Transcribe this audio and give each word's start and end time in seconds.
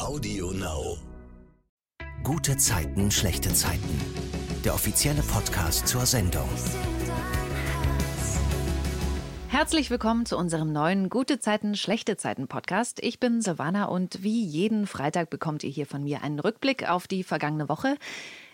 Audio 0.00 0.50
Now. 0.52 0.96
Gute 2.24 2.56
Zeiten, 2.56 3.10
schlechte 3.10 3.52
Zeiten. 3.52 4.00
Der 4.64 4.72
offizielle 4.72 5.20
Podcast 5.20 5.86
zur 5.86 6.06
Sendung. 6.06 6.48
Herzlich 9.48 9.90
willkommen 9.90 10.24
zu 10.24 10.38
unserem 10.38 10.72
neuen 10.72 11.10
Gute 11.10 11.38
Zeiten, 11.38 11.76
schlechte 11.76 12.16
Zeiten 12.16 12.48
Podcast. 12.48 12.98
Ich 13.02 13.20
bin 13.20 13.42
Silvana 13.42 13.84
und 13.84 14.22
wie 14.22 14.42
jeden 14.42 14.86
Freitag 14.86 15.28
bekommt 15.28 15.64
ihr 15.64 15.70
hier 15.70 15.86
von 15.86 16.02
mir 16.02 16.22
einen 16.22 16.40
Rückblick 16.40 16.88
auf 16.88 17.06
die 17.06 17.22
vergangene 17.22 17.68
Woche. 17.68 17.96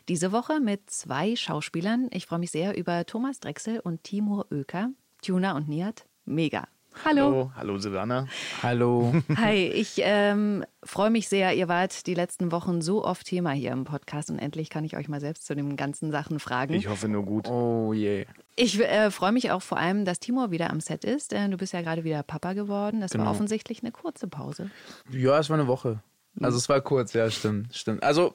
Diese 0.08 0.32
Woche 0.32 0.58
mit 0.58 0.90
zwei 0.90 1.36
Schauspielern. 1.36 2.08
Ich 2.10 2.26
freue 2.26 2.40
mich 2.40 2.50
sehr 2.50 2.76
über 2.76 3.06
Thomas 3.06 3.38
Drechsel 3.38 3.78
und 3.78 4.02
Timur 4.02 4.46
Oeker. 4.50 4.90
Tuna 5.22 5.56
und 5.56 5.68
Nihat. 5.68 6.06
Mega. 6.24 6.66
Hallo. 7.04 7.24
Hallo, 7.26 7.52
hallo 7.54 7.78
Silvana. 7.78 8.26
Hallo. 8.62 9.14
Hi, 9.36 9.66
ich 9.68 9.96
ähm, 10.02 10.64
freue 10.82 11.10
mich 11.10 11.28
sehr. 11.28 11.54
Ihr 11.54 11.68
wart 11.68 12.06
die 12.06 12.14
letzten 12.14 12.50
Wochen 12.52 12.80
so 12.82 13.04
oft 13.04 13.26
Thema 13.26 13.50
hier 13.52 13.72
im 13.72 13.84
Podcast 13.84 14.30
und 14.30 14.38
endlich 14.38 14.70
kann 14.70 14.84
ich 14.84 14.96
euch 14.96 15.08
mal 15.08 15.20
selbst 15.20 15.46
zu 15.46 15.54
den 15.54 15.76
ganzen 15.76 16.10
Sachen 16.10 16.40
fragen. 16.40 16.74
Ich 16.74 16.88
hoffe 16.88 17.08
nur 17.08 17.24
gut. 17.24 17.48
Oh 17.48 17.92
je. 17.92 18.26
Ich 18.56 18.80
äh, 18.80 19.10
freue 19.10 19.32
mich 19.32 19.50
auch 19.50 19.62
vor 19.62 19.78
allem, 19.78 20.04
dass 20.04 20.18
Timur 20.18 20.50
wieder 20.50 20.70
am 20.70 20.80
Set 20.80 21.04
ist. 21.04 21.32
Äh, 21.32 21.48
du 21.48 21.56
bist 21.56 21.72
ja 21.72 21.82
gerade 21.82 22.02
wieder 22.02 22.22
Papa 22.22 22.54
geworden. 22.54 23.00
Das 23.00 23.12
war 23.12 23.18
Genau. 23.20 23.30
offensichtlich 23.30 23.82
eine 23.82 23.92
kurze 23.92 24.26
Pause. 24.26 24.70
Ja, 25.10 25.38
es 25.38 25.48
war 25.50 25.58
eine 25.58 25.68
Woche. 25.68 26.00
Also 26.40 26.58
es 26.58 26.68
war 26.68 26.80
kurz, 26.80 27.12
ja, 27.12 27.30
stimmt, 27.30 27.74
stimmt. 27.74 28.02
Also 28.02 28.34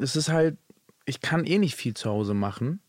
es 0.00 0.16
ist 0.16 0.28
halt, 0.28 0.56
ich 1.04 1.20
kann 1.20 1.44
eh 1.44 1.58
nicht 1.58 1.74
viel 1.76 1.94
zu 1.94 2.10
Hause 2.10 2.34
machen, 2.34 2.80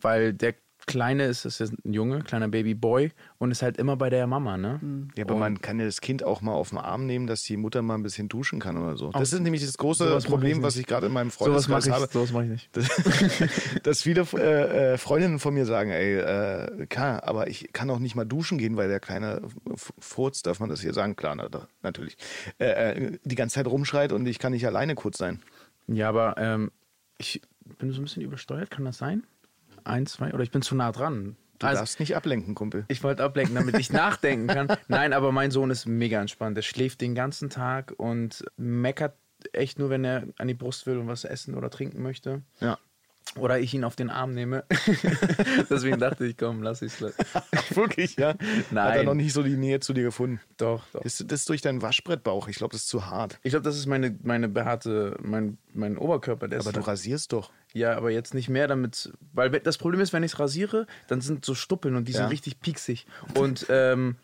weil 0.00 0.32
der 0.32 0.54
Kleine 0.86 1.26
ist, 1.26 1.44
ist 1.44 1.60
jetzt 1.60 1.72
ein 1.84 1.92
Junge, 1.92 2.22
kleiner 2.22 2.48
Babyboy 2.48 3.12
und 3.38 3.50
ist 3.50 3.62
halt 3.62 3.76
immer 3.76 3.96
bei 3.96 4.10
der 4.10 4.26
Mama, 4.26 4.56
ne? 4.56 5.08
Ja, 5.16 5.24
aber 5.24 5.36
man 5.36 5.60
kann 5.60 5.78
ja 5.78 5.84
das 5.86 6.00
Kind 6.00 6.24
auch 6.24 6.40
mal 6.40 6.52
auf 6.52 6.70
den 6.70 6.78
Arm 6.78 7.06
nehmen, 7.06 7.26
dass 7.26 7.42
die 7.44 7.56
Mutter 7.56 7.82
mal 7.82 7.94
ein 7.94 8.02
bisschen 8.02 8.28
duschen 8.28 8.58
kann 8.58 8.76
oder 8.76 8.96
so. 8.96 9.10
Das 9.10 9.32
ist 9.32 9.40
nämlich 9.40 9.64
das 9.64 9.78
große 9.78 10.16
ich 10.18 10.26
Problem, 10.26 10.58
nicht. 10.58 10.66
was 10.66 10.76
ich 10.76 10.86
gerade 10.86 11.06
in 11.06 11.12
meinem 11.12 11.28
mache 11.28 11.36
Freundeskreis 11.36 11.86
ich, 11.86 11.92
habe. 11.92 12.08
sowas 12.10 12.32
mach 12.32 12.42
ich 12.42 12.48
nicht. 12.48 12.76
dass, 12.76 12.88
dass 13.82 14.02
viele 14.02 14.26
äh, 14.34 14.94
äh, 14.94 14.98
Freundinnen 14.98 15.38
von 15.38 15.54
mir 15.54 15.66
sagen, 15.66 15.90
ey, 15.90 16.16
äh, 16.16 16.86
klar, 16.86 17.22
aber 17.24 17.46
ich 17.48 17.72
kann 17.72 17.88
auch 17.90 18.00
nicht 18.00 18.16
mal 18.16 18.24
duschen 18.24 18.58
gehen, 18.58 18.76
weil 18.76 18.88
der 18.88 19.00
kleine 19.00 19.42
Furz, 19.98 20.42
darf 20.42 20.58
man 20.58 20.68
das 20.68 20.80
hier 20.80 20.92
sagen? 20.92 21.14
Klar, 21.16 21.36
na, 21.36 21.48
natürlich. 21.82 22.16
Äh, 22.58 22.64
äh, 22.66 23.18
die 23.24 23.34
ganze 23.36 23.54
Zeit 23.54 23.66
rumschreit 23.66 24.12
und 24.12 24.26
ich 24.26 24.38
kann 24.38 24.52
nicht 24.52 24.66
alleine 24.66 24.94
kurz 24.94 25.18
sein. 25.18 25.42
Ja, 25.86 26.08
aber 26.08 26.36
ähm, 26.38 26.70
ich 27.18 27.40
bin 27.78 27.92
so 27.92 28.00
ein 28.00 28.04
bisschen 28.04 28.22
übersteuert, 28.22 28.70
kann 28.70 28.84
das 28.84 28.98
sein? 28.98 29.24
Ein, 29.84 30.06
zwei, 30.06 30.32
oder 30.32 30.42
ich 30.42 30.50
bin 30.50 30.62
zu 30.62 30.74
nah 30.74 30.92
dran. 30.92 31.36
Du 31.58 31.66
Also, 31.66 31.80
darfst 31.80 32.00
nicht 32.00 32.16
ablenken, 32.16 32.54
Kumpel. 32.54 32.84
Ich 32.88 33.02
wollte 33.04 33.22
ablenken, 33.22 33.54
damit 33.54 33.78
ich 33.78 33.92
nachdenken 33.92 34.46
kann. 34.48 34.68
Nein, 34.88 35.12
aber 35.12 35.30
mein 35.32 35.50
Sohn 35.50 35.70
ist 35.70 35.86
mega 35.86 36.20
entspannt. 36.20 36.56
Der 36.56 36.62
schläft 36.62 37.00
den 37.00 37.14
ganzen 37.14 37.50
Tag 37.50 37.94
und 37.96 38.44
meckert 38.56 39.14
echt 39.52 39.78
nur, 39.78 39.90
wenn 39.90 40.04
er 40.04 40.24
an 40.38 40.48
die 40.48 40.54
Brust 40.54 40.86
will 40.86 40.98
und 40.98 41.06
was 41.08 41.24
essen 41.24 41.54
oder 41.54 41.70
trinken 41.70 42.02
möchte. 42.02 42.42
Ja. 42.60 42.78
Oder 43.36 43.58
ich 43.60 43.72
ihn 43.72 43.84
auf 43.84 43.96
den 43.96 44.10
Arm 44.10 44.34
nehme. 44.34 44.64
Deswegen 45.70 45.98
dachte 45.98 46.26
ich, 46.26 46.36
komm, 46.36 46.62
lass 46.62 46.82
ich's. 46.82 47.00
Wirklich, 47.74 48.16
ja? 48.16 48.30
Hat 48.30 48.40
er 48.40 48.74
Nein. 48.74 49.04
noch 49.06 49.14
nicht 49.14 49.32
so 49.32 49.42
die 49.42 49.56
Nähe 49.56 49.80
zu 49.80 49.92
dir 49.94 50.02
gefunden? 50.04 50.40
Doch, 50.58 50.84
doch. 50.92 51.00
Das, 51.02 51.24
das 51.26 51.40
ist 51.40 51.48
durch 51.48 51.62
deinen 51.62 51.80
Waschbrettbauch. 51.80 52.48
Ich 52.48 52.56
glaube, 52.56 52.72
das 52.72 52.82
ist 52.82 52.88
zu 52.88 53.06
hart. 53.06 53.38
Ich 53.42 53.50
glaube, 53.50 53.64
das 53.64 53.76
ist 53.78 53.86
meine, 53.86 54.14
meine 54.22 54.48
behaarte, 54.48 55.16
mein, 55.22 55.56
mein 55.72 55.96
Oberkörper. 55.96 56.46
Aber 56.58 56.72
du 56.72 56.80
rasierst 56.80 57.32
doch. 57.32 57.50
Ja, 57.72 57.96
aber 57.96 58.10
jetzt 58.10 58.34
nicht 58.34 58.50
mehr 58.50 58.68
damit, 58.68 59.12
weil 59.32 59.50
we- 59.52 59.60
das 59.60 59.78
Problem 59.78 60.00
ist, 60.02 60.12
wenn 60.12 60.22
ich 60.22 60.32
es 60.34 60.38
rasiere, 60.38 60.86
dann 61.08 61.22
sind 61.22 61.44
so 61.46 61.54
Stuppeln 61.54 61.96
und 61.96 62.08
die 62.08 62.12
Ja. 62.12 62.18
sind 62.20 62.28
richtig 62.30 62.60
pieksig. 62.60 63.06
Und 63.34 63.64
ähm, 63.70 64.16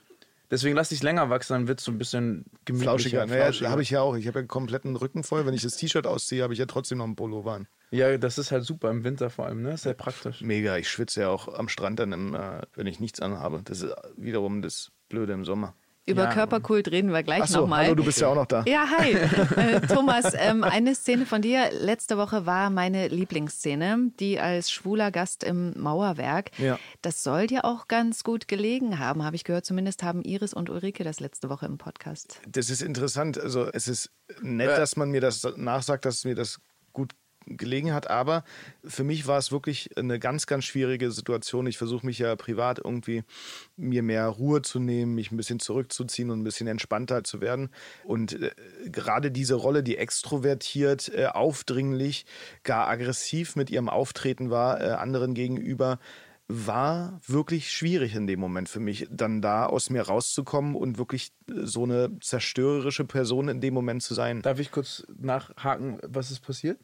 deswegen 0.51 0.77
lasse 0.77 0.95
ich 0.95 1.01
es 1.01 1.03
länger 1.03 1.31
wachsen, 1.31 1.55
dann 1.55 1.69
wird 1.69 1.81
es 1.81 1.85
so 1.85 1.93
ein 1.93 1.99
bisschen 1.99 2.45
gemütlicher. 2.65 2.91
Flauschiger. 2.91 3.27
Naja, 3.27 3.71
habe 3.71 3.83
ich 3.83 3.91
ja 3.91 4.01
auch. 4.01 4.17
Ich 4.17 4.27
habe 4.27 4.41
ja 4.41 4.47
kompletten 4.47 4.97
Rücken 4.97 5.25
voll. 5.25 5.47
Wenn 5.47 5.55
ich 5.55 5.63
das 5.63 5.77
T-Shirt 5.77 6.07
ausziehe, 6.07 6.43
habe 6.43 6.53
ich 6.53 6.59
ja 6.59 6.67
trotzdem 6.67 6.99
noch 6.99 7.05
einen 7.05 7.17
Pullover 7.17 7.53
an. 7.53 7.69
Ja, 7.91 8.19
das 8.19 8.37
ist 8.37 8.53
halt 8.53 8.65
super 8.65 8.91
im 8.91 9.05
Winter 9.05 9.31
vor 9.31 9.47
allem, 9.47 9.63
ne? 9.63 9.77
Sehr 9.77 9.95
praktisch. 9.95 10.43
Mega. 10.43 10.77
Ich 10.77 10.89
schwitze 10.89 11.23
ja 11.23 11.29
auch 11.31 11.49
am 11.49 11.69
Strand 11.69 11.99
dann, 12.01 12.13
im, 12.13 12.35
äh, 12.35 12.61
wenn 12.75 12.87
ich 12.87 13.01
nichts 13.01 13.21
anhabe. 13.21 13.63
Das 13.65 13.81
ist 13.83 13.95
wiederum 14.17 14.61
das 14.61 14.93
Blöde 15.09 15.33
im 15.33 15.45
Sommer. 15.45 15.75
Über 16.09 16.25
Ja. 16.25 16.33
Körperkult 16.33 16.91
reden 16.91 17.13
wir 17.13 17.23
gleich 17.23 17.43
Achso, 17.43 17.61
nochmal. 17.61 17.85
hallo, 17.85 17.95
du 17.95 18.05
bist 18.05 18.21
ja 18.21 18.29
auch 18.29 18.35
noch 18.35 18.47
da. 18.47 18.65
Ja, 18.67 18.87
hi. 18.99 19.13
Äh, 19.59 19.81
Thomas, 19.87 20.33
ähm, 20.37 20.65
eine 20.65 20.95
Szene 20.95 21.27
von 21.27 21.43
dir 21.43 21.71
letzte 21.81 22.17
Woche 22.17 22.47
war 22.47 22.71
meine 22.71 23.09
Lieblingsszene, 23.09 24.11
die 24.19 24.39
als 24.41 24.71
schwuler 24.71 25.11
Gast 25.11 25.45
im 25.45 25.73
Mauerwerk. 25.81 26.51
Ja. 26.59 26.79
Das 27.03 27.23
soll 27.23 27.47
dir 27.47 27.65
auch 27.65 27.89
ganz 27.89 28.25
gut 28.25 28.49
gelegen 28.49 28.99
haben, 28.99 29.25
habe 29.25 29.37
ich 29.37 29.45
gehört. 29.45 29.67
Zumindest 29.67 30.03
haben 30.03 30.23
Iris 30.23 30.55
und 30.55 30.71
Ulrike 30.71 31.05
das 31.05 31.21
letzte 31.21 31.49
Woche 31.51 31.67
im 31.67 31.77
Podcast. 31.79 32.41
Das 32.49 32.71
ist 32.71 32.83
interessant. 32.83 33.39
Also 33.39 33.69
es 33.73 33.89
ist 33.89 34.11
nett, 34.41 34.69
dass 34.71 34.97
man 34.97 35.11
mir 35.11 35.21
das 35.21 35.47
nachsagt, 35.57 36.05
dass 36.05 36.25
mir 36.25 36.35
das 36.35 36.59
gut 36.93 37.13
gelegen 37.57 37.93
hat, 37.93 38.11
aber 38.11 38.45
für 38.85 39.05
mich 39.05 39.27
war 39.27 39.39
es 39.39 39.53
wirklich 39.53 39.97
eine 39.97 40.19
ganz, 40.19 40.47
ganz 40.47 40.65
schwierige 40.65 41.11
Situation. 41.11 41.67
Ich 41.67 41.79
versuche 41.79 42.07
mich 42.07 42.19
ja 42.19 42.35
privat 42.37 42.79
irgendwie 42.79 43.25
mir 43.77 44.03
mehr 44.03 44.27
Ruhe 44.27 44.63
zu 44.63 44.79
nehmen, 44.79 45.15
mich 45.15 45.33
ein 45.33 45.37
bisschen 45.37 45.61
zurückzuziehen 45.61 46.31
und 46.31 46.41
ein 46.41 46.45
bisschen 46.45 46.67
entspannter 46.67 47.25
zu 47.25 47.41
werden. 47.41 47.71
Und 48.05 48.41
äh, 48.41 48.51
gerade 48.87 49.31
diese 49.31 49.55
Rolle, 49.55 49.83
die 49.83 49.97
extrovertiert, 49.97 51.13
äh, 51.15 51.27
aufdringlich, 51.27 52.27
gar 52.63 52.89
aggressiv 52.89 53.57
mit 53.57 53.71
ihrem 53.71 53.89
Auftreten 53.89 54.51
war, 54.51 54.81
äh, 54.81 54.91
anderen 54.91 55.35
gegenüber, 55.35 55.99
war 56.49 57.21
wirklich 57.27 57.71
schwierig 57.71 58.15
in 58.15 58.27
dem 58.27 58.41
Moment 58.41 58.71
für 58.71 58.81
mich, 58.81 59.07
dann 59.11 59.43
da 59.43 59.67
aus 59.67 59.91
mir 59.91 60.03
rauszukommen 60.03 60.75
und 60.75 60.97
wirklich 60.97 61.31
äh, 61.49 61.67
so 61.67 61.85
eine 61.85 62.19
zerstörerische 62.21 63.05
Person 63.05 63.49
in 63.49 63.61
dem 63.61 63.75
Moment 63.75 64.03
zu 64.03 64.15
sein. 64.15 64.41
Darf 64.43 64.59
ich 64.59 64.73
kurz 64.73 65.07
nachhaken, 65.19 65.99
was 66.03 66.31
ist 66.31 66.41
passiert? 66.41 66.81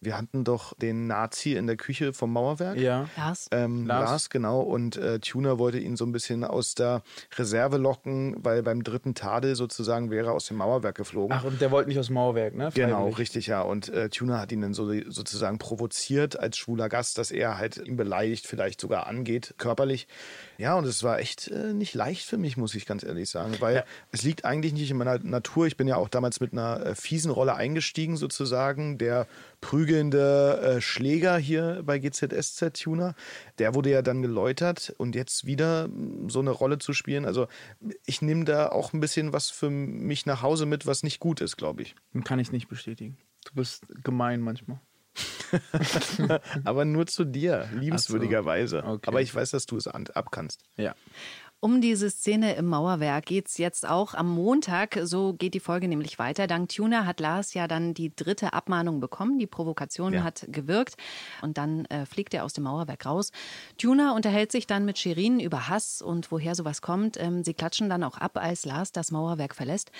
Wir 0.00 0.16
hatten 0.16 0.44
doch 0.44 0.74
den 0.74 1.08
Nazi 1.08 1.54
in 1.54 1.66
der 1.66 1.76
Küche 1.76 2.12
vom 2.12 2.32
Mauerwerk. 2.32 2.78
Ja. 2.78 3.08
Lars? 3.16 3.48
Ähm, 3.50 3.86
Lars. 3.86 4.10
Lars. 4.10 4.30
genau. 4.30 4.60
Und 4.60 4.96
äh, 4.96 5.18
Tuner 5.18 5.58
wollte 5.58 5.78
ihn 5.78 5.96
so 5.96 6.04
ein 6.04 6.12
bisschen 6.12 6.44
aus 6.44 6.74
der 6.74 7.02
Reserve 7.36 7.78
locken, 7.78 8.36
weil 8.38 8.62
beim 8.62 8.84
dritten 8.84 9.14
Tadel 9.14 9.56
sozusagen 9.56 10.10
wäre 10.10 10.28
er 10.28 10.32
aus 10.34 10.46
dem 10.46 10.58
Mauerwerk 10.58 10.96
geflogen. 10.96 11.36
Ach, 11.36 11.44
und 11.44 11.60
der 11.60 11.72
wollte 11.72 11.88
nicht 11.88 11.98
aus 11.98 12.06
dem 12.06 12.14
Mauerwerk, 12.14 12.54
ne? 12.54 12.70
Genau, 12.74 12.98
Freiwillig. 12.98 13.18
richtig, 13.18 13.46
ja. 13.48 13.62
Und 13.62 13.88
äh, 13.88 14.08
Tuner 14.08 14.38
hat 14.40 14.52
ihn 14.52 14.60
dann 14.60 14.74
so, 14.74 14.88
sozusagen 15.10 15.58
provoziert 15.58 16.38
als 16.38 16.56
schwuler 16.58 16.88
Gast, 16.88 17.18
dass 17.18 17.32
er 17.32 17.58
halt 17.58 17.78
ihn 17.78 17.96
beleidigt, 17.96 18.46
vielleicht 18.46 18.80
sogar 18.80 19.08
angeht, 19.08 19.54
körperlich. 19.58 20.06
Ja, 20.60 20.74
und 20.74 20.84
es 20.86 21.04
war 21.04 21.20
echt 21.20 21.46
äh, 21.48 21.72
nicht 21.72 21.94
leicht 21.94 22.26
für 22.26 22.36
mich, 22.36 22.56
muss 22.56 22.74
ich 22.74 22.84
ganz 22.84 23.04
ehrlich 23.04 23.30
sagen, 23.30 23.54
weil 23.60 23.76
Ja. 23.76 23.84
es 24.10 24.24
liegt 24.24 24.44
eigentlich 24.44 24.72
nicht 24.72 24.90
in 24.90 24.96
meiner 24.96 25.18
Natur. 25.20 25.68
Ich 25.68 25.76
bin 25.76 25.86
ja 25.86 25.94
auch 25.94 26.08
damals 26.08 26.40
mit 26.40 26.52
einer 26.52 26.84
äh, 26.84 26.94
fiesen 26.96 27.30
Rolle 27.30 27.54
eingestiegen, 27.54 28.16
sozusagen. 28.16 28.98
Der 28.98 29.28
prügelnde 29.60 30.60
äh, 30.60 30.80
Schläger 30.80 31.38
hier 31.38 31.82
bei 31.84 32.00
GZSZ 32.00 32.72
Tuner, 32.82 33.14
der 33.58 33.74
wurde 33.76 33.90
ja 33.90 34.02
dann 34.02 34.20
geläutert 34.20 34.92
und 34.98 35.14
jetzt 35.14 35.46
wieder 35.46 35.86
mh, 35.88 36.28
so 36.30 36.40
eine 36.40 36.50
Rolle 36.50 36.78
zu 36.78 36.92
spielen. 36.92 37.24
Also 37.24 37.46
ich 38.04 38.20
nehme 38.20 38.44
da 38.44 38.68
auch 38.70 38.92
ein 38.92 38.98
bisschen 39.00 39.32
was 39.32 39.50
für 39.50 39.70
mich 39.70 40.26
nach 40.26 40.42
Hause 40.42 40.66
mit, 40.66 40.86
was 40.86 41.04
nicht 41.04 41.20
gut 41.20 41.40
ist, 41.40 41.56
glaube 41.56 41.82
ich. 41.82 41.94
Kann 42.24 42.40
ich 42.40 42.50
nicht 42.50 42.68
bestätigen. 42.68 43.16
Du 43.44 43.54
bist 43.54 43.84
gemein 44.02 44.40
manchmal. 44.40 44.80
Aber 46.64 46.84
nur 46.84 47.06
zu 47.06 47.24
dir, 47.24 47.68
liebenswürdigerweise. 47.74 48.84
Okay. 48.84 49.08
Aber 49.08 49.20
ich 49.22 49.34
weiß, 49.34 49.50
dass 49.50 49.66
du 49.66 49.76
es 49.76 49.86
an- 49.88 50.06
abkannst. 50.14 50.62
Ja. 50.76 50.94
Um 51.60 51.80
diese 51.80 52.08
Szene 52.08 52.54
im 52.54 52.66
Mauerwerk 52.66 53.26
geht's 53.26 53.58
jetzt 53.58 53.84
auch 53.88 54.14
am 54.14 54.28
Montag. 54.32 54.96
So 55.02 55.32
geht 55.32 55.54
die 55.54 55.60
Folge 55.60 55.88
nämlich 55.88 56.16
weiter. 56.20 56.46
Dank 56.46 56.68
Tuner 56.68 57.04
hat 57.04 57.18
Lars 57.18 57.52
ja 57.52 57.66
dann 57.66 57.94
die 57.94 58.14
dritte 58.14 58.52
Abmahnung 58.52 59.00
bekommen. 59.00 59.40
Die 59.40 59.48
Provokation 59.48 60.12
Ja. 60.12 60.22
hat 60.22 60.46
gewirkt. 60.50 60.94
Und 61.42 61.58
dann 61.58 61.84
äh, 61.86 62.06
fliegt 62.06 62.32
er 62.32 62.44
aus 62.44 62.52
dem 62.52 62.62
Mauerwerk 62.62 63.04
raus. 63.06 63.32
Tuner 63.76 64.14
unterhält 64.14 64.52
sich 64.52 64.68
dann 64.68 64.84
mit 64.84 64.98
Shirin 64.98 65.40
über 65.40 65.68
Hass 65.68 66.00
und 66.00 66.30
woher 66.30 66.54
sowas 66.54 66.80
kommt. 66.80 67.16
Ähm, 67.20 67.42
sie 67.42 67.54
klatschen 67.54 67.88
dann 67.90 68.04
auch 68.04 68.18
ab, 68.18 68.36
als 68.36 68.64
Lars 68.64 68.92
das 68.92 69.10
Mauerwerk 69.10 69.56
verlässt. 69.56 69.90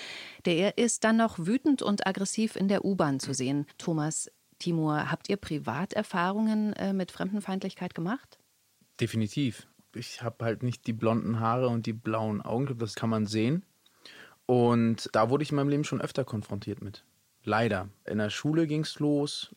Der 0.45 0.77
ist 0.77 1.03
dann 1.03 1.17
noch 1.17 1.39
wütend 1.39 1.81
und 1.81 2.07
aggressiv 2.07 2.55
in 2.55 2.69
der 2.69 2.85
U-Bahn 2.85 3.19
zu 3.19 3.33
sehen. 3.33 3.65
Thomas, 3.77 4.31
Timur, 4.59 5.09
habt 5.09 5.29
ihr 5.29 5.37
Privaterfahrungen 5.37 6.73
äh, 6.73 6.93
mit 6.93 7.11
Fremdenfeindlichkeit 7.11 7.95
gemacht? 7.95 8.37
Definitiv. 8.99 9.67
Ich 9.95 10.21
habe 10.21 10.45
halt 10.45 10.61
nicht 10.61 10.85
die 10.85 10.93
blonden 10.93 11.39
Haare 11.39 11.69
und 11.69 11.85
die 11.85 11.93
blauen 11.93 12.41
Augen, 12.41 12.77
das 12.77 12.95
kann 12.95 13.09
man 13.09 13.25
sehen. 13.25 13.65
Und 14.45 15.09
da 15.13 15.29
wurde 15.29 15.43
ich 15.43 15.51
in 15.51 15.55
meinem 15.55 15.69
Leben 15.69 15.83
schon 15.83 16.01
öfter 16.01 16.23
konfrontiert 16.23 16.81
mit. 16.81 17.05
Leider. 17.43 17.89
In 18.05 18.17
der 18.17 18.29
Schule 18.29 18.67
ging 18.67 18.81
es 18.81 18.99
los. 18.99 19.55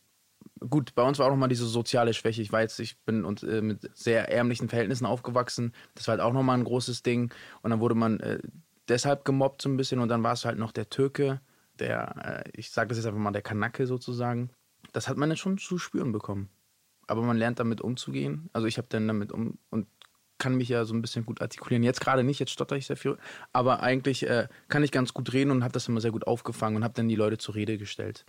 Gut, 0.59 0.95
bei 0.95 1.03
uns 1.03 1.19
war 1.19 1.27
auch 1.27 1.31
nochmal 1.31 1.49
diese 1.49 1.65
soziale 1.65 2.13
Schwäche. 2.13 2.41
Ich 2.41 2.51
weiß, 2.51 2.79
ich 2.79 2.99
bin 3.01 3.25
und, 3.25 3.43
äh, 3.43 3.61
mit 3.61 3.89
sehr 3.97 4.31
ärmlichen 4.31 4.69
Verhältnissen 4.69 5.05
aufgewachsen. 5.05 5.73
Das 5.95 6.07
war 6.07 6.13
halt 6.13 6.21
auch 6.21 6.33
nochmal 6.33 6.57
ein 6.57 6.63
großes 6.63 7.03
Ding. 7.03 7.33
Und 7.61 7.71
dann 7.71 7.79
wurde 7.79 7.95
man 7.95 8.19
äh, 8.19 8.39
deshalb 8.87 9.25
gemobbt 9.25 9.61
so 9.61 9.69
ein 9.69 9.77
bisschen. 9.77 9.99
Und 9.99 10.09
dann 10.09 10.23
war 10.23 10.33
es 10.33 10.45
halt 10.45 10.57
noch 10.57 10.71
der 10.71 10.89
Türke, 10.89 11.41
der, 11.79 12.43
äh, 12.45 12.49
ich 12.55 12.71
sage 12.71 12.89
das 12.89 12.97
jetzt 12.97 13.07
einfach 13.07 13.19
mal, 13.19 13.31
der 13.31 13.41
Kanake 13.41 13.87
sozusagen. 13.87 14.51
Das 14.93 15.09
hat 15.09 15.17
man 15.17 15.29
dann 15.29 15.37
schon 15.37 15.57
zu 15.57 15.77
spüren 15.77 16.11
bekommen. 16.11 16.49
Aber 17.07 17.21
man 17.21 17.37
lernt 17.37 17.59
damit 17.59 17.81
umzugehen. 17.81 18.49
Also 18.53 18.67
ich 18.67 18.77
habe 18.77 18.87
dann 18.89 19.07
damit 19.07 19.33
um 19.33 19.57
und 19.69 19.87
kann 20.37 20.55
mich 20.55 20.69
ja 20.69 20.85
so 20.85 20.93
ein 20.93 21.01
bisschen 21.01 21.25
gut 21.25 21.41
artikulieren. 21.41 21.83
Jetzt 21.83 22.01
gerade 22.01 22.23
nicht, 22.23 22.39
jetzt 22.39 22.51
stotter 22.51 22.75
ich 22.75 22.85
sehr 22.85 22.97
viel, 22.97 23.17
aber 23.53 23.81
eigentlich 23.81 24.27
äh, 24.27 24.47
kann 24.67 24.83
ich 24.83 24.91
ganz 24.91 25.13
gut 25.13 25.31
reden 25.33 25.51
und 25.51 25.63
habe 25.63 25.73
das 25.73 25.87
immer 25.87 26.01
sehr 26.01 26.11
gut 26.11 26.27
aufgefangen 26.27 26.77
und 26.77 26.83
habe 26.83 26.93
dann 26.95 27.07
die 27.07 27.15
Leute 27.15 27.37
zur 27.37 27.55
Rede 27.55 27.77
gestellt. 27.77 28.25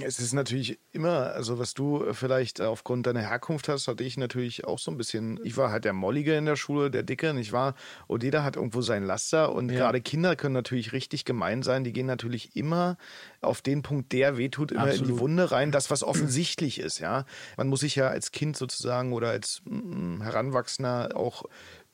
Es 0.00 0.18
ist 0.18 0.32
natürlich 0.32 0.78
immer, 0.92 1.32
also 1.34 1.58
was 1.58 1.74
du 1.74 2.12
vielleicht 2.12 2.60
aufgrund 2.60 3.06
deiner 3.06 3.20
Herkunft 3.20 3.68
hast, 3.68 3.86
hatte 3.86 4.02
ich 4.02 4.16
natürlich 4.16 4.64
auch 4.64 4.78
so 4.78 4.90
ein 4.90 4.96
bisschen. 4.96 5.38
Ich 5.44 5.56
war 5.56 5.70
halt 5.70 5.84
der 5.84 5.92
Mollige 5.92 6.34
in 6.36 6.46
der 6.46 6.56
Schule, 6.56 6.90
der 6.90 7.02
Dicke, 7.02 7.34
nicht 7.34 7.52
wahr? 7.52 7.74
Und 8.06 8.22
jeder 8.22 8.44
hat 8.44 8.56
irgendwo 8.56 8.80
sein 8.80 9.04
Laster 9.04 9.52
und 9.54 9.70
ja. 9.70 9.78
gerade 9.78 10.00
Kinder 10.00 10.36
können 10.36 10.54
natürlich 10.54 10.92
richtig 10.92 11.24
gemein 11.24 11.62
sein. 11.62 11.84
Die 11.84 11.92
gehen 11.92 12.06
natürlich 12.06 12.56
immer 12.56 12.96
auf 13.42 13.60
den 13.60 13.82
Punkt, 13.82 14.12
der 14.12 14.38
wehtut, 14.38 14.72
immer 14.72 14.84
Absolut. 14.84 15.08
in 15.08 15.14
die 15.14 15.20
Wunde 15.20 15.50
rein. 15.50 15.70
Das, 15.70 15.90
was 15.90 16.02
offensichtlich 16.02 16.80
ist, 16.80 16.98
ja. 16.98 17.26
Man 17.56 17.68
muss 17.68 17.80
sich 17.80 17.94
ja 17.94 18.08
als 18.08 18.32
Kind 18.32 18.56
sozusagen 18.56 19.12
oder 19.12 19.30
als 19.30 19.62
mm, 19.66 20.22
Heranwachsender 20.22 21.10
auch 21.14 21.44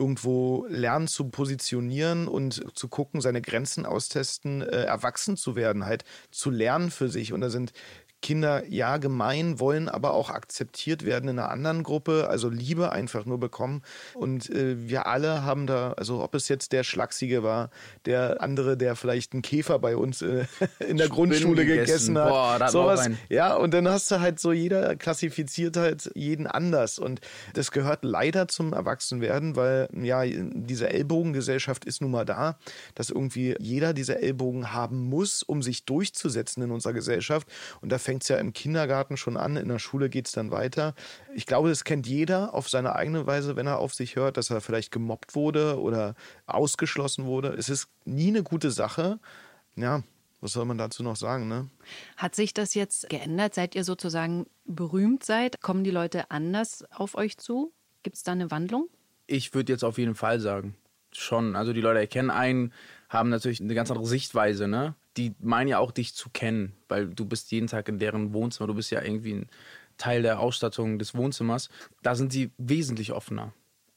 irgendwo 0.00 0.66
lernen 0.68 1.06
zu 1.06 1.28
positionieren 1.28 2.26
und 2.26 2.76
zu 2.76 2.88
gucken, 2.88 3.20
seine 3.20 3.42
Grenzen 3.42 3.84
austesten, 3.86 4.62
äh, 4.62 4.84
erwachsen 4.84 5.36
zu 5.36 5.54
werden, 5.54 5.84
halt 5.84 6.04
zu 6.30 6.50
lernen 6.50 6.90
für 6.90 7.08
sich. 7.08 7.32
Und 7.32 7.42
da 7.42 7.50
sind 7.50 7.72
Kinder 8.22 8.64
ja 8.68 8.98
gemein, 8.98 9.60
wollen 9.60 9.88
aber 9.88 10.12
auch 10.12 10.30
akzeptiert 10.30 11.04
werden 11.04 11.28
in 11.28 11.38
einer 11.38 11.50
anderen 11.50 11.82
Gruppe, 11.82 12.28
also 12.28 12.48
Liebe 12.48 12.92
einfach 12.92 13.24
nur 13.24 13.40
bekommen. 13.40 13.82
Und 14.14 14.50
äh, 14.50 14.88
wir 14.88 15.06
alle 15.06 15.42
haben 15.44 15.66
da, 15.66 15.92
also 15.92 16.22
ob 16.22 16.34
es 16.34 16.48
jetzt 16.48 16.72
der 16.72 16.84
Schlachsige 16.84 17.42
war, 17.42 17.70
der 18.04 18.42
andere, 18.42 18.76
der 18.76 18.96
vielleicht 18.96 19.32
einen 19.32 19.42
Käfer 19.42 19.78
bei 19.78 19.96
uns 19.96 20.22
äh, 20.22 20.44
in 20.86 20.96
der 20.96 21.08
Grundschule 21.08 21.64
gegessen, 21.64 22.14
gegessen 22.14 22.18
hat. 22.18 22.28
Boah, 22.28 22.58
da 22.58 22.68
sowas. 22.68 23.08
Ja, 23.28 23.54
und 23.54 23.72
dann 23.72 23.88
hast 23.88 24.10
du 24.10 24.20
halt 24.20 24.38
so, 24.38 24.52
jeder 24.52 24.96
klassifiziert 24.96 25.76
halt 25.76 26.10
jeden 26.14 26.46
anders. 26.46 26.98
Und 26.98 27.20
das 27.54 27.70
gehört 27.70 28.04
leider 28.04 28.48
zum 28.48 28.72
Erwachsenwerden, 28.72 29.56
weil 29.56 29.88
ja, 29.92 30.22
diese 30.24 30.90
Ellbogengesellschaft 30.90 31.84
ist 31.84 32.02
nun 32.02 32.10
mal 32.10 32.24
da, 32.24 32.58
dass 32.94 33.10
irgendwie 33.10 33.54
jeder 33.58 33.94
diese 33.94 34.20
Ellbogen 34.20 34.72
haben 34.72 35.08
muss, 35.08 35.42
um 35.42 35.62
sich 35.62 35.84
durchzusetzen 35.84 36.62
in 36.62 36.70
unserer 36.70 36.92
Gesellschaft. 36.92 37.48
Und 37.80 37.90
da 37.90 37.98
fängt 38.10 38.24
es 38.24 38.28
ja 38.28 38.38
im 38.38 38.52
Kindergarten 38.52 39.16
schon 39.16 39.36
an, 39.36 39.54
in 39.54 39.68
der 39.68 39.78
Schule 39.78 40.10
geht 40.10 40.26
es 40.26 40.32
dann 40.32 40.50
weiter. 40.50 40.96
Ich 41.32 41.46
glaube, 41.46 41.68
das 41.68 41.84
kennt 41.84 42.08
jeder 42.08 42.54
auf 42.54 42.68
seine 42.68 42.96
eigene 42.96 43.24
Weise, 43.24 43.54
wenn 43.54 43.68
er 43.68 43.78
auf 43.78 43.94
sich 43.94 44.16
hört, 44.16 44.36
dass 44.36 44.50
er 44.50 44.60
vielleicht 44.60 44.90
gemobbt 44.90 45.36
wurde 45.36 45.80
oder 45.80 46.16
ausgeschlossen 46.46 47.24
wurde. 47.24 47.50
Es 47.50 47.68
ist 47.68 47.86
nie 48.04 48.26
eine 48.26 48.42
gute 48.42 48.72
Sache. 48.72 49.20
Ja, 49.76 50.02
was 50.40 50.54
soll 50.54 50.64
man 50.64 50.76
dazu 50.76 51.04
noch 51.04 51.14
sagen, 51.14 51.46
ne? 51.46 51.70
Hat 52.16 52.34
sich 52.34 52.52
das 52.52 52.74
jetzt 52.74 53.08
geändert, 53.08 53.54
seit 53.54 53.76
ihr 53.76 53.84
sozusagen 53.84 54.46
berühmt 54.64 55.24
seid? 55.24 55.60
Kommen 55.60 55.84
die 55.84 55.92
Leute 55.92 56.32
anders 56.32 56.84
auf 56.90 57.14
euch 57.14 57.38
zu? 57.38 57.72
Gibt 58.02 58.16
es 58.16 58.24
da 58.24 58.32
eine 58.32 58.50
Wandlung? 58.50 58.88
Ich 59.28 59.54
würde 59.54 59.72
jetzt 59.72 59.84
auf 59.84 59.98
jeden 59.98 60.16
Fall 60.16 60.40
sagen. 60.40 60.74
Schon. 61.12 61.54
Also 61.54 61.72
die 61.72 61.80
Leute 61.80 62.00
erkennen 62.00 62.30
einen, 62.30 62.72
haben 63.08 63.28
natürlich 63.28 63.60
eine 63.60 63.74
ganz 63.74 63.88
andere 63.92 64.08
Sichtweise, 64.08 64.66
ne? 64.66 64.96
Die 65.16 65.34
meinen 65.40 65.68
ja 65.68 65.78
auch, 65.78 65.92
dich 65.92 66.14
zu 66.14 66.30
kennen, 66.30 66.76
weil 66.88 67.08
du 67.08 67.24
bist 67.24 67.50
jeden 67.52 67.66
Tag 67.66 67.88
in 67.88 67.98
deren 67.98 68.32
Wohnzimmer, 68.32 68.68
du 68.68 68.74
bist 68.74 68.90
ja 68.90 69.02
irgendwie 69.02 69.34
ein 69.34 69.48
Teil 69.98 70.22
der 70.22 70.40
Ausstattung 70.40 70.98
des 70.98 71.14
Wohnzimmers. 71.14 71.68
Da 72.02 72.14
sind 72.14 72.32
sie 72.32 72.52
wesentlich 72.58 73.12
offener. 73.12 73.52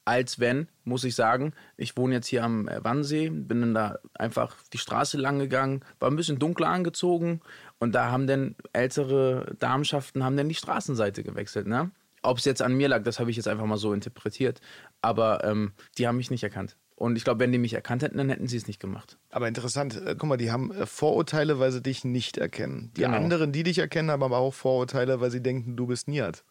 Als 0.05 0.37
wenn, 0.37 0.67
muss 0.83 1.05
ich 1.05 1.15
sagen, 1.15 1.53
ich 1.77 1.95
wohne 1.95 2.15
jetzt 2.15 2.27
hier 2.27 2.43
am 2.43 2.67
äh, 2.67 2.83
Wannsee, 2.83 3.29
bin 3.29 3.61
dann 3.61 3.73
da 3.73 3.99
einfach 4.13 4.57
die 4.73 4.77
Straße 4.77 5.17
lang 5.17 5.39
gegangen, 5.39 5.85
war 5.99 6.11
ein 6.11 6.17
bisschen 6.17 6.39
dunkler 6.39 6.67
angezogen 6.67 7.39
und 7.79 7.95
da 7.95 8.11
haben 8.11 8.27
dann 8.27 8.55
ältere 8.73 9.55
Damenschaften 9.59 10.25
haben 10.25 10.35
dann 10.35 10.49
die 10.49 10.55
Straßenseite 10.55 11.23
gewechselt, 11.23 11.67
ne? 11.67 11.91
Ob 12.21 12.37
es 12.37 12.45
jetzt 12.45 12.61
an 12.61 12.73
mir 12.73 12.89
lag, 12.89 13.03
das 13.03 13.19
habe 13.19 13.31
ich 13.31 13.37
jetzt 13.37 13.47
einfach 13.47 13.65
mal 13.65 13.77
so 13.77 13.93
interpretiert. 13.93 14.61
Aber 15.01 15.43
ähm, 15.43 15.73
die 15.97 16.07
haben 16.07 16.15
mich 16.15 16.31
nicht 16.31 16.43
erkannt. 16.43 16.77
Und 17.03 17.17
ich 17.17 17.25
glaube, 17.25 17.41
wenn 17.41 17.51
die 17.51 17.57
mich 17.57 17.73
erkannt 17.73 18.01
hätten, 18.01 18.17
dann 18.17 18.29
hätten 18.29 18.47
sie 18.47 18.55
es 18.55 18.65
nicht 18.65 18.79
gemacht. 18.79 19.17
Aber 19.29 19.49
interessant, 19.49 20.01
äh, 20.05 20.15
guck 20.17 20.29
mal, 20.29 20.37
die 20.37 20.53
haben 20.53 20.71
äh, 20.71 20.85
Vorurteile, 20.85 21.59
weil 21.59 21.69
sie 21.69 21.81
dich 21.81 22.05
nicht 22.05 22.37
erkennen. 22.37 22.91
Die 22.95 23.01
genau. 23.01 23.17
anderen, 23.17 23.51
die 23.51 23.63
dich 23.63 23.79
erkennen, 23.79 24.09
haben 24.09 24.23
aber 24.23 24.37
auch 24.37 24.53
Vorurteile, 24.53 25.19
weil 25.19 25.29
sie 25.29 25.43
denken, 25.43 25.75
du 25.75 25.85
bist 25.85 26.07
Niat. 26.07 26.45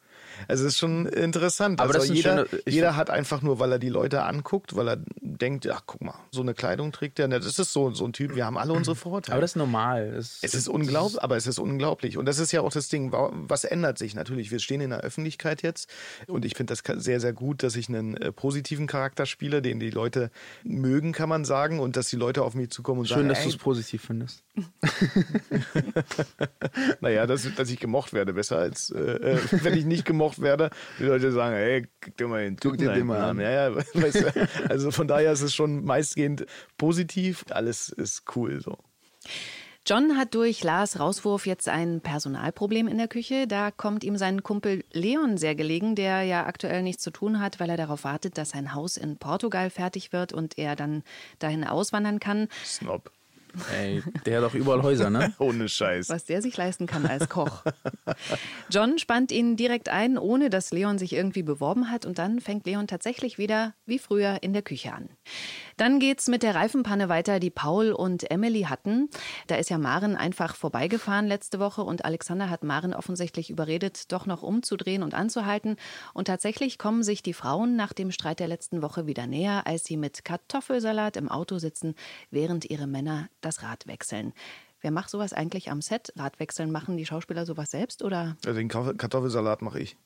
Also 0.49 0.67
es 0.67 0.75
ist 0.75 0.79
schon 0.79 1.06
interessant. 1.06 1.81
Aber 1.81 1.94
also 1.94 2.12
jeder, 2.12 2.46
schöne, 2.46 2.62
jeder 2.67 2.96
hat 2.96 3.11
einfach 3.11 3.43
nur, 3.43 3.58
weil 3.58 3.73
er 3.73 3.79
die 3.79 3.88
Leute 3.88 4.23
anguckt, 4.23 4.76
weil 4.76 4.88
er 4.88 4.99
denkt, 5.20 5.69
ach 5.69 5.82
guck 5.87 6.02
mal, 6.02 6.14
so 6.31 6.40
eine 6.40 6.55
Kleidung 6.55 6.93
trägt 6.93 7.19
der. 7.19 7.29
Das 7.29 7.58
ist 7.58 7.73
so, 7.73 7.90
so 7.90 8.05
ein 8.05 8.12
Typ, 8.12 8.34
wir 8.34 8.46
haben 8.46 8.58
alle 8.58 8.73
unsere 8.73 8.96
Vorurteile. 8.96 9.34
Aber 9.34 9.40
das 9.40 9.52
ist 9.52 9.56
normal. 9.56 10.12
Das, 10.12 10.38
es 10.43 10.55
ist 10.55 10.69
unglaublich, 10.69 11.23
aber 11.23 11.37
es 11.37 11.46
ist 11.46 11.58
unglaublich. 11.58 12.19
Und 12.19 12.26
das 12.26 12.38
ist 12.38 12.52
ja 12.52 12.61
auch 12.61 12.73
das 12.73 12.88
Ding, 12.88 13.12
was 13.12 13.64
ändert 13.64 13.99
sich 13.99 14.14
natürlich? 14.14 14.50
Wir 14.50 14.58
stehen 14.58 14.81
in 14.81 14.90
der 14.90 15.00
Öffentlichkeit 15.00 15.62
jetzt 15.62 15.88
und 16.26 16.44
ich 16.44 16.55
finde 16.55 16.75
das 16.75 16.82
sehr, 17.02 17.20
sehr 17.20 17.32
gut, 17.32 17.62
dass 17.62 17.76
ich 17.76 17.88
einen 17.88 18.17
äh, 18.17 18.32
positiven 18.32 18.87
Charakter 18.87 19.26
spiele, 19.26 19.62
den 19.62 19.81
die 19.81 19.90
Leute 19.90 20.31
mögen, 20.64 21.12
kann 21.12 21.29
man 21.29 21.44
sagen, 21.44 21.81
und 21.81 21.96
dass 21.96 22.08
die 22.08 22.17
Leute 22.17 22.43
auf 22.43 22.55
mich 22.55 22.70
zukommen 22.70 23.00
und 23.00 23.06
Schön, 23.06 23.19
sagen, 23.19 23.29
dass 23.29 23.43
du 23.43 23.49
es 23.49 23.56
positiv 23.56 24.02
findest. 24.02 24.43
naja, 27.00 27.26
dass, 27.26 27.46
dass 27.55 27.70
ich 27.70 27.81
gemocht 27.81 28.12
werde, 28.12 28.32
besser 28.32 28.58
als 28.58 28.90
äh, 28.90 29.00
äh 29.00 29.38
wenn 29.50 29.76
ich 29.76 29.84
nicht 29.84 30.05
gemocht 30.05 30.12
werde. 30.41 30.71
Die 30.99 31.05
Leute 31.05 31.33
sagen, 31.33 31.55
hey, 31.55 31.87
guck 32.01 32.17
dir 32.17 32.29
mal 32.29 32.45
den 32.45 32.57
Guck 32.57 32.79
dir 32.79 32.93
den 32.93 33.07
mal 33.07 33.21
an. 33.21 33.41
Ja, 33.41 33.51
ja, 33.51 33.77
weißt 33.95 34.23
du, 34.23 34.49
also 34.69 34.91
von 34.91 35.09
daher 35.09 35.33
ist 35.33 35.43
es 35.43 35.55
schon 35.55 35.85
meistgehend 35.85 36.47
positiv. 36.77 37.45
Alles 37.51 37.89
ist 37.89 38.25
cool 38.37 38.61
so. 38.61 38.79
John 39.85 40.17
hat 40.17 40.37
durch 40.37 40.63
Lars 40.63 41.01
Rauswurf 41.01 41.45
jetzt 41.45 41.69
ein 41.69 42.01
Personalproblem 42.01 42.87
in 42.87 42.99
der 42.99 43.09
Küche. 43.09 43.49
Da 43.49 43.73
kommt 43.73 44.05
ihm 44.05 44.17
sein 44.17 44.45
Kumpel 44.45 44.85
Leon 44.93 45.39
sehr 45.39 45.57
gelegen, 45.57 45.97
der 45.97 46.23
ja 46.23 46.47
aktuell 46.47 46.85
nichts 46.85 47.03
zu 47.03 47.11
tun 47.11 47.41
hat, 47.41 47.59
weil 47.59 47.69
er 47.69 47.77
darauf 47.77 48.05
wartet, 48.05 48.39
dass 48.39 48.51
sein 48.51 48.75
Haus 48.75 48.97
in 48.97 49.17
Portugal 49.17 49.71
fertig 49.71 50.13
wird 50.13 50.33
und 50.33 50.57
er 50.57 50.77
dann 50.77 51.03
dahin 51.41 51.65
auswandern 51.65 52.21
kann. 52.21 52.47
Snob. 52.65 53.11
Ey, 53.75 54.03
der 54.27 54.39
hat 54.39 54.51
auch 54.51 54.55
überall 54.55 54.83
Häuser, 54.83 55.11
ne? 55.11 55.33
Ohne 55.39 55.69
Scheiß. 55.69 56.09
Was 56.09 56.25
der 56.25 56.43
sich 56.43 56.57
leisten 56.57 56.87
kann 56.87 57.07
als 57.07 57.29
Koch. 57.29 57.65
John 58.71 58.99
spannt 58.99 59.33
ihn 59.33 59.57
direkt 59.57 59.89
ein, 59.89 60.19
ohne 60.19 60.51
dass 60.51 60.71
Leon 60.71 60.99
sich 60.99 61.13
irgendwie 61.13 61.43
beworben 61.43 61.91
hat. 61.91 62.07
Und 62.07 62.19
dann 62.19 62.41
fängt 62.41 62.67
Leon 62.67 62.87
tatsächlich 62.87 63.39
wieder 63.39 63.75
wie 63.87 63.99
früher 63.99 64.43
in 64.43 64.53
der 64.53 64.63
Küche 64.63 64.93
an. 64.93 65.09
Dann 65.82 65.99
geht's 65.99 66.29
mit 66.29 66.44
der 66.44 66.55
Reifenpanne 66.55 67.08
weiter, 67.08 67.40
die 67.40 67.50
Paul 67.50 67.90
und 67.90 68.31
Emily 68.31 68.67
hatten. 68.69 69.11
Da 69.49 69.56
ist 69.56 69.69
ja 69.69 69.79
Maren 69.79 70.14
einfach 70.14 70.55
vorbeigefahren 70.55 71.26
letzte 71.26 71.58
Woche 71.58 71.82
und 71.82 72.05
Alexander 72.05 72.49
hat 72.49 72.62
Maren 72.62 72.94
offensichtlich 72.94 73.50
überredet, 73.50 74.12
doch 74.12 74.25
noch 74.25 74.44
umzudrehen 74.44 75.02
und 75.02 75.12
anzuhalten. 75.12 75.75
Und 76.14 76.26
tatsächlich 76.26 76.79
kommen 76.79 77.02
sich 77.02 77.25
die 77.25 77.32
Frauen 77.32 77.75
nach 77.75 77.93
dem 77.94 78.12
Streit 78.12 78.38
der 78.38 78.46
letzten 78.46 78.81
Woche 78.81 79.08
wieder 79.08 79.26
näher, 79.26 79.67
als 79.67 79.82
sie 79.82 79.96
mit 79.96 80.25
Kartoffelsalat 80.25 81.17
im 81.17 81.29
Auto 81.29 81.58
sitzen, 81.58 81.96
während 82.31 82.70
ihre 82.70 82.87
Männer 82.87 83.29
das 83.40 83.64
Rad 83.64 83.88
wechseln. 83.88 84.34
Wer 84.82 84.93
macht 84.93 85.11
sowas 85.11 85.32
eigentlich 85.32 85.70
am 85.70 85.81
Set? 85.81 86.12
Radwechseln 86.17 86.70
machen 86.70 86.96
die 86.96 87.06
Schauspieler 87.06 87.46
sowas 87.46 87.72
selbst 87.72 88.03
oder? 88.03 88.36
Also 88.44 88.58
den 88.58 88.69
Kartoffelsalat 88.69 89.62
mache 89.62 89.81
ich. 89.81 89.96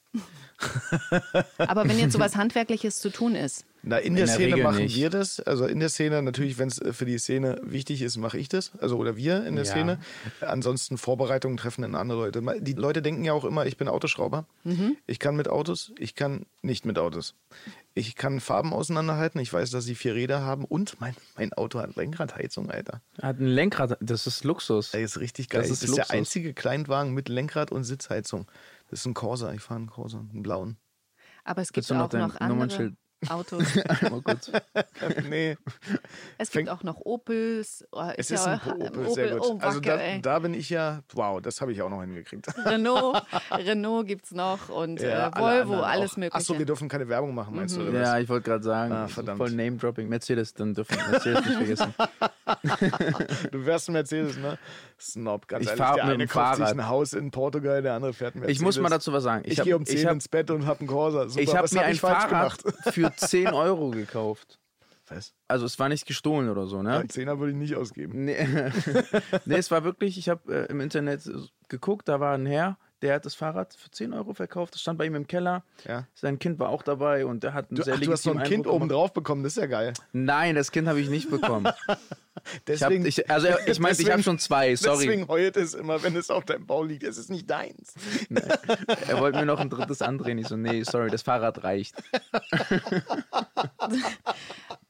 Aber 1.58 1.88
wenn 1.88 1.98
jetzt 1.98 2.12
sowas 2.14 2.36
Handwerkliches 2.36 2.98
zu 2.98 3.10
tun 3.10 3.34
ist. 3.34 3.66
Na, 3.88 3.98
in, 3.98 4.08
in 4.08 4.14
der, 4.16 4.24
der, 4.26 4.34
Szene 4.34 4.54
Regel 4.54 4.64
machen 4.64 4.82
nicht. 4.82 4.96
wir 4.96 5.10
das. 5.10 5.38
Also 5.38 5.64
in 5.64 5.78
der 5.78 5.88
Szene, 5.90 6.20
natürlich, 6.20 6.58
wenn 6.58 6.66
es 6.66 6.80
für 6.90 7.04
die 7.04 7.18
Szene 7.18 7.60
wichtig 7.62 8.02
ist, 8.02 8.16
mache 8.16 8.36
ich 8.36 8.48
das. 8.48 8.72
Also 8.80 8.96
oder 8.96 9.16
wir 9.16 9.46
in 9.46 9.54
der 9.54 9.64
ja. 9.64 9.70
Szene. 9.70 10.00
Ansonsten 10.40 10.98
Vorbereitungen 10.98 11.56
treffen 11.56 11.82
dann 11.82 11.94
andere 11.94 12.18
Leute. 12.18 12.42
Die 12.62 12.72
Leute 12.72 13.00
denken 13.00 13.24
ja 13.24 13.32
auch 13.32 13.44
immer, 13.44 13.64
ich 13.64 13.76
bin 13.76 13.86
Autoschrauber. 13.86 14.44
Mhm. 14.64 14.96
Ich 15.06 15.20
kann 15.20 15.36
mit 15.36 15.46
Autos, 15.46 15.92
ich 16.00 16.16
kann 16.16 16.46
nicht 16.62 16.84
mit 16.84 16.98
Autos. 16.98 17.36
Ich 17.94 18.16
kann 18.16 18.40
Farben 18.40 18.72
auseinanderhalten. 18.72 19.40
Ich 19.40 19.52
weiß, 19.52 19.70
dass 19.70 19.84
sie 19.84 19.94
vier 19.94 20.16
Räder 20.16 20.40
haben 20.42 20.64
und 20.64 21.00
mein, 21.00 21.14
mein 21.36 21.52
Auto 21.52 21.78
hat 21.78 21.94
Lenkradheizung, 21.94 22.72
Alter. 22.72 23.02
Hat 23.22 23.38
ein 23.38 23.46
Lenkrad, 23.46 23.98
das 24.00 24.26
ist 24.26 24.42
Luxus. 24.42 24.90
Das 24.90 25.00
ist 25.00 25.20
richtig 25.20 25.48
geil. 25.48 25.62
Das 25.62 25.70
ist, 25.70 25.84
das 25.84 25.90
ist 25.90 25.96
der 25.96 26.10
einzige 26.10 26.54
Kleinwagen 26.54 27.14
mit 27.14 27.28
Lenkrad 27.28 27.70
und 27.70 27.84
Sitzheizung. 27.84 28.48
Das 28.90 28.98
ist 28.98 29.06
ein 29.06 29.14
Corsa, 29.14 29.52
ich 29.52 29.60
fahre 29.60 29.78
einen 29.78 29.90
Corsa, 29.90 30.18
einen 30.18 30.42
blauen. 30.42 30.76
Aber 31.44 31.62
es 31.62 31.72
gibt 31.72 31.90
auch 31.92 32.12
noch 32.12 32.40
andere 32.40 32.96
Autos. 33.28 33.64
Einmal 34.02 34.22
kurz. 34.22 34.50
nee. 35.28 35.56
Es 36.38 36.50
gibt 36.50 36.66
Fängt, 36.66 36.70
auch 36.70 36.82
noch 36.82 37.00
Opels. 37.00 37.86
Oh, 37.92 38.10
es 38.16 38.30
ist 38.30 38.46
ja, 38.46 38.60
ein 38.64 38.72
Opel, 38.72 38.88
Opel, 38.88 39.10
sehr 39.14 39.36
gut. 39.36 39.42
Oh, 39.42 39.58
also 39.60 39.80
da, 39.80 39.98
da, 40.20 40.38
bin 40.38 40.54
ich 40.54 40.70
ja, 40.70 41.02
wow, 41.12 41.40
das 41.40 41.60
habe 41.60 41.72
ich 41.72 41.82
auch 41.82 41.90
noch 41.90 42.00
hingekriegt. 42.00 42.46
Renault, 42.64 43.22
Renault 43.50 44.06
gibt 44.06 44.26
es 44.26 44.32
noch 44.32 44.68
und 44.68 45.00
ja, 45.00 45.28
äh, 45.28 45.40
Volvo, 45.40 45.80
alles 45.80 46.12
auch. 46.12 46.16
mögliche. 46.18 46.36
Achso, 46.36 46.58
wir 46.58 46.66
dürfen 46.66 46.88
keine 46.88 47.08
Werbung 47.08 47.34
machen, 47.34 47.56
meinst 47.56 47.78
mhm. 47.78 47.92
du? 47.92 47.98
Ja, 47.98 48.18
ich 48.18 48.28
wollte 48.28 48.50
gerade 48.50 48.64
sagen, 48.64 48.92
ah, 48.92 49.08
verdammt. 49.08 49.38
voll 49.38 49.50
Name-Dropping. 49.50 50.08
Mercedes, 50.08 50.54
dann 50.54 50.74
dürfen 50.74 50.96
wir 50.96 51.08
Mercedes 51.08 51.44
nicht 51.44 51.56
vergessen. 51.56 51.94
du 53.50 53.66
wärst 53.66 53.88
ein 53.88 53.92
Mercedes, 53.92 54.36
ne? 54.36 54.58
Snob, 54.98 55.46
ganz 55.48 55.64
ich 55.64 55.70
ehrlich. 55.70 55.94
Der 55.94 56.04
eine 56.04 56.26
kauft 56.26 56.32
Fahrrad. 56.32 56.56
sich 56.56 56.78
ein 56.78 56.88
Haus 56.88 57.12
in 57.12 57.30
Portugal, 57.30 57.82
der 57.82 57.94
andere 57.94 58.12
fährt 58.12 58.34
ein 58.34 58.40
Mercedes. 58.40 58.58
Ich 58.58 58.62
muss 58.64 58.78
mal 58.78 58.88
dazu 58.88 59.12
was 59.12 59.24
sagen. 59.24 59.42
Ich, 59.44 59.58
ich 59.58 59.64
gehe 59.64 59.76
um 59.76 59.84
10 59.84 60.06
hab, 60.06 60.12
ins 60.14 60.28
Bett 60.28 60.50
und 60.50 60.66
habe 60.66 60.80
einen 60.80 60.88
Corsa. 60.88 61.28
Super, 61.28 61.42
ich 61.42 61.54
habe 61.54 61.68
mir 61.72 61.80
hab 61.80 61.86
ein 61.86 61.96
Fahrrad 61.96 62.62
für 62.90 63.14
10 63.16 63.48
Euro 63.48 63.90
gekauft. 63.90 64.58
Was? 65.08 65.34
Also 65.46 65.66
es 65.66 65.78
war 65.78 65.88
nicht 65.88 66.06
gestohlen 66.06 66.48
oder 66.48 66.66
so, 66.66 66.82
ne? 66.82 66.90
Ja, 66.90 67.08
Zehner 67.08 67.38
würde 67.38 67.52
ich 67.52 67.58
nicht 67.58 67.76
ausgeben. 67.76 68.24
Nee, 68.24 68.36
nee 69.44 69.56
es 69.56 69.70
war 69.70 69.84
wirklich, 69.84 70.18
ich 70.18 70.28
habe 70.28 70.52
äh, 70.52 70.66
im 70.66 70.80
Internet 70.80 71.30
geguckt, 71.68 72.08
da 72.08 72.18
war 72.18 72.34
ein 72.34 72.46
Herr, 72.46 72.76
Der 73.02 73.14
hat 73.14 73.26
das 73.26 73.34
Fahrrad 73.34 73.74
für 73.74 73.90
10 73.90 74.14
Euro 74.14 74.32
verkauft. 74.32 74.72
Das 74.74 74.80
stand 74.80 74.98
bei 74.98 75.04
ihm 75.04 75.14
im 75.14 75.26
Keller. 75.26 75.62
Ja. 75.86 76.06
Sein 76.14 76.38
Kind 76.38 76.58
war 76.58 76.70
auch 76.70 76.82
dabei 76.82 77.26
und 77.26 77.42
der 77.42 77.52
hat 77.52 77.70
einen 77.70 77.76
Du, 77.76 77.82
sehr 77.82 77.94
ach, 77.94 78.00
du 78.00 78.10
hast 78.10 78.24
noch 78.24 78.36
ein 78.36 78.44
Kind 78.48 78.66
oben 78.66 78.88
drauf 78.88 79.12
bekommen, 79.12 79.42
das 79.42 79.52
ist 79.52 79.58
ja 79.60 79.66
geil. 79.66 79.92
Nein, 80.12 80.54
das 80.54 80.72
Kind 80.72 80.88
habe 80.88 81.00
ich 81.00 81.08
nicht 81.10 81.30
bekommen. 81.30 81.68
Ich 82.68 82.82
hab, 82.82 82.90
Deswegen, 82.90 83.06
ich, 83.06 83.28
also 83.30 83.48
ich 83.48 83.54
meinte, 83.80 84.02
ich 84.02 84.08
habe 84.08 84.18
deswegen- 84.18 84.22
schon 84.22 84.38
zwei, 84.38 84.76
sorry. 84.76 85.06
Deswegen 85.06 85.26
heult 85.26 85.56
es 85.56 85.72
immer, 85.72 86.02
wenn 86.02 86.14
es 86.14 86.30
auf 86.30 86.44
deinem 86.44 86.66
Bau 86.66 86.84
liegt. 86.84 87.02
Es 87.02 87.16
ist 87.16 87.30
nicht 87.30 87.48
deins. 87.50 87.94
Er 89.08 89.18
wollte 89.20 89.38
mir 89.38 89.46
noch 89.46 89.58
ein 89.58 89.70
drittes 89.70 90.02
andrehen. 90.02 90.36
Ich 90.38 90.46
so, 90.46 90.56
nee, 90.56 90.82
sorry, 90.84 91.10
das 91.10 91.22
Fahrrad 91.22 91.64
reicht. 91.64 91.96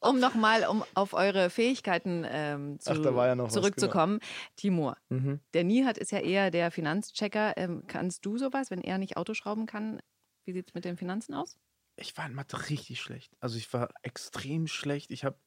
Um 0.09 0.19
nochmal 0.21 0.67
um 0.67 0.85
auf 0.95 1.13
eure 1.13 1.51
Fähigkeiten 1.51 2.25
ähm, 2.29 2.79
zu, 2.81 2.93
Ach, 2.93 3.05
ja 3.27 3.35
noch 3.35 3.47
was, 3.47 3.53
zurückzukommen. 3.53 4.21
Timur, 4.57 4.97
Mhm. 5.09 5.41
der 5.55 5.65
Nihat 5.65 5.99
ist 5.99 6.13
ja 6.13 6.21
eher 6.21 6.51
der 6.51 6.71
Finanzchecker. 6.71 7.55
Ähm, 7.57 7.85
kannst 7.87 8.25
du 8.25 8.39
sowas, 8.39 8.71
wenn 8.71 8.81
er 8.81 8.99
nicht 8.99 9.17
Autoschrauben 9.17 9.67
kann? 9.67 10.01
Wie 10.45 10.53
sieht 10.53 10.69
es 10.69 10.75
mit 10.75 10.85
den 10.85 10.97
Finanzen 10.97 11.35
aus? 11.35 11.57
Ich 11.97 12.17
war 12.17 12.27
in 12.27 12.35
Mathe 12.35 12.69
richtig 12.69 13.01
schlecht. 13.01 13.33
Also 13.41 13.57
ich 13.57 13.73
war 13.73 13.89
extrem 14.03 14.67
schlecht. 14.67 15.11
Ich 15.11 15.25
habe, 15.25 15.39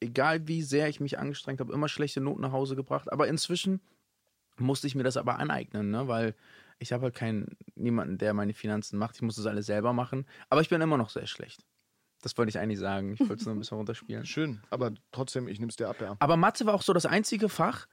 egal 0.00 0.48
wie 0.48 0.62
sehr 0.62 0.88
ich 0.88 1.00
mich 1.00 1.18
angestrengt 1.18 1.60
habe, 1.60 1.72
immer 1.72 1.88
schlechte 1.88 2.20
Noten 2.20 2.40
nach 2.40 2.52
Hause 2.52 2.76
gebracht. 2.76 3.12
Aber 3.12 3.28
inzwischen 3.28 3.80
musste 4.56 4.86
ich 4.86 4.94
mir 4.94 5.04
das 5.04 5.16
aber 5.16 5.38
aneignen, 5.38 5.90
ne? 5.90 6.08
weil 6.08 6.34
ich 6.78 6.92
habe 6.92 7.04
halt 7.04 7.14
keinen, 7.14 7.56
niemanden, 7.74 8.18
der 8.18 8.34
meine 8.34 8.54
Finanzen 8.54 8.98
macht. 8.98 9.16
Ich 9.16 9.22
muss 9.22 9.36
das 9.36 9.46
alles 9.46 9.66
selber 9.66 9.92
machen. 9.92 10.26
Aber 10.48 10.60
ich 10.60 10.68
bin 10.68 10.80
immer 10.80 10.96
noch 10.96 11.10
sehr 11.10 11.26
schlecht. 11.26 11.64
Das 12.22 12.36
wollte 12.36 12.50
ich 12.50 12.58
eigentlich 12.58 12.78
sagen. 12.78 13.12
Ich 13.14 13.20
wollte 13.20 13.34
es 13.34 13.46
nur 13.46 13.54
ein 13.54 13.58
bisschen 13.60 13.78
runterspielen. 13.78 14.26
Schön, 14.26 14.60
aber 14.70 14.92
trotzdem, 15.12 15.48
ich 15.48 15.58
nehme 15.58 15.70
es 15.70 15.76
dir 15.76 15.88
ab, 15.88 16.00
ja. 16.00 16.16
Aber 16.18 16.36
Mathe 16.36 16.66
war 16.66 16.74
auch 16.74 16.82
so 16.82 16.92
das 16.92 17.06
einzige 17.06 17.48
Fach, 17.48 17.86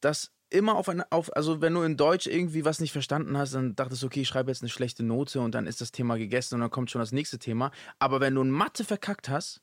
das 0.00 0.32
immer 0.50 0.76
auf 0.76 0.88
eine, 0.88 1.10
auf, 1.10 1.34
also 1.34 1.60
wenn 1.60 1.74
du 1.74 1.82
in 1.82 1.96
Deutsch 1.96 2.26
irgendwie 2.26 2.64
was 2.64 2.80
nicht 2.80 2.92
verstanden 2.92 3.36
hast, 3.38 3.54
dann 3.54 3.74
dachtest 3.74 4.02
du, 4.02 4.06
okay, 4.06 4.20
ich 4.20 4.28
schreibe 4.28 4.50
jetzt 4.50 4.62
eine 4.62 4.68
schlechte 4.68 5.02
Note 5.02 5.40
und 5.40 5.54
dann 5.54 5.66
ist 5.66 5.80
das 5.80 5.92
Thema 5.92 6.18
gegessen 6.18 6.56
und 6.56 6.60
dann 6.60 6.70
kommt 6.70 6.90
schon 6.90 7.00
das 7.00 7.12
nächste 7.12 7.38
Thema. 7.38 7.70
Aber 7.98 8.20
wenn 8.20 8.34
du 8.34 8.42
in 8.42 8.50
Mathe 8.50 8.84
verkackt 8.84 9.28
hast, 9.28 9.62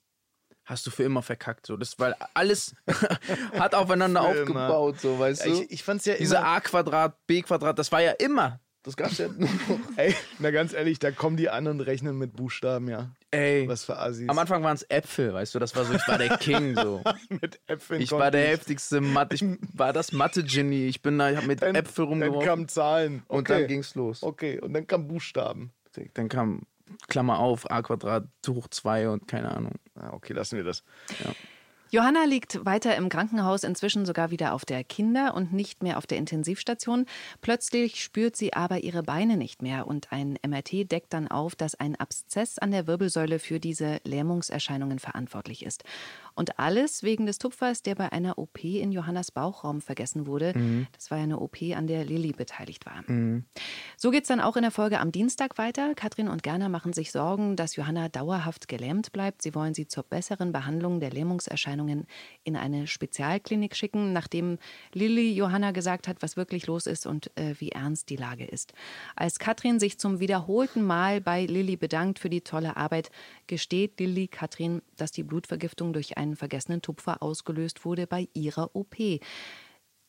hast 0.66 0.86
du 0.86 0.92
für 0.92 1.04
immer 1.04 1.22
verkackt. 1.22 1.66
So, 1.66 1.78
das, 1.78 2.00
weil 2.00 2.16
alles 2.34 2.75
hat 3.54 3.75
aufeinander 3.75 4.22
aufgebaut, 4.28 5.00
so, 5.00 5.20
weißt 5.20 5.46
du? 5.46 5.50
Ich, 5.50 5.72
ich 5.72 5.84
fand 5.84 6.00
es 6.00 6.06
ja 6.06 6.16
Diese 6.16 6.36
immer... 6.36 6.46
A 6.46 6.60
Quadrat, 6.60 7.28
B 7.28 7.42
Quadrat, 7.42 7.78
das 7.78 7.92
war 7.92 8.01
ja 8.01 8.12
immer. 8.12 8.60
Das 8.84 8.96
gab's 8.96 9.18
ja 9.18 9.28
nur 9.28 9.50
noch. 9.50 9.98
Ey, 9.98 10.16
na 10.39 10.51
ganz 10.51 10.74
ehrlich, 10.74 11.00
da 11.00 11.12
kommen 11.12 11.38
die 11.38 11.50
an 11.50 11.68
und 11.68 11.82
rechnen 11.82 12.18
mit 12.18 12.36
Buchstaben, 12.36 12.88
ja. 12.88 13.12
Ey. 13.31 13.67
Was 13.67 13.83
für 13.86 13.98
Assis. 13.98 14.27
Am 14.27 14.39
Anfang 14.39 14.63
waren 14.63 14.75
es 14.75 14.83
Äpfel, 14.89 15.33
weißt 15.33 15.53
du, 15.53 15.59
das 15.59 15.75
war 15.75 15.86
so, 15.86 15.93
ich 15.93 16.07
war 16.07 16.17
der 16.17 16.29
King 16.39 16.75
so. 16.75 17.03
mit 17.29 17.59
Äpfeln 17.67 18.01
Ich 18.01 18.12
war 18.12 18.31
der 18.31 18.48
heftigste 18.48 19.01
Mathe, 19.01 19.36
ich 19.36 19.43
war 19.74 19.93
das 19.93 20.12
Mathe-Genie. 20.12 20.88
Ich 20.88 21.01
bin 21.03 21.17
da, 21.19 21.29
ich 21.29 21.38
habe 21.38 21.45
mit 21.48 21.62
Dann- 21.62 21.75
Äpfel 21.75 22.05
Dann 22.05 22.13
rumgeworfen. 22.24 22.48
kamen 22.48 22.67
Zahlen. 22.67 23.24
Okay. 23.27 23.38
Und 23.38 23.50
dann 23.50 23.67
ging's 23.67 23.93
los. 23.95 24.24
Okay, 24.24 24.59
und 24.59 24.74
dann 24.74 24.88
kamen 24.88 25.07
Buchstaben. 25.07 25.71
Dann 26.15 26.27
kam 26.29 26.63
Klammer 27.07 27.38
auf, 27.39 27.69
a 27.69 27.81
Quadrat 27.83 28.25
hoch 28.48 28.67
2 28.67 29.09
und 29.09 29.27
keine 29.27 29.51
Ahnung. 29.51 29.74
Ah, 29.95 30.09
okay, 30.13 30.33
lassen 30.33 30.57
wir 30.57 30.63
das. 30.63 30.83
Johanna 31.91 32.25
liegt 32.25 32.63
weiter 32.65 32.96
im 32.96 33.10
Krankenhaus, 33.10 33.63
inzwischen 33.63 34.05
sogar 34.05 34.29
wieder 34.29 34.53
auf 34.53 34.63
der 34.63 34.84
Kinder- 34.84 35.34
und 35.34 35.51
nicht 35.53 35.81
mehr 35.81 35.98
auf 35.98 36.05
der 36.05 36.19
Intensivstation. 36.19 37.08
Plötzlich 37.41 38.03
spürt 38.03 38.36
sie 38.36 38.53
aber 38.53 38.84
ihre 38.84 39.01
Beine 39.01 39.38
nicht 39.38 39.63
mehr 39.63 39.88
und 39.88 40.12
ein 40.12 40.38
MRT 40.46 40.91
deckt 40.91 41.13
dann 41.13 41.27
auf, 41.27 41.55
dass 41.55 41.74
ein 41.74 41.96
Abszess 41.96 42.60
an 42.60 42.69
der 42.69 42.86
Wirbelsäule 42.86 43.39
für 43.39 43.60
diese 43.60 44.01
Lähmungserscheinungen 44.03 45.00
verantwortlich 45.00 45.65
ist. 45.65 45.84
Und 46.36 46.60
alles 46.60 47.01
wegen 47.01 47.25
des 47.25 47.39
Tupfers, 47.39 47.81
der 47.81 47.96
bei 47.96 48.12
einer 48.12 48.38
OP 48.38 48.63
in 48.63 48.91
Johannas 48.91 49.31
Bauchraum 49.31 49.81
vergessen 49.81 50.27
wurde. 50.27 50.53
Das 50.93 51.10
war 51.10 51.17
ja 51.17 51.24
eine 51.24 51.39
OP, 51.39 51.58
an 51.75 51.88
der 51.88 52.05
Lilly 52.05 52.34
beteiligt 52.34 52.86
war. 52.86 53.03
So 53.98 54.12
geht 54.12 54.24
es 54.25 54.27
dann 54.27 54.41
auch 54.41 54.55
in 54.55 54.62
der 54.62 54.72
Folge 54.72 55.00
am 55.00 55.12
Dienstag 55.12 55.58
weiter. 55.58 55.96
Katrin 55.96 56.27
und 56.27 56.43
Gerner 56.43 56.69
machen 56.69 56.93
sich 56.93 57.12
Sorgen, 57.12 57.55
dass 57.55 57.75
Johanna 57.75 58.10
dauerhaft 58.10 58.67
gelähmt 58.67 59.12
bleibt. 59.12 59.41
Sie 59.41 59.55
wollen 59.55 59.74
sie 59.74 59.88
zur 59.88 60.03
besseren 60.03 60.51
Behandlung 60.51 61.00
der 61.00 61.10
Lähmungserscheinungen 61.10 61.78
in 61.88 62.55
eine 62.55 62.88
Spezialklinik 62.88 63.75
schicken, 63.75 64.12
nachdem 64.12 64.57
Lilly 64.93 65.31
Johanna 65.33 65.71
gesagt 65.71 66.07
hat, 66.07 66.21
was 66.21 66.36
wirklich 66.36 66.67
los 66.67 66.88
ist 66.88 67.05
und 67.05 67.31
äh, 67.38 67.55
wie 67.59 67.69
ernst 67.69 68.09
die 68.09 68.15
Lage 68.15 68.45
ist. 68.45 68.74
Als 69.15 69.39
Katrin 69.39 69.79
sich 69.79 70.00
zum 70.00 70.19
wiederholten 70.19 70.83
Mal 70.83 71.21
bei 71.21 71.45
Lilly 71.45 71.77
bedankt 71.77 72.19
für 72.19 72.29
die 72.29 72.41
tolle 72.41 72.75
Arbeit, 72.75 73.12
gesteht 73.48 74.00
Lilly 74.00 74.27
Katrin, 74.27 74.81
dass 74.98 75.12
die 75.12 75.24
Blutvergiftung 75.24 75.93
durch 75.93 76.17
einen 76.17 76.36
vergessenen 76.36 76.81
Tupfer 76.81 77.21
ausgelöst 77.24 77.86
wurde 77.86 78.07
bei 78.07 78.27
ihrer 78.33 78.75
OP. 78.75 78.98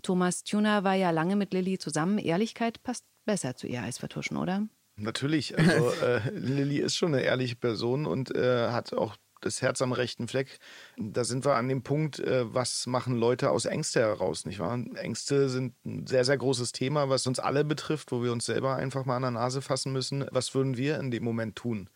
Thomas 0.02 0.44
Tuner 0.44 0.84
war 0.84 0.94
ja 0.94 1.10
lange 1.10 1.36
mit 1.36 1.52
Lilly 1.52 1.78
zusammen. 1.78 2.18
Ehrlichkeit 2.18 2.82
passt 2.82 3.04
besser 3.26 3.54
zu 3.54 3.66
ihr 3.66 3.82
als 3.82 3.98
Vertuschen, 3.98 4.36
oder? 4.36 4.66
Natürlich, 4.96 5.56
also 5.58 5.90
äh, 6.02 6.20
Lilly 6.30 6.78
ist 6.78 6.96
schon 6.96 7.14
eine 7.14 7.22
ehrliche 7.22 7.56
Person 7.56 8.06
und 8.06 8.34
äh, 8.34 8.68
hat 8.70 8.92
auch 8.92 9.16
das 9.40 9.62
Herz 9.62 9.82
am 9.82 9.92
rechten 9.92 10.28
Fleck. 10.28 10.58
Da 10.96 11.24
sind 11.24 11.44
wir 11.44 11.56
an 11.56 11.68
dem 11.68 11.82
Punkt, 11.82 12.18
äh, 12.18 12.52
was 12.52 12.86
machen 12.86 13.16
Leute 13.16 13.50
aus 13.50 13.64
Ängste 13.64 14.00
heraus, 14.00 14.46
nicht 14.46 14.58
wahr? 14.58 14.78
Ängste 14.94 15.48
sind 15.48 15.74
ein 15.84 16.06
sehr, 16.06 16.24
sehr 16.24 16.38
großes 16.38 16.72
Thema, 16.72 17.08
was 17.08 17.26
uns 17.26 17.38
alle 17.38 17.64
betrifft, 17.64 18.12
wo 18.12 18.22
wir 18.22 18.32
uns 18.32 18.46
selber 18.46 18.76
einfach 18.76 19.04
mal 19.04 19.16
an 19.16 19.22
der 19.22 19.30
Nase 19.32 19.62
fassen 19.62 19.92
müssen. 19.92 20.26
Was 20.30 20.54
würden 20.54 20.76
wir 20.76 20.98
in 20.98 21.10
dem 21.10 21.24
Moment 21.24 21.56
tun? 21.56 21.88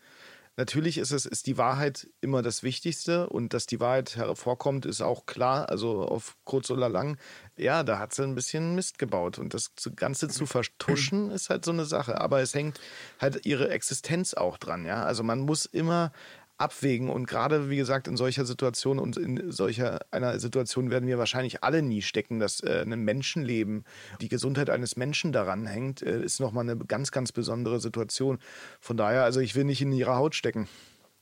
Natürlich 0.57 0.97
ist 0.97 1.11
es 1.11 1.25
ist 1.25 1.47
die 1.47 1.57
Wahrheit 1.57 2.07
immer 2.21 2.41
das 2.41 2.63
Wichtigste 2.63 3.27
und 3.27 3.53
dass 3.53 3.65
die 3.65 3.81
Wahrheit 3.81 4.15
hervorkommt, 4.15 4.85
ist 4.85 5.01
auch 5.01 5.25
klar. 5.25 5.69
Also 5.69 6.03
auf 6.03 6.37
kurz 6.45 6.71
oder 6.71 6.87
lang, 6.87 7.17
ja, 7.57 7.83
da 7.83 7.99
hat 7.99 8.13
sie 8.13 8.23
ein 8.23 8.35
bisschen 8.35 8.73
Mist 8.73 8.97
gebaut 8.97 9.37
und 9.37 9.53
das 9.53 9.71
Ganze 9.97 10.29
zu 10.29 10.45
vertuschen 10.45 11.29
ist 11.29 11.49
halt 11.49 11.65
so 11.65 11.71
eine 11.71 11.83
Sache. 11.83 12.21
Aber 12.21 12.39
es 12.39 12.53
hängt 12.53 12.79
halt 13.19 13.45
ihre 13.45 13.69
Existenz 13.69 14.33
auch 14.33 14.57
dran, 14.57 14.85
ja. 14.85 15.03
Also 15.03 15.23
man 15.23 15.41
muss 15.41 15.65
immer 15.65 16.13
abwägen 16.57 17.09
und 17.09 17.27
gerade 17.27 17.69
wie 17.69 17.75
gesagt 17.75 18.07
in 18.07 18.15
solcher 18.15 18.45
Situation 18.45 18.99
und 18.99 19.17
in 19.17 19.51
solcher 19.51 19.99
einer 20.11 20.39
Situation 20.39 20.89
werden 20.89 21.07
wir 21.07 21.17
wahrscheinlich 21.17 21.63
alle 21.63 21.81
nie 21.81 22.01
stecken, 22.01 22.39
dass 22.39 22.61
äh, 22.61 22.83
ein 22.85 23.01
Menschenleben, 23.01 23.83
die 24.21 24.29
Gesundheit 24.29 24.69
eines 24.69 24.95
Menschen 24.95 25.33
daran 25.33 25.65
hängt, 25.65 26.01
äh, 26.01 26.21
ist 26.21 26.39
nochmal 26.39 26.69
eine 26.69 26.77
ganz, 26.77 27.11
ganz 27.11 27.31
besondere 27.31 27.79
Situation. 27.79 28.39
Von 28.79 28.95
daher, 28.95 29.23
also 29.23 29.41
ich 29.41 29.55
will 29.55 29.65
nicht 29.65 29.81
in 29.81 29.91
ihrer 29.91 30.15
Haut 30.15 30.33
stecken. 30.35 30.67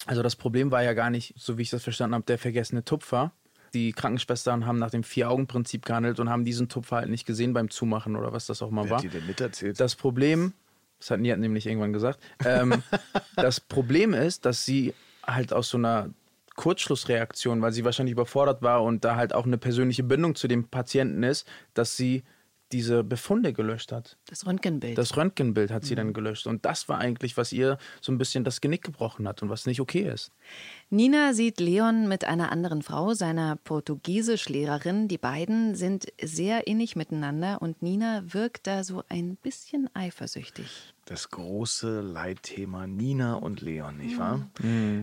Also 0.05 0.21
das 0.21 0.35
Problem 0.35 0.69
war 0.69 0.83
ja 0.83 0.93
gar 0.93 1.09
nicht, 1.09 1.33
so 1.37 1.57
wie 1.57 1.63
ich 1.63 1.69
das 1.69 1.83
verstanden 1.83 2.15
habe, 2.15 2.25
der 2.25 2.37
vergessene 2.37 2.83
Tupfer. 2.83 3.31
Die 3.73 3.91
Krankenschwestern 3.91 4.67
haben 4.67 4.77
nach 4.77 4.91
dem 4.91 5.03
Vier-Augen-Prinzip 5.03 5.85
gehandelt 5.85 6.19
und 6.19 6.29
haben 6.29 6.45
diesen 6.45 6.69
Tupfer 6.69 6.97
halt 6.97 7.09
nicht 7.09 7.25
gesehen 7.25 7.53
beim 7.53 7.71
Zumachen 7.71 8.15
oder 8.15 8.33
was 8.33 8.45
das 8.45 8.61
auch 8.61 8.69
mal 8.69 8.83
Wer 8.83 8.91
war. 8.91 8.97
hat 8.97 9.05
dir 9.05 9.09
denn 9.09 9.25
miterzählt? 9.25 9.79
Das 9.79 9.95
Problem, 9.95 10.53
das 10.99 11.09
hat 11.09 11.21
Niat 11.21 11.39
nämlich 11.39 11.65
irgendwann 11.65 11.93
gesagt, 11.93 12.19
ähm, 12.45 12.83
das 13.35 13.59
Problem 13.59 14.13
ist, 14.13 14.45
dass 14.45 14.63
sie 14.63 14.93
halt 15.25 15.53
aus 15.53 15.69
so 15.69 15.77
einer 15.77 16.09
Kurzschlussreaktion, 16.55 17.61
weil 17.61 17.71
sie 17.73 17.83
wahrscheinlich 17.83 18.13
überfordert 18.13 18.61
war 18.61 18.83
und 18.83 19.03
da 19.03 19.15
halt 19.15 19.33
auch 19.33 19.45
eine 19.45 19.57
persönliche 19.57 20.03
Bindung 20.03 20.35
zu 20.35 20.47
dem 20.47 20.67
Patienten 20.67 21.23
ist, 21.23 21.47
dass 21.73 21.97
sie 21.97 22.23
diese 22.71 23.03
Befunde 23.03 23.53
gelöscht 23.53 23.91
hat. 23.91 24.17
Das 24.27 24.47
Röntgenbild. 24.47 24.97
Das 24.97 25.15
Röntgenbild 25.15 25.69
hat 25.69 25.83
sie 25.85 25.93
Mhm. 25.93 25.97
dann 25.97 26.13
gelöscht. 26.13 26.47
Und 26.47 26.65
das 26.65 26.89
war 26.89 26.97
eigentlich, 26.97 27.37
was 27.37 27.53
ihr 27.53 27.77
so 28.01 28.11
ein 28.11 28.17
bisschen 28.17 28.43
das 28.43 28.61
Genick 28.61 28.81
gebrochen 28.81 29.27
hat 29.27 29.43
und 29.43 29.49
was 29.49 29.67
nicht 29.67 29.79
okay 29.79 30.09
ist. 30.11 30.31
Nina 30.89 31.33
sieht 31.33 31.59
Leon 31.59 32.07
mit 32.07 32.25
einer 32.25 32.51
anderen 32.51 32.81
Frau, 32.81 33.13
seiner 33.13 33.57
Portugiesischlehrerin. 33.57 35.07
Die 35.07 35.19
beiden 35.19 35.75
sind 35.75 36.07
sehr 36.19 36.65
innig 36.65 36.95
miteinander 36.95 37.61
und 37.61 37.83
Nina 37.83 38.23
wirkt 38.33 38.65
da 38.65 38.83
so 38.83 39.03
ein 39.07 39.35
bisschen 39.35 39.87
eifersüchtig. 39.93 40.93
Das 41.05 41.29
große 41.29 41.99
Leitthema 42.01 42.87
Nina 42.87 43.35
und 43.35 43.61
Leon, 43.61 43.97
nicht 43.97 44.17
wahr? 44.17 44.47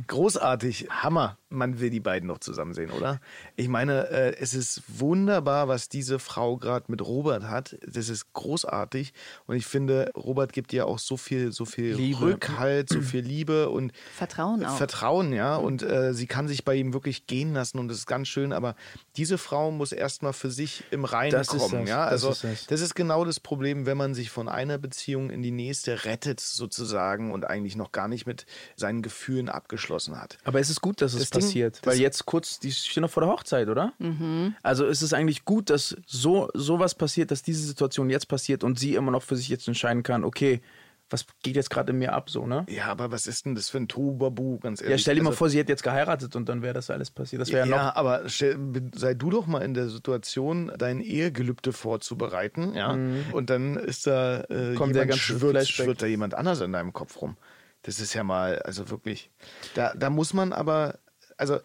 Großartig, 0.06 0.88
Hammer. 0.90 1.36
Man 1.52 1.80
will 1.80 1.90
die 1.90 1.98
beiden 2.00 2.28
noch 2.28 2.38
zusammen 2.38 2.74
sehen, 2.74 2.92
oder? 2.92 3.20
Ich 3.56 3.66
meine, 3.66 4.08
äh, 4.08 4.36
es 4.38 4.54
ist 4.54 4.82
wunderbar, 4.86 5.66
was 5.66 5.88
diese 5.88 6.20
Frau 6.20 6.56
gerade 6.56 6.84
mit 6.88 7.04
Robert 7.04 7.42
hat. 7.42 7.76
Das 7.84 8.08
ist 8.08 8.32
großartig. 8.34 9.12
Und 9.48 9.56
ich 9.56 9.66
finde, 9.66 10.12
Robert 10.16 10.52
gibt 10.52 10.72
ihr 10.72 10.86
auch 10.86 11.00
so 11.00 11.16
viel, 11.16 11.50
so 11.50 11.64
viel 11.64 11.94
Liebe. 11.96 12.20
Rückhalt, 12.20 12.88
so 12.88 13.00
viel 13.00 13.22
Liebe 13.24 13.68
und 13.68 13.92
Vertrauen 14.14 14.64
auch. 14.64 14.76
Vertrauen, 14.76 15.32
ja. 15.32 15.56
Und 15.56 15.82
äh, 15.82 16.14
sie 16.14 16.28
kann 16.28 16.46
sich 16.46 16.64
bei 16.64 16.76
ihm 16.76 16.92
wirklich 16.92 17.26
gehen 17.26 17.52
lassen 17.52 17.80
und 17.80 17.88
das 17.88 17.98
ist 17.98 18.06
ganz 18.06 18.28
schön. 18.28 18.52
Aber 18.52 18.76
diese 19.16 19.36
Frau 19.36 19.72
muss 19.72 19.90
erstmal 19.90 20.32
für 20.32 20.52
sich 20.52 20.84
im 20.92 21.04
Reinen 21.04 21.32
Das 21.32 21.52
ist 21.52 21.58
kommen, 21.62 21.80
das, 21.80 21.88
ja. 21.88 22.04
das 22.04 22.12
Also 22.12 22.30
ist 22.30 22.44
das. 22.44 22.66
das 22.68 22.80
ist 22.80 22.94
genau 22.94 23.24
das 23.24 23.40
Problem, 23.40 23.86
wenn 23.86 23.96
man 23.96 24.14
sich 24.14 24.30
von 24.30 24.48
einer 24.48 24.78
Beziehung 24.78 25.30
in 25.30 25.42
die 25.42 25.50
nächste 25.50 25.89
rettet 25.90 26.40
sozusagen 26.40 27.32
und 27.32 27.44
eigentlich 27.44 27.76
noch 27.76 27.92
gar 27.92 28.08
nicht 28.08 28.26
mit 28.26 28.46
seinen 28.76 29.02
Gefühlen 29.02 29.48
abgeschlossen 29.48 30.20
hat. 30.20 30.38
Aber 30.44 30.60
es 30.60 30.70
ist 30.70 30.80
gut, 30.80 31.00
dass 31.00 31.14
es 31.14 31.20
Das 31.20 31.30
Ding- 31.30 31.40
passiert, 31.42 31.80
weil 31.84 31.98
jetzt 32.00 32.26
kurz, 32.26 32.58
die 32.58 32.72
stehen 32.72 33.02
noch 33.02 33.10
vor 33.10 33.22
der 33.22 33.30
Hochzeit, 33.30 33.68
oder? 33.68 33.92
Mhm. 33.98 34.54
Also 34.62 34.86
es 34.86 35.02
ist 35.02 35.12
eigentlich 35.12 35.44
gut, 35.44 35.70
dass 35.70 35.96
so 36.06 36.48
sowas 36.54 36.94
passiert, 36.94 37.30
dass 37.30 37.42
diese 37.42 37.62
Situation 37.66 38.10
jetzt 38.10 38.28
passiert 38.28 38.64
und 38.64 38.78
sie 38.78 38.94
immer 38.94 39.10
noch 39.10 39.22
für 39.22 39.36
sich 39.36 39.48
jetzt 39.48 39.66
entscheiden 39.68 40.02
kann, 40.02 40.24
okay, 40.24 40.60
was 41.10 41.26
geht 41.42 41.56
jetzt 41.56 41.70
gerade 41.70 41.90
in 41.92 41.98
mir 41.98 42.12
ab, 42.12 42.30
so, 42.30 42.46
ne? 42.46 42.64
Ja, 42.68 42.86
aber 42.86 43.10
was 43.10 43.26
ist 43.26 43.44
denn 43.44 43.54
das 43.54 43.68
für 43.68 43.78
ein 43.78 43.88
Tubabu, 43.88 44.58
ganz 44.60 44.80
ehrlich? 44.80 44.92
Ja, 44.92 44.98
stell 44.98 45.16
dir 45.16 45.22
mal 45.22 45.30
Also- 45.30 45.38
vor, 45.38 45.50
sie 45.50 45.58
hätte 45.58 45.72
jetzt 45.72 45.82
geheiratet 45.82 46.36
und 46.36 46.48
dann 46.48 46.62
wäre 46.62 46.72
das 46.74 46.88
alles 46.90 47.10
passiert. 47.10 47.42
Das 47.42 47.50
wäre 47.52 47.68
Ja, 47.68 47.76
ja, 47.76 47.84
noch. 47.88 47.96
aber 47.96 48.28
stell, 48.28 48.58
sei 48.94 49.14
du 49.14 49.30
doch 49.30 49.46
mal 49.46 49.60
in 49.62 49.74
der 49.74 49.88
Situation, 49.88 50.72
dein 50.78 51.00
Ehegelübde 51.00 51.72
vorzubereiten, 51.72 52.74
ja. 52.74 52.92
Und 53.32 53.50
dann 53.50 53.76
ist 53.76 54.06
da 54.06 54.40
äh, 54.42 54.70
Mhm. 54.70 54.74
Kommt 54.76 54.94
der 54.94 55.02
jemand, 55.02 55.20
schwirrt, 55.20 55.68
schwirrt 55.68 56.00
da 56.02 56.06
jemand 56.06 56.34
anders 56.34 56.60
in 56.60 56.72
deinem 56.72 56.92
Kopf 56.92 57.20
rum. 57.20 57.36
Das 57.82 57.98
ist 57.98 58.14
ja 58.14 58.22
mal, 58.24 58.58
also 58.60 58.90
wirklich. 58.90 59.30
Da, 59.74 59.94
da 59.94 60.10
muss 60.10 60.32
man 60.34 60.52
aber, 60.52 60.98
also 61.36 61.58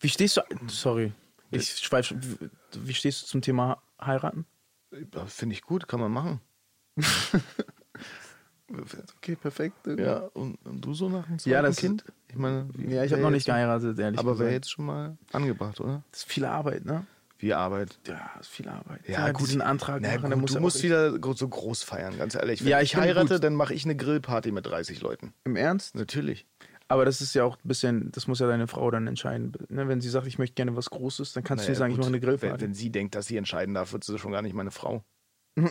Wie 0.00 0.08
stehst 0.08 0.36
du. 0.36 0.42
Sorry, 0.68 1.12
ich 1.50 1.70
schweife. 1.78 2.16
Wie 2.74 2.94
stehst 2.94 3.22
du 3.22 3.26
zum 3.26 3.40
Thema 3.42 3.82
heiraten? 4.00 4.46
finde 5.26 5.54
ich 5.54 5.62
gut, 5.62 5.88
kann 5.88 6.00
man 6.00 6.12
machen. 6.12 6.40
Okay, 8.70 9.36
perfekt. 9.36 9.86
Ja, 9.98 10.28
und, 10.34 10.58
und 10.66 10.84
du 10.84 10.92
so 10.94 11.08
nach 11.08 11.26
einem 11.26 11.38
Ja, 11.38 11.62
zweiten 11.62 11.64
das- 11.64 11.76
Kind? 11.76 12.04
Ich 12.28 12.36
meine, 12.36 12.68
Ja, 12.86 13.04
ich 13.04 13.12
habe 13.12 13.22
noch 13.22 13.30
nicht 13.30 13.46
geheiratet, 13.46 13.98
ehrlich 13.98 14.18
Aber 14.18 14.32
wäre 14.38 14.50
gesagt. 14.50 14.52
jetzt 14.52 14.70
schon 14.70 14.84
mal 14.86 15.16
angebracht, 15.32 15.80
oder? 15.80 16.02
Das 16.10 16.20
ist 16.20 16.28
viel 16.30 16.44
Arbeit, 16.44 16.84
ne? 16.84 17.06
Wie 17.38 17.54
Arbeit. 17.54 17.98
Ja, 18.06 18.30
das 18.36 18.48
ist 18.48 18.52
viel 18.52 18.68
Arbeit. 18.68 19.00
Ja, 19.08 19.30
gut. 19.32 19.46
diesen 19.46 19.62
Antrag 19.62 20.00
Na 20.02 20.08
machen, 20.16 20.30
gut, 20.32 20.40
muss 20.40 20.50
du 20.50 20.54
ja 20.56 20.60
musst 20.60 20.82
wieder 20.82 21.34
so 21.36 21.48
groß 21.48 21.84
feiern, 21.84 22.18
ganz 22.18 22.34
ehrlich. 22.34 22.62
Wenn 22.62 22.68
Ja, 22.70 22.80
ich 22.80 22.92
ich 22.94 22.96
heirate, 22.96 23.34
gut. 23.36 23.44
dann 23.44 23.54
mache 23.54 23.72
ich 23.74 23.84
eine 23.84 23.96
Grillparty 23.96 24.50
mit 24.52 24.66
30 24.66 25.00
Leuten. 25.00 25.32
Im 25.44 25.56
Ernst? 25.56 25.94
Natürlich. 25.94 26.46
Aber 26.88 27.04
das 27.04 27.20
ist 27.20 27.34
ja 27.34 27.44
auch 27.44 27.56
ein 27.56 27.68
bisschen, 27.68 28.10
das 28.12 28.26
muss 28.26 28.40
ja 28.40 28.46
deine 28.48 28.66
Frau 28.66 28.90
dann 28.90 29.06
entscheiden. 29.06 29.52
Ne? 29.68 29.86
Wenn 29.88 30.00
sie 30.00 30.08
sagt, 30.08 30.26
ich 30.26 30.38
möchte 30.38 30.54
gerne 30.54 30.74
was 30.74 30.90
Großes, 30.90 31.32
dann 31.34 31.44
kannst 31.44 31.64
du 31.64 31.68
Naja, 31.68 31.74
ihr 31.74 31.78
sagen, 31.78 31.90
ich 31.92 31.96
gut. 31.98 32.04
mache 32.06 32.08
eine 32.14 32.20
Grillparty. 32.20 32.54
Wenn, 32.62 32.68
wenn 32.70 32.74
sie 32.74 32.90
denkt, 32.90 33.14
dass 33.14 33.26
sie 33.26 33.36
entscheiden 33.36 33.74
darf, 33.74 33.92
wird 33.92 34.04
sie 34.04 34.18
schon 34.18 34.32
gar 34.32 34.42
nicht 34.42 34.54
meine 34.54 34.70
Frau. 34.70 35.04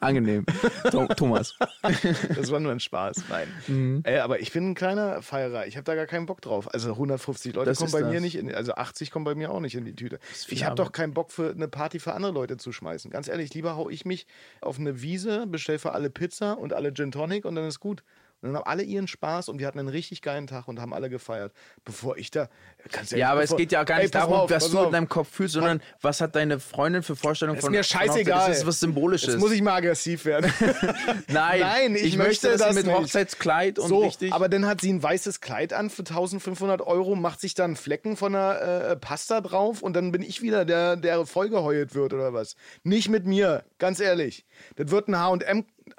Angenehm. 0.00 0.44
Tho- 0.90 1.06
Thomas. 1.14 1.54
Das 2.34 2.50
war 2.50 2.60
nur 2.60 2.72
ein 2.72 2.80
Spaß. 2.80 3.24
Nein. 3.28 3.48
Mhm. 3.68 4.02
Äh, 4.04 4.18
aber 4.18 4.40
ich 4.40 4.52
bin 4.52 4.70
ein 4.70 4.74
kleiner 4.74 5.22
Feierer. 5.22 5.66
Ich 5.66 5.76
habe 5.76 5.84
da 5.84 5.94
gar 5.94 6.06
keinen 6.06 6.26
Bock 6.26 6.40
drauf. 6.40 6.72
Also 6.72 6.90
150 6.92 7.54
Leute 7.54 7.70
Das 7.70 7.78
kommen 7.78 7.92
bei 7.92 8.02
mir 8.02 8.14
das. 8.14 8.22
nicht 8.22 8.36
in, 8.36 8.54
also 8.54 8.74
80 8.74 9.10
kommen 9.10 9.24
bei 9.24 9.34
mir 9.34 9.50
auch 9.50 9.60
nicht 9.60 9.74
in 9.74 9.84
die 9.84 9.94
Tüte. 9.94 10.18
Ich 10.48 10.64
habe 10.64 10.74
doch 10.74 10.92
keinen 10.92 11.14
Bock 11.14 11.30
für 11.30 11.50
eine 11.50 11.68
Party 11.68 11.98
für 11.98 12.14
andere 12.14 12.32
Leute 12.32 12.56
zu 12.56 12.72
schmeißen. 12.72 13.10
Ganz 13.10 13.28
ehrlich, 13.28 13.52
lieber 13.54 13.76
hau 13.76 13.88
ich 13.88 14.04
mich 14.04 14.26
auf 14.60 14.78
eine 14.78 15.02
Wiese, 15.02 15.46
bestell 15.46 15.78
für 15.78 15.92
alle 15.92 16.10
Pizza 16.10 16.58
und 16.58 16.72
alle 16.72 16.92
Gin 16.92 17.12
Tonic 17.12 17.44
und 17.44 17.54
dann 17.54 17.66
ist 17.66 17.80
gut. 17.80 18.02
Und 18.44 18.52
dann 18.52 18.56
haben 18.60 18.66
alle 18.70 18.82
ihren 18.82 19.08
Spaß 19.08 19.48
und 19.48 19.58
wir 19.58 19.66
hatten 19.66 19.78
einen 19.78 19.88
richtig 19.88 20.20
geilen 20.20 20.46
Tag 20.46 20.68
und 20.68 20.78
haben 20.78 20.92
alle 20.92 21.08
gefeiert. 21.08 21.54
Bevor 21.86 22.18
ich 22.18 22.30
da. 22.30 22.50
Ganz 22.92 23.10
ehrlich, 23.10 23.22
Ja, 23.22 23.30
aber 23.30 23.40
bevor, 23.40 23.56
es 23.56 23.58
geht 23.58 23.72
ja 23.72 23.84
gar 23.84 23.96
Ey, 23.98 24.04
nicht 24.04 24.12
mal 24.14 24.20
darum, 24.20 24.34
auf, 24.40 24.50
was 24.50 24.68
du 24.68 24.74
mal 24.74 24.80
in 24.82 24.86
auf. 24.88 24.92
deinem 24.92 25.08
Kopf 25.08 25.28
fühlst, 25.30 25.54
sondern 25.54 25.80
was 26.02 26.20
hat 26.20 26.36
deine 26.36 26.60
Freundin 26.60 27.02
für 27.02 27.16
Vorstellungen 27.16 27.56
Ist 27.56 27.64
von 27.64 27.72
mir 27.72 27.82
von 27.82 27.98
Hochzeit? 28.00 28.08
scheißegal. 28.10 28.48
Das 28.50 28.58
ist 28.58 28.66
was 28.66 28.80
Symbolisches. 28.80 29.28
Jetzt 29.34 29.40
muss 29.40 29.52
ich 29.52 29.62
mal 29.62 29.76
aggressiv 29.76 30.26
werden. 30.26 30.52
Nein, 31.28 31.60
Nein, 31.60 31.94
ich 31.96 32.18
möchte 32.18 32.48
dass 32.50 32.60
das 32.60 32.74
mit 32.74 32.84
nicht. 32.86 32.94
Hochzeitskleid 32.94 33.78
und 33.78 33.88
so, 33.88 34.00
richtig. 34.04 34.32
aber 34.32 34.50
dann 34.50 34.66
hat 34.66 34.82
sie 34.82 34.92
ein 34.92 35.02
weißes 35.02 35.40
Kleid 35.40 35.72
an 35.72 35.88
für 35.88 36.02
1500 36.02 36.82
Euro, 36.82 37.16
macht 37.16 37.40
sich 37.40 37.54
dann 37.54 37.76
Flecken 37.76 38.16
von 38.16 38.32
der 38.34 38.90
äh, 38.90 38.96
Pasta 38.96 39.40
drauf 39.40 39.80
und 39.82 39.94
dann 39.94 40.12
bin 40.12 40.20
ich 40.22 40.42
wieder 40.42 40.66
der, 40.66 40.96
der 40.96 41.24
vollgeheult 41.24 41.94
wird 41.94 42.12
oder 42.12 42.34
was. 42.34 42.56
Nicht 42.82 43.08
mit 43.08 43.24
mir, 43.26 43.64
ganz 43.78 44.00
ehrlich. 44.00 44.44
Das 44.76 44.90
wird 44.90 45.08
ein 45.08 45.18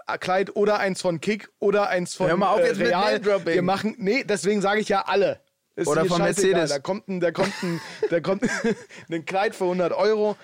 H&M-Kleid 0.07 0.55
oder 0.55 0.79
eins 0.79 1.01
von 1.01 1.21
Kick 1.21 1.49
oder 1.59 1.89
eins 1.89 2.15
von 2.15 2.27
Hör 2.27 2.37
mal 2.37 2.49
auf 2.53 2.59
äh, 2.59 2.67
jetzt 2.67 2.77
mit 2.77 2.87
Real. 2.87 3.13
Name-Dropping. 3.13 3.53
Wir 3.53 3.61
machen, 3.61 3.95
nee, 3.97 4.23
deswegen 4.23 4.61
sage 4.61 4.79
ich 4.81 4.89
ja 4.89 5.01
alle. 5.01 5.41
Ist 5.77 5.89
Oder 5.89 6.05
von. 6.05 6.21
Mercedes. 6.21 6.69
Da 6.69 6.79
kommt 6.79 7.09
ein, 7.09 7.19
da 7.19 7.31
kommt 7.31 7.51
ein, 7.61 7.81
da 8.09 8.21
kommt 8.21 8.43
ein 9.11 9.25
Kleid 9.25 9.55
für 9.55 9.65
100 9.65 9.91
Euro. 9.91 10.37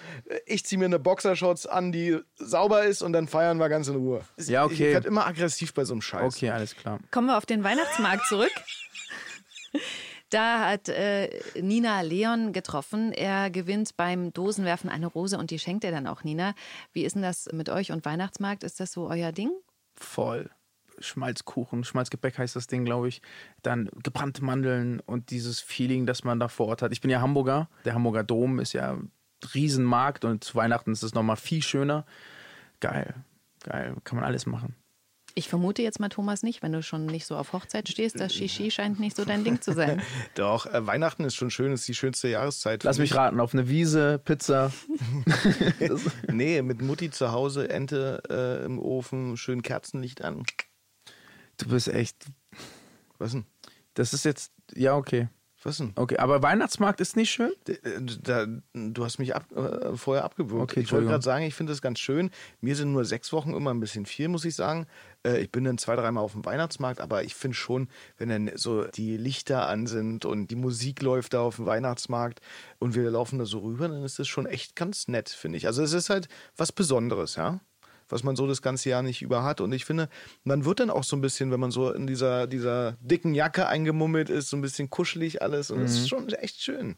Ich 0.45 0.65
ziehe 0.65 0.77
mir 0.77 0.85
eine 0.85 0.99
Boxershorts 0.99 1.67
an, 1.67 1.93
die 1.93 2.19
sauber 2.35 2.83
ist 2.83 3.01
und 3.01 3.13
dann 3.13 3.29
feiern 3.29 3.57
wir 3.57 3.69
ganz 3.69 3.87
in 3.87 3.95
Ruhe. 3.95 4.25
Ja, 4.37 4.65
okay. 4.65 4.73
Ich 4.73 4.79
werde 4.93 5.07
immer 5.07 5.25
aggressiv 5.25 5.73
bei 5.73 5.85
so 5.85 5.93
einem 5.93 6.01
Scheiß. 6.01 6.35
okay, 6.35 6.49
alles 6.49 6.75
klar. 6.75 6.99
Kommen 7.11 7.27
wir 7.27 7.37
auf 7.37 7.45
den 7.45 7.63
Weihnachtsmarkt 7.63 8.27
zurück. 8.27 8.51
Da 10.31 10.69
hat 10.69 10.87
äh, 10.87 11.29
Nina 11.61 12.01
Leon 12.01 12.53
getroffen. 12.53 13.11
Er 13.11 13.49
gewinnt 13.49 13.97
beim 13.97 14.31
Dosenwerfen 14.31 14.89
eine 14.89 15.07
Rose 15.07 15.37
und 15.37 15.51
die 15.51 15.59
schenkt 15.59 15.83
er 15.83 15.91
dann 15.91 16.07
auch 16.07 16.23
Nina. 16.23 16.55
Wie 16.93 17.03
ist 17.03 17.15
denn 17.15 17.21
das 17.21 17.49
mit 17.51 17.69
euch 17.69 17.91
und 17.91 18.05
Weihnachtsmarkt? 18.05 18.63
Ist 18.63 18.79
das 18.79 18.93
so 18.93 19.09
euer 19.09 19.33
Ding? 19.33 19.51
Voll. 19.95 20.49
Schmalzkuchen, 20.99 21.83
Schmalzgebäck 21.83 22.37
heißt 22.37 22.55
das 22.55 22.67
Ding, 22.67 22.85
glaube 22.85 23.09
ich. 23.09 23.21
Dann 23.61 23.89
gebrannte 24.03 24.43
Mandeln 24.43 24.99
und 25.01 25.31
dieses 25.31 25.59
Feeling, 25.59 26.05
das 26.05 26.23
man 26.23 26.39
da 26.39 26.47
vor 26.47 26.67
Ort 26.67 26.81
hat. 26.81 26.91
Ich 26.91 27.01
bin 27.01 27.11
ja 27.11 27.21
Hamburger. 27.21 27.69
Der 27.85 27.93
Hamburger 27.93 28.23
Dom 28.23 28.59
ist 28.59 28.73
ja 28.73 28.93
ein 28.93 29.11
Riesenmarkt 29.53 30.23
und 30.23 30.43
zu 30.43 30.55
Weihnachten 30.55 30.91
ist 30.91 31.03
es 31.03 31.13
nochmal 31.13 31.35
viel 31.35 31.61
schöner. 31.63 32.05
Geil, 32.79 33.15
geil. 33.63 33.95
Kann 34.03 34.17
man 34.17 34.25
alles 34.25 34.45
machen. 34.45 34.75
Ich 35.33 35.47
vermute 35.49 35.81
jetzt 35.81 35.99
mal, 35.99 36.09
Thomas, 36.09 36.43
nicht, 36.43 36.61
wenn 36.61 36.71
du 36.71 36.83
schon 36.83 37.05
nicht 37.05 37.25
so 37.25 37.37
auf 37.37 37.53
Hochzeit 37.53 37.87
stehst. 37.89 38.19
Das 38.19 38.33
Shishi 38.33 38.71
scheint 38.71 38.99
nicht 38.99 39.15
so 39.15 39.25
dein 39.25 39.43
Ding 39.43 39.61
zu 39.61 39.73
sein. 39.73 40.01
Doch, 40.35 40.65
äh, 40.65 40.85
Weihnachten 40.85 41.23
ist 41.23 41.35
schon 41.35 41.51
schön, 41.51 41.71
ist 41.71 41.87
die 41.87 41.93
schönste 41.95 42.27
Jahreszeit. 42.27 42.83
Lass 42.83 42.99
mich 42.99 43.15
raten, 43.15 43.39
auf 43.39 43.53
eine 43.53 43.67
Wiese, 43.69 44.19
Pizza. 44.23 44.71
Nee, 46.31 46.61
mit 46.61 46.81
Mutti 46.81 47.11
zu 47.11 47.31
Hause, 47.31 47.69
Ente 47.69 48.21
äh, 48.29 48.65
im 48.65 48.79
Ofen, 48.79 49.37
schön 49.37 49.61
Kerzenlicht 49.61 50.21
an. 50.23 50.43
Du 51.57 51.69
bist 51.69 51.87
echt. 51.87 52.25
Was 53.17 53.31
denn? 53.31 53.45
Das 53.93 54.13
ist 54.13 54.25
jetzt. 54.25 54.51
Ja, 54.73 54.95
okay. 54.95 55.29
Was 55.63 55.77
denn? 55.77 55.91
Okay, 55.95 56.17
aber 56.17 56.41
Weihnachtsmarkt 56.41 57.01
ist 57.01 57.15
nicht 57.15 57.29
schön? 57.29 57.51
Äh, 57.67 57.77
Da, 58.23 58.47
du 58.73 59.05
hast 59.05 59.19
mich 59.19 59.35
ab, 59.35 59.45
äh, 59.51 59.95
vorher 59.95 60.23
abgewürgt. 60.23 60.71
Okay, 60.71 60.79
ich 60.79 60.91
wollte 60.91 61.07
gerade 61.07 61.23
sagen, 61.23 61.45
ich 61.45 61.53
finde 61.53 61.71
das 61.71 61.83
ganz 61.83 61.99
schön. 61.99 62.31
Mir 62.61 62.75
sind 62.75 62.91
nur 62.91 63.05
sechs 63.05 63.31
Wochen 63.31 63.53
immer 63.53 63.71
ein 63.71 63.79
bisschen 63.79 64.07
viel, 64.07 64.27
muss 64.27 64.45
ich 64.45 64.55
sagen. 64.55 64.87
Äh, 65.25 65.41
ich 65.41 65.51
bin 65.51 65.63
dann 65.63 65.77
zwei, 65.77 65.95
dreimal 65.95 66.23
auf 66.23 66.33
dem 66.33 66.45
Weihnachtsmarkt, 66.45 67.01
aber 67.01 67.23
ich 67.23 67.35
finde 67.35 67.55
schon, 67.55 67.89
wenn 68.17 68.29
dann 68.29 68.51
so 68.55 68.85
die 68.85 69.17
Lichter 69.17 69.67
an 69.67 69.87
sind 69.87 70.25
und 70.25 70.47
die 70.47 70.55
Musik 70.55 71.01
läuft 71.01 71.33
da 71.33 71.41
auf 71.41 71.57
dem 71.57 71.65
Weihnachtsmarkt 71.65 72.41
und 72.79 72.95
wir 72.95 73.09
laufen 73.09 73.39
da 73.39 73.45
so 73.45 73.59
rüber, 73.59 73.87
dann 73.87 74.03
ist 74.03 74.19
das 74.19 74.27
schon 74.27 74.45
echt 74.45 74.75
ganz 74.75 75.07
nett, 75.07 75.29
finde 75.29 75.57
ich. 75.57 75.67
Also 75.67 75.83
es 75.83 75.93
ist 75.93 76.09
halt 76.09 76.27
was 76.55 76.71
Besonderes, 76.71 77.35
ja 77.35 77.59
was 78.11 78.23
man 78.23 78.35
so 78.35 78.45
das 78.47 78.61
ganze 78.61 78.89
Jahr 78.89 79.01
nicht 79.01 79.21
über 79.21 79.43
hat. 79.43 79.61
Und 79.61 79.71
ich 79.71 79.85
finde, 79.85 80.09
man 80.43 80.65
wird 80.65 80.79
dann 80.79 80.89
auch 80.89 81.03
so 81.03 81.15
ein 81.15 81.21
bisschen, 81.21 81.51
wenn 81.51 81.59
man 81.59 81.71
so 81.71 81.91
in 81.91 82.07
dieser, 82.07 82.47
dieser 82.47 82.97
dicken 83.01 83.33
Jacke 83.33 83.67
eingemummelt 83.67 84.29
ist, 84.29 84.49
so 84.49 84.57
ein 84.57 84.61
bisschen 84.61 84.89
kuschelig 84.89 85.41
alles. 85.41 85.71
Und 85.71 85.81
es 85.81 85.93
ist 85.93 86.09
schon 86.09 86.29
echt 86.29 86.61
schön. 86.61 86.97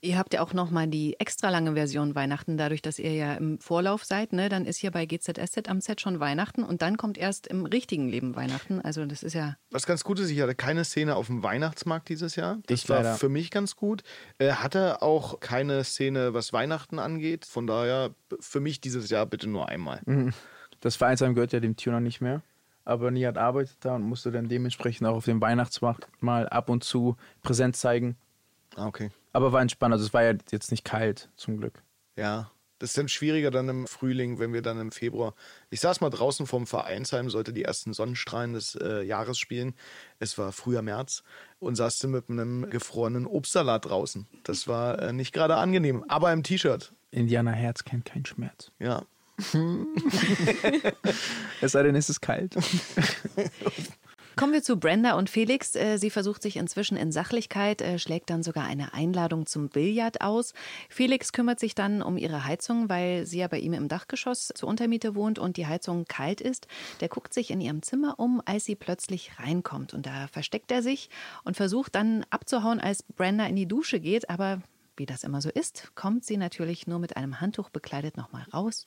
Ihr 0.00 0.16
habt 0.16 0.32
ja 0.32 0.42
auch 0.42 0.52
noch 0.52 0.70
mal 0.70 0.86
die 0.86 1.18
extra 1.18 1.50
lange 1.50 1.74
Version 1.74 2.14
Weihnachten, 2.14 2.56
dadurch, 2.56 2.82
dass 2.82 3.00
ihr 3.00 3.12
ja 3.14 3.34
im 3.34 3.58
Vorlauf 3.58 4.04
seid. 4.04 4.32
Ne? 4.32 4.48
Dann 4.48 4.64
ist 4.64 4.76
hier 4.76 4.92
bei 4.92 5.06
GZSZ 5.06 5.68
am 5.68 5.80
Set 5.80 6.00
schon 6.00 6.20
Weihnachten 6.20 6.62
und 6.62 6.82
dann 6.82 6.96
kommt 6.96 7.18
erst 7.18 7.48
im 7.48 7.66
richtigen 7.66 8.08
Leben 8.08 8.36
Weihnachten. 8.36 8.80
Also 8.80 9.06
das 9.06 9.24
ist 9.24 9.34
ja 9.34 9.56
Was 9.70 9.86
ganz 9.86 10.04
gut 10.04 10.20
ist, 10.20 10.30
ich 10.30 10.40
hatte 10.40 10.54
keine 10.54 10.84
Szene 10.84 11.16
auf 11.16 11.26
dem 11.26 11.42
Weihnachtsmarkt 11.42 12.08
dieses 12.08 12.36
Jahr. 12.36 12.58
Das 12.66 12.82
Ich 12.82 12.88
war 12.88 12.98
leider. 13.02 13.16
für 13.16 13.28
mich 13.28 13.50
ganz 13.50 13.74
gut. 13.74 14.04
Äh, 14.38 14.52
hatte 14.52 15.02
auch 15.02 15.40
keine 15.40 15.82
Szene, 15.82 16.32
was 16.32 16.52
Weihnachten 16.52 17.00
angeht. 17.00 17.44
Von 17.44 17.66
daher 17.66 18.10
für 18.38 18.60
mich 18.60 18.80
dieses 18.80 19.10
Jahr 19.10 19.26
bitte 19.26 19.48
nur 19.48 19.68
einmal. 19.68 20.00
Das 20.78 20.94
Vereinsheim 20.94 21.34
gehört 21.34 21.52
ja 21.52 21.58
dem 21.58 21.76
Tuner 21.76 21.98
nicht 21.98 22.20
mehr. 22.20 22.42
Aber 22.84 23.10
Nihat 23.10 23.36
arbeitet 23.36 23.76
da 23.80 23.96
und 23.96 24.02
musste 24.02 24.30
dann 24.30 24.48
dementsprechend 24.48 25.08
auch 25.08 25.16
auf 25.16 25.24
dem 25.24 25.40
Weihnachtsmarkt 25.40 26.08
mal 26.22 26.48
ab 26.48 26.70
und 26.70 26.84
zu 26.84 27.16
Präsenz 27.42 27.80
zeigen. 27.80 28.16
Ah, 28.76 28.86
okay. 28.86 29.10
Aber 29.38 29.52
war 29.52 29.62
entspannt. 29.62 29.92
Also 29.92 30.04
es 30.04 30.12
war 30.12 30.24
ja 30.24 30.34
jetzt 30.50 30.72
nicht 30.72 30.84
kalt, 30.84 31.28
zum 31.36 31.58
Glück. 31.58 31.84
Ja. 32.16 32.50
Das 32.80 32.90
ist 32.90 32.98
dann 32.98 33.08
schwieriger 33.08 33.52
dann 33.52 33.68
im 33.68 33.86
Frühling, 33.86 34.40
wenn 34.40 34.52
wir 34.52 34.62
dann 34.62 34.80
im 34.80 34.90
Februar. 34.90 35.34
Ich 35.70 35.78
saß 35.78 36.00
mal 36.00 36.10
draußen 36.10 36.44
vom 36.48 36.66
Vereinsheim, 36.66 37.30
sollte 37.30 37.52
die 37.52 37.62
ersten 37.62 37.92
Sonnenstrahlen 37.92 38.54
des 38.54 38.74
äh, 38.74 39.02
Jahres 39.02 39.38
spielen. 39.38 39.74
Es 40.18 40.38
war 40.38 40.50
früher 40.50 40.82
März 40.82 41.22
und 41.60 41.76
saß 41.76 42.00
dann 42.00 42.10
mit 42.10 42.28
einem 42.28 42.68
gefrorenen 42.68 43.26
Obstsalat 43.26 43.84
draußen. 43.84 44.26
Das 44.42 44.66
war 44.66 45.00
äh, 45.00 45.12
nicht 45.12 45.32
gerade 45.32 45.54
angenehm, 45.54 46.04
aber 46.08 46.32
im 46.32 46.42
T-Shirt. 46.42 46.92
Indianer 47.12 47.52
Herz 47.52 47.84
kennt 47.84 48.06
keinen 48.06 48.26
Schmerz. 48.26 48.72
Ja. 48.80 49.04
Es 51.60 51.72
sei 51.72 51.82
denn, 51.84 51.94
es 51.94 52.10
ist 52.10 52.20
kalt. 52.20 52.56
Kommen 54.38 54.52
wir 54.52 54.62
zu 54.62 54.78
Brenda 54.78 55.14
und 55.14 55.28
Felix. 55.28 55.74
Äh, 55.74 55.96
Sie 55.96 56.10
versucht 56.10 56.42
sich 56.42 56.58
inzwischen 56.58 56.96
in 56.96 57.10
Sachlichkeit, 57.10 57.82
äh, 57.82 57.98
schlägt 57.98 58.30
dann 58.30 58.44
sogar 58.44 58.66
eine 58.66 58.94
Einladung 58.94 59.46
zum 59.46 59.68
Billard 59.68 60.20
aus. 60.20 60.54
Felix 60.88 61.32
kümmert 61.32 61.58
sich 61.58 61.74
dann 61.74 62.02
um 62.02 62.16
ihre 62.16 62.44
Heizung, 62.44 62.88
weil 62.88 63.26
sie 63.26 63.40
ja 63.40 63.48
bei 63.48 63.58
ihm 63.58 63.72
im 63.72 63.88
Dachgeschoss 63.88 64.52
zur 64.54 64.68
Untermiete 64.68 65.16
wohnt 65.16 65.40
und 65.40 65.56
die 65.56 65.66
Heizung 65.66 66.04
kalt 66.04 66.40
ist. 66.40 66.68
Der 67.00 67.08
guckt 67.08 67.34
sich 67.34 67.50
in 67.50 67.60
ihrem 67.60 67.82
Zimmer 67.82 68.14
um, 68.20 68.40
als 68.44 68.64
sie 68.64 68.76
plötzlich 68.76 69.32
reinkommt. 69.40 69.92
Und 69.92 70.06
da 70.06 70.28
versteckt 70.28 70.70
er 70.70 70.84
sich 70.84 71.10
und 71.42 71.56
versucht 71.56 71.96
dann 71.96 72.24
abzuhauen, 72.30 72.78
als 72.78 73.02
Brenda 73.02 73.44
in 73.44 73.56
die 73.56 73.66
Dusche 73.66 73.98
geht. 73.98 74.30
Aber 74.30 74.62
wie 74.96 75.06
das 75.06 75.24
immer 75.24 75.42
so 75.42 75.50
ist, 75.50 75.90
kommt 75.96 76.24
sie 76.24 76.36
natürlich 76.36 76.86
nur 76.86 77.00
mit 77.00 77.16
einem 77.16 77.40
Handtuch 77.40 77.70
bekleidet 77.70 78.16
nochmal 78.16 78.46
raus. 78.54 78.86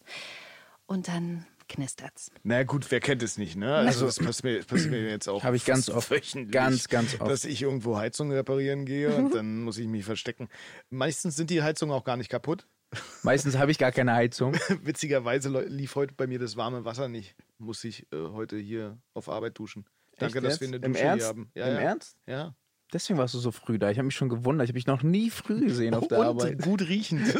Und 0.88 1.10
dann 1.10 1.46
knistert's. 1.72 2.32
Na 2.44 2.64
gut, 2.64 2.90
wer 2.92 3.00
kennt 3.00 3.24
es 3.24 3.38
nicht, 3.38 3.56
ne? 3.56 3.74
Also 3.76 4.06
das 4.06 4.20
passiert 4.20 4.44
mir, 4.44 4.64
passiert 4.64 4.92
mir 4.92 5.10
jetzt 5.10 5.28
auch. 5.28 5.44
Habe 5.44 5.56
ich 5.56 5.66
ganz 5.66 5.90
oft. 5.90 6.12
Ganz, 6.52 6.88
ganz 6.88 7.20
oft. 7.20 7.32
Dass 7.32 7.46
ich 7.46 7.62
irgendwo 7.62 7.98
Heizungen 7.98 8.34
reparieren 8.36 8.86
gehe 8.86 9.16
und 9.16 9.34
dann 9.36 9.64
muss 9.64 9.78
ich 9.78 9.88
mich 9.88 10.06
verstecken. 10.06 10.50
Meistens 10.90 11.36
sind 11.36 11.50
die 11.50 11.64
Heizungen 11.64 11.96
auch 11.96 12.04
gar 12.04 12.18
nicht 12.18 12.30
kaputt. 12.30 12.68
Meistens 13.24 13.58
habe 13.58 13.72
ich 13.72 13.78
gar 13.78 13.92
keine 13.92 14.14
Heizung. 14.14 14.54
Witzigerweise 14.84 15.50
lief 15.68 15.96
heute 15.96 16.14
bei 16.14 16.28
mir 16.28 16.40
das 16.40 16.58
warme 16.58 16.84
Wasser 16.86 17.08
nicht. 17.08 17.36
Muss 17.58 17.84
ich 17.84 18.12
äh, 18.12 18.18
heute 18.18 18.58
hier 18.58 19.00
auf 19.14 19.30
Arbeit 19.30 19.58
duschen. 19.58 19.86
Danke, 20.18 20.40
Echt 20.40 20.46
dass 20.46 20.54
jetzt? 20.54 20.62
wir 20.62 20.68
eine 20.68 20.86
Im 20.86 20.94
Dusche 20.94 21.04
Ernst? 21.06 21.24
hier 21.24 21.30
haben. 21.30 21.52
Ja, 21.56 21.66
Im 21.68 21.74
ja. 21.76 21.80
Ernst? 21.80 22.18
Ja. 22.28 22.56
Deswegen 22.94 23.18
warst 23.18 23.34
du 23.34 23.40
so 23.40 23.52
früh 23.52 23.80
da. 23.80 23.90
Ich 23.90 23.98
habe 23.98 24.08
mich 24.08 24.16
schon 24.16 24.28
gewundert. 24.28 24.66
Ich 24.66 24.70
habe 24.72 24.78
mich 24.78 24.86
noch 24.88 25.02
nie 25.02 25.30
früh 25.30 25.62
gesehen 25.68 25.94
auf 25.94 26.10
der 26.10 26.20
Und 26.20 26.26
Arbeit. 26.26 26.62
gut 26.62 26.82
riechend. 26.82 27.34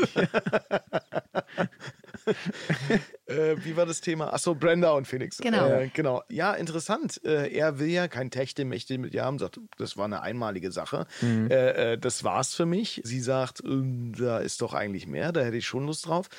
äh, 3.26 3.56
wie 3.64 3.76
war 3.76 3.86
das 3.86 4.02
Thema? 4.02 4.34
Achso, 4.34 4.56
Brenda 4.56 4.92
und 4.92 5.08
Felix. 5.08 5.38
Genau. 5.38 5.68
Äh, 5.68 5.90
genau. 5.94 6.24
Ja, 6.30 6.54
interessant. 6.54 7.22
Äh, 7.24 7.54
er 7.54 7.80
will 7.80 7.90
ja 7.90 8.08
kein 8.08 8.32
Techtelmächte 8.32 8.98
mit 8.98 9.14
ihr 9.14 9.24
haben. 9.24 9.40
Sagt, 9.40 9.60
das 9.78 9.98
war 9.98 10.06
eine 10.06 10.22
einmalige 10.22 10.72
Sache. 10.72 11.08
Äh, 11.50 11.94
äh, 11.94 11.98
das 11.98 12.24
war's 12.24 12.54
für 12.54 12.66
mich. 12.66 13.02
Sie 13.04 13.20
sagt, 13.20 13.62
äh, 13.64 14.12
da 14.18 14.40
ist 14.40 14.62
doch 14.62 14.74
eigentlich 14.74 15.08
mehr. 15.08 15.32
Da 15.32 15.42
hätte 15.42 15.58
ich 15.58 15.66
schon 15.66 15.86
Lust 15.86 16.08
drauf. 16.08 16.30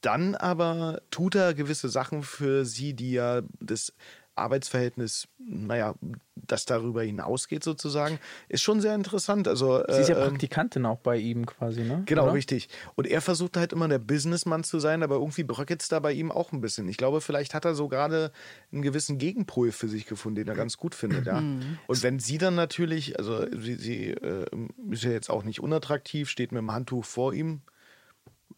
Dann 0.00 0.36
aber 0.36 1.02
tut 1.10 1.34
er 1.34 1.54
gewisse 1.54 1.88
Sachen 1.88 2.22
für 2.22 2.64
sie, 2.64 2.94
die 2.94 3.12
ja 3.12 3.42
das 3.58 3.92
Arbeitsverhältnis, 4.38 5.28
naja, 5.38 5.94
das 6.34 6.64
darüber 6.64 7.02
hinausgeht 7.02 7.62
sozusagen, 7.64 8.18
ist 8.48 8.62
schon 8.62 8.80
sehr 8.80 8.94
interessant. 8.94 9.48
Also, 9.48 9.82
Sie 9.88 10.00
ist 10.00 10.08
ja 10.08 10.16
äh, 10.16 10.22
ähm, 10.22 10.28
Praktikantin 10.30 10.86
auch 10.86 10.98
bei 10.98 11.16
ihm 11.16 11.46
quasi, 11.46 11.82
ne? 11.82 12.02
Genau, 12.06 12.24
Oder? 12.24 12.34
richtig. 12.34 12.68
Und 12.94 13.06
er 13.06 13.20
versucht 13.20 13.56
halt 13.56 13.72
immer 13.72 13.88
der 13.88 13.98
Businessmann 13.98 14.64
zu 14.64 14.78
sein, 14.78 15.02
aber 15.02 15.16
irgendwie 15.16 15.44
bröckelt 15.44 15.82
es 15.82 15.88
da 15.88 16.00
bei 16.00 16.12
ihm 16.12 16.30
auch 16.30 16.52
ein 16.52 16.60
bisschen. 16.60 16.88
Ich 16.88 16.96
glaube, 16.96 17.20
vielleicht 17.20 17.54
hat 17.54 17.64
er 17.64 17.74
so 17.74 17.88
gerade 17.88 18.32
einen 18.72 18.82
gewissen 18.82 19.18
Gegenpol 19.18 19.72
für 19.72 19.88
sich 19.88 20.06
gefunden, 20.06 20.36
den 20.36 20.48
er 20.48 20.54
ganz 20.54 20.76
gut 20.76 20.94
findet. 20.94 21.26
Ja. 21.26 21.38
Und 21.38 22.02
wenn 22.02 22.18
sie 22.18 22.38
dann 22.38 22.54
natürlich, 22.54 23.18
also 23.18 23.46
sie, 23.56 23.74
sie 23.74 24.10
äh, 24.10 24.46
ist 24.90 25.04
ja 25.04 25.10
jetzt 25.10 25.30
auch 25.30 25.44
nicht 25.44 25.60
unattraktiv, 25.60 26.28
steht 26.28 26.52
mit 26.52 26.60
dem 26.60 26.72
Handtuch 26.72 27.04
vor 27.04 27.34
ihm. 27.34 27.62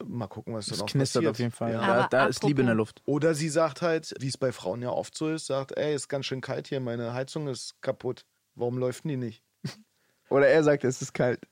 Mal 0.06 0.26
gucken, 0.28 0.54
was 0.54 0.68
Es 0.68 0.78
dann 0.78 0.82
auch 0.82 0.90
knistert 0.90 1.20
passiert. 1.22 1.30
auf 1.30 1.38
jeden 1.38 1.52
Fall. 1.52 1.72
Ja. 1.72 1.80
Aber 1.80 2.02
Da, 2.02 2.08
da 2.08 2.26
ist 2.26 2.42
Liebe 2.44 2.60
in 2.60 2.66
der 2.66 2.74
Luft. 2.76 3.02
Oder 3.06 3.34
sie 3.34 3.48
sagt 3.48 3.82
halt, 3.82 4.14
wie 4.18 4.28
es 4.28 4.38
bei 4.38 4.52
Frauen 4.52 4.82
ja 4.82 4.90
oft 4.90 5.16
so 5.16 5.28
ist, 5.30 5.46
sagt, 5.46 5.76
ey, 5.76 5.94
ist 5.94 6.08
ganz 6.08 6.26
schön 6.26 6.40
kalt 6.40 6.68
hier, 6.68 6.80
meine 6.80 7.12
Heizung 7.14 7.48
ist 7.48 7.80
kaputt. 7.82 8.24
Warum 8.54 8.78
läuft 8.78 9.04
denn 9.04 9.10
die 9.10 9.16
nicht? 9.16 9.42
Oder 10.30 10.48
er 10.48 10.62
sagt, 10.64 10.84
es 10.84 11.02
ist 11.02 11.12
kalt. 11.12 11.40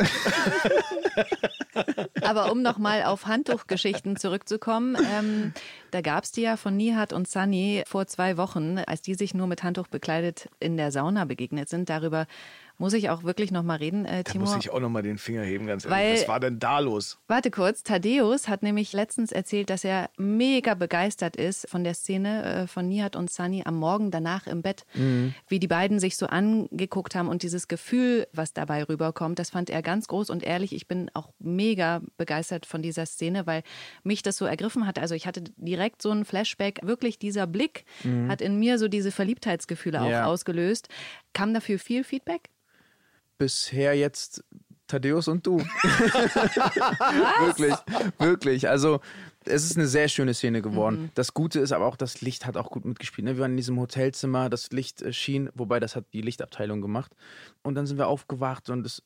Aber 2.22 2.50
um 2.52 2.62
nochmal 2.62 3.04
auf 3.04 3.26
Handtuchgeschichten 3.26 4.16
zurückzukommen, 4.16 4.96
ähm, 5.18 5.52
da 5.90 6.00
gab 6.00 6.24
es 6.24 6.32
die 6.32 6.42
ja 6.42 6.56
von 6.56 6.76
Nihat 6.76 7.12
und 7.12 7.28
Sunny 7.28 7.82
vor 7.87 8.06
zwei 8.06 8.37
Wochen, 8.37 8.78
als 8.78 9.02
die 9.02 9.14
sich 9.14 9.34
nur 9.34 9.46
mit 9.46 9.62
Handtuch 9.62 9.87
bekleidet 9.88 10.48
in 10.61 10.76
der 10.76 10.92
Sauna 10.92 11.24
begegnet 11.24 11.68
sind. 11.68 11.88
Darüber 11.88 12.26
muss 12.78 12.92
ich 12.92 13.10
auch 13.10 13.24
wirklich 13.24 13.50
nochmal 13.50 13.78
reden, 13.78 14.04
äh, 14.06 14.22
Da 14.24 14.32
Timur. 14.32 14.46
muss 14.48 14.56
ich 14.56 14.70
auch 14.70 14.80
nochmal 14.80 15.02
den 15.02 15.18
Finger 15.18 15.42
heben, 15.42 15.66
ganz 15.66 15.84
ehrlich. 15.84 15.98
Weil- 15.98 16.14
Was 16.20 16.28
war 16.28 16.40
denn 16.40 16.58
da 16.58 16.78
los? 16.78 17.18
Warte 17.26 17.50
kurz, 17.50 17.82
Thaddeus 17.82 18.48
hat 18.48 18.62
nämlich 18.62 18.92
letztens 18.92 19.32
erzählt, 19.32 19.68
dass 19.70 19.84
er 19.84 20.10
mega 20.16 20.74
begeistert 20.74 21.36
ist 21.36 21.68
von 21.68 21.82
der 21.84 21.94
Szene 21.94 22.44
äh, 22.44 22.66
von 22.68 22.88
Nihat 22.88 23.16
und 23.16 23.30
Sunny 23.30 23.62
am 23.64 23.76
Morgen 23.76 24.10
danach 24.10 24.46
im 24.46 24.62
Bett. 24.62 24.86
Wie 25.48 25.58
die 25.58 25.66
beiden 25.68 25.98
sich 26.00 26.16
so 26.16 26.26
angeguckt 26.26 27.14
haben 27.14 27.28
und 27.28 27.42
dieses 27.42 27.68
Gefühl, 27.68 28.26
was 28.32 28.52
dabei 28.52 28.84
rüberkommt, 28.84 29.38
das 29.38 29.50
fand 29.50 29.70
er 29.70 29.82
ganz 29.82 30.06
groß 30.08 30.30
und 30.30 30.42
ehrlich. 30.42 30.72
Ich 30.72 30.86
bin 30.86 31.10
auch 31.14 31.30
mega 31.38 32.00
begeistert 32.16 32.64
von 32.66 32.80
dieser 32.82 33.06
Szene, 33.06 33.46
weil 33.46 33.62
mich 34.04 34.22
das 34.22 34.36
so 34.36 34.44
ergriffen 34.44 34.86
hat. 34.86 34.98
Also 34.98 35.14
ich 35.14 35.26
hatte 35.26 35.42
direkt 35.56 36.00
so 36.00 36.10
einen 36.10 36.24
Flashback. 36.24 36.80
Wirklich 36.82 37.18
dieser 37.18 37.46
Blick 37.46 37.84
hat 38.28 38.40
in 38.40 38.58
mir 38.58 38.78
so 38.78 38.86
diese 38.88 39.10
Verliebtheitsgefühle 39.10 40.00
auch 40.00 40.08
Ja. 40.10 40.26
ausgelöst. 40.26 40.88
Kam 41.32 41.52
dafür 41.54 41.78
viel 41.78 42.04
Feedback? 42.04 42.50
Bisher 43.38 43.94
jetzt 43.94 44.44
Thaddeus 44.88 45.29
und 45.29 45.46
du. 45.46 45.59
wirklich, 47.40 47.74
wirklich. 48.18 48.68
Also 48.68 49.01
es 49.44 49.64
ist 49.64 49.77
eine 49.77 49.87
sehr 49.87 50.09
schöne 50.09 50.35
Szene 50.35 50.62
geworden. 50.62 51.11
Das 51.14 51.35
Gute 51.35 51.61
ist 51.61 51.72
aber 51.72 51.87
auch, 51.87 51.96
das 51.96 52.20
Licht 52.20 52.46
hat 52.46 52.57
auch 52.57 52.70
gut 52.70 52.85
mitgespielt. 52.85 53.24
Ne? 53.24 53.37
Wir 53.37 53.42
waren 53.42 53.53
in 53.53 53.57
diesem 53.57 53.79
Hotelzimmer, 53.79 54.48
das 54.48 54.70
Licht 54.70 55.03
äh, 55.03 55.12
schien, 55.12 55.51
wobei 55.55 55.81
das 55.81 55.96
hat 55.96 56.05
die 56.12 56.20
Lichtabteilung 56.20 56.81
gemacht. 56.81 57.14
Und 57.62 57.74
dann 57.74 57.87
sind 57.87 57.98
wir 57.98 58.09
aufgewacht 58.09 58.70
und 58.70 58.85
es, 58.85 59.03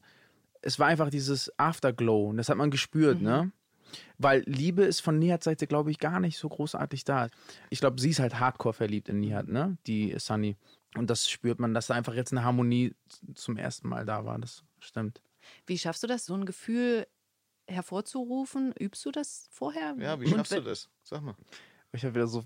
es 0.63 0.79
war 0.79 0.89
einfach 0.89 1.11
dieses 1.11 1.53
Afterglow 1.59 2.31
und 2.31 2.37
das 2.37 2.49
hat 2.49 2.57
man 2.57 2.71
gespürt, 2.71 3.21
ne? 3.21 3.53
Weil 4.17 4.43
Liebe 4.47 4.85
ist 4.85 5.01
von 5.01 5.19
Nihat 5.19 5.45
Seite, 5.45 5.67
glaube 5.67 5.91
ich, 5.91 5.99
gar 5.99 6.19
nicht 6.19 6.39
so 6.39 6.49
großartig 6.49 7.05
da. 7.05 7.29
Ich 7.69 7.81
glaube, 7.81 8.01
sie 8.01 8.11
ist 8.11 8.21
halt 8.21 8.41
hardcore 8.41 8.73
verliebt 8.73 9.11
in 9.11 9.21
Nihat, 9.21 9.49
ne? 9.49 9.77
Die 9.87 10.15
Sunny. 10.19 10.57
Und 10.97 11.09
das 11.09 11.29
spürt 11.29 11.59
man, 11.59 11.75
dass 11.75 11.87
da 11.87 11.95
einfach 11.95 12.15
jetzt 12.15 12.33
eine 12.33 12.45
Harmonie 12.45 12.95
zum 13.35 13.57
ersten 13.57 13.89
Mal 13.89 14.05
da 14.05 14.25
war. 14.25 14.39
Das 14.39 14.65
stimmt. 14.79 15.23
Wie 15.67 15.79
schaffst 15.79 16.03
du 16.03 16.07
das, 16.07 16.27
so 16.27 16.35
ein 16.35 16.45
Gefühl 16.45 17.07
hervorzurufen? 17.67 18.73
Übst 18.79 19.05
du 19.05 19.11
das 19.11 19.49
vorher? 19.51 19.95
Ja, 19.99 20.21
wie 20.21 20.27
Und 20.27 20.37
schaffst 20.37 20.53
du 20.53 20.61
das? 20.61 20.91
Sag 21.03 21.23
mal. 21.23 21.35
Ich 21.93 22.05
habe 22.05 22.15
wieder 22.15 22.27
so, 22.27 22.45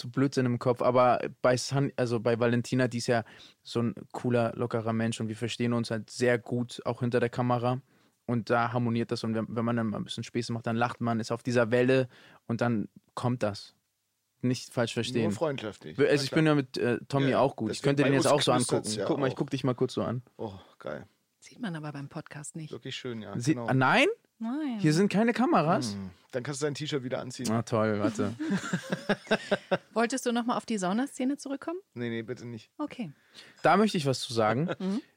so 0.00 0.08
Blödsinn 0.08 0.46
im 0.46 0.58
Kopf, 0.58 0.82
aber 0.82 1.20
bei 1.42 1.56
Sun, 1.56 1.92
also 1.96 2.20
bei 2.20 2.38
Valentina, 2.38 2.88
die 2.88 2.98
ist 2.98 3.06
ja 3.06 3.24
so 3.62 3.82
ein 3.82 3.94
cooler, 4.12 4.52
lockerer 4.54 4.92
Mensch 4.92 5.20
und 5.20 5.28
wir 5.28 5.36
verstehen 5.36 5.72
uns 5.72 5.90
halt 5.90 6.10
sehr 6.10 6.38
gut, 6.38 6.80
auch 6.84 7.00
hinter 7.00 7.20
der 7.20 7.30
Kamera. 7.30 7.80
Und 8.28 8.50
da 8.50 8.72
harmoniert 8.72 9.12
das 9.12 9.22
und 9.22 9.34
wenn, 9.34 9.46
wenn 9.48 9.64
man 9.64 9.76
dann 9.76 9.86
mal 9.86 9.98
ein 9.98 10.04
bisschen 10.04 10.24
Späße 10.24 10.52
macht, 10.52 10.66
dann 10.66 10.74
lacht 10.74 11.00
man, 11.00 11.20
ist 11.20 11.30
auf 11.30 11.44
dieser 11.44 11.70
Welle 11.70 12.08
und 12.46 12.60
dann 12.60 12.88
kommt 13.14 13.44
das. 13.44 13.75
Nicht 14.46 14.72
falsch 14.72 14.94
verstehen. 14.94 15.24
Nur 15.24 15.32
freundschaftlich. 15.32 15.98
Also 15.98 16.24
ich 16.24 16.30
bin 16.30 16.46
ja 16.46 16.54
mit 16.54 16.76
äh, 16.78 16.98
Tommy 17.08 17.30
Ja, 17.30 17.40
auch 17.40 17.56
gut. 17.56 17.72
Ich 17.72 17.82
könnte 17.82 18.02
den 18.04 18.12
jetzt 18.12 18.26
auch 18.26 18.42
so 18.42 18.52
angucken. 18.52 18.88
ja 18.90 19.04
guck 19.04 19.18
mal, 19.18 19.28
ich 19.28 19.36
guck 19.36 19.50
dich 19.50 19.64
mal 19.64 19.74
kurz 19.74 19.94
so 19.94 20.02
an. 20.02 20.22
Oh, 20.36 20.52
geil. 20.78 21.06
Sieht 21.38 21.60
man 21.60 21.76
aber 21.76 21.92
beim 21.92 22.08
Podcast 22.08 22.56
nicht. 22.56 22.72
Wirklich 22.72 22.96
schön, 22.96 23.22
ja. 23.22 23.38
Sie, 23.38 23.54
genau. 23.54 23.66
ah, 23.66 23.74
nein? 23.74 24.08
Nein. 24.38 24.78
Hier 24.80 24.92
sind 24.92 25.10
keine 25.10 25.32
Kameras. 25.32 25.94
Hm. 25.94 26.10
Dann 26.32 26.42
kannst 26.42 26.60
du 26.60 26.66
dein 26.66 26.74
T-Shirt 26.74 27.02
wieder 27.02 27.20
anziehen. 27.20 27.50
Ah, 27.50 27.62
toll, 27.62 27.98
warte. 28.00 28.34
Wolltest 29.94 30.26
du 30.26 30.32
nochmal 30.32 30.56
auf 30.56 30.66
die 30.66 30.76
Saunaszene 30.76 31.38
zurückkommen? 31.38 31.78
Nee, 31.94 32.10
nee, 32.10 32.22
bitte 32.22 32.46
nicht. 32.46 32.70
Okay. 32.76 33.12
Da 33.62 33.76
möchte 33.76 33.96
ich 33.96 34.04
was 34.04 34.20
zu 34.20 34.34
sagen. 34.34 34.68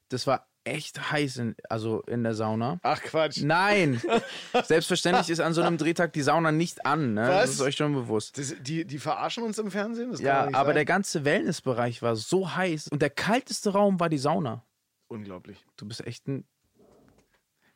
Das 0.10 0.28
war 0.28 0.48
echt 0.66 1.12
heiß, 1.12 1.38
in, 1.38 1.56
also 1.70 2.02
in 2.02 2.24
der 2.24 2.36
Sauna. 2.36 2.80
Ach 2.84 3.02
Quatsch. 3.02 3.42
Nein! 3.42 4.02
Selbstverständlich 4.66 5.30
ist 5.30 5.40
an 5.40 5.54
so 5.54 5.62
einem 5.62 5.78
Drehtag 5.78 6.14
die 6.14 6.22
Sauna 6.22 6.52
nicht 6.52 6.86
an. 6.86 7.14
Ne? 7.14 7.26
Das 7.26 7.44
Was? 7.44 7.50
ist 7.52 7.62
euch 7.62 7.76
schon 7.76 7.94
bewusst. 7.94 8.38
Das, 8.38 8.54
die, 8.60 8.86
die 8.86 9.00
verarschen 9.00 9.44
uns 9.44 9.58
im 9.58 9.72
Fernsehen? 9.72 10.12
Das 10.12 10.20
Ja, 10.20 10.46
nicht 10.48 10.56
aber 10.56 10.68
sein. 10.68 10.76
der 10.76 10.86
ganze 10.86 11.26
Wellnessbereich 11.26 12.02
war 12.02 12.16
so 12.16 12.56
heiß 12.56 12.90
und 12.90 13.02
der 13.02 13.10
kalteste 13.10 13.72
Raum 13.72 14.00
war 14.00 14.10
die 14.10 14.18
Sauna. 14.18 14.64
Unglaublich. 15.08 15.66
Du 15.78 15.88
bist 15.88 16.06
echt 16.06 16.28
ein. 16.28 16.46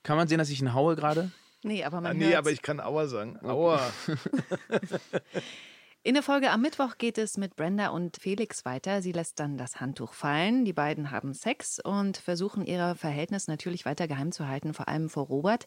Kann 0.04 0.18
man 0.18 0.28
sehen, 0.28 0.38
dass 0.38 0.50
ich 0.50 0.62
ihn 0.62 0.74
haue 0.74 0.96
gerade? 0.96 1.32
Nee, 1.64 1.84
aber 1.86 2.02
man 2.02 2.12
Ah, 2.12 2.14
nee, 2.14 2.26
hört's. 2.26 2.38
aber 2.38 2.52
ich 2.52 2.62
kann 2.62 2.80
Aua 2.82 3.08
sagen. 3.08 3.40
Aua. 3.42 3.80
In 6.06 6.16
der 6.16 6.24
Folge 6.24 6.52
am 6.52 6.62
Mittwoch 6.62 6.98
geht 6.98 7.18
es 7.18 7.38
mit 7.38 7.56
Brenda 7.56 7.88
und 7.88 8.18
Felix 8.18 8.66
weiter. 8.66 9.02
Sie 9.02 9.14
lässt 9.14 9.40
dann 9.40 9.58
das 9.58 9.80
Handtuch 9.80 10.12
fallen. 10.12 10.66
Die 10.66 10.74
beiden 10.74 11.12
haben 11.12 11.34
Sex 11.34 11.80
und 11.80 12.18
versuchen 12.18 12.66
ihr 12.66 12.96
Verhältnis 12.96 13.48
natürlich 13.48 13.86
weiter 13.86 14.10
geheim 14.10 14.34
zu 14.34 14.46
halten, 14.46 14.74
vor 14.74 14.90
allem 14.90 15.10
vor 15.10 15.28
Robert, 15.28 15.66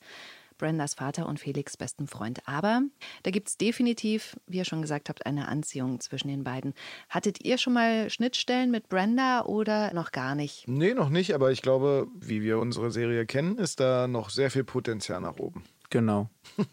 Brendas 0.58 0.92
Vater 0.92 1.26
und 1.26 1.40
Felix' 1.40 1.78
besten 1.78 2.06
Freund. 2.06 2.46
Aber 2.46 2.82
da 3.22 3.30
gibt 3.30 3.48
es 3.48 3.56
definitiv, 3.56 4.36
wie 4.46 4.58
ihr 4.58 4.66
schon 4.66 4.82
gesagt 4.82 5.08
habt, 5.08 5.24
eine 5.24 5.48
Anziehung 5.48 6.00
zwischen 6.00 6.28
den 6.28 6.44
beiden. 6.44 6.74
Hattet 7.08 7.42
ihr 7.42 7.56
schon 7.56 7.72
mal 7.72 8.10
Schnittstellen 8.10 8.70
mit 8.70 8.90
Brenda 8.90 9.46
oder 9.46 9.94
noch 9.94 10.12
gar 10.12 10.34
nicht? 10.34 10.68
nee, 10.68 10.92
noch 10.92 11.08
nicht, 11.08 11.34
aber 11.34 11.50
ich 11.50 11.62
glaube, 11.62 12.08
wie 12.14 12.42
wir 12.42 12.58
unsere 12.58 12.90
Serie 12.90 13.24
kennen, 13.24 13.56
ist 13.56 13.80
da 13.80 14.06
noch 14.06 14.28
sehr 14.28 14.50
viel 14.50 14.64
Potenzial 14.64 15.22
nach 15.22 15.38
oben. 15.38 15.64
Genau. 15.88 16.28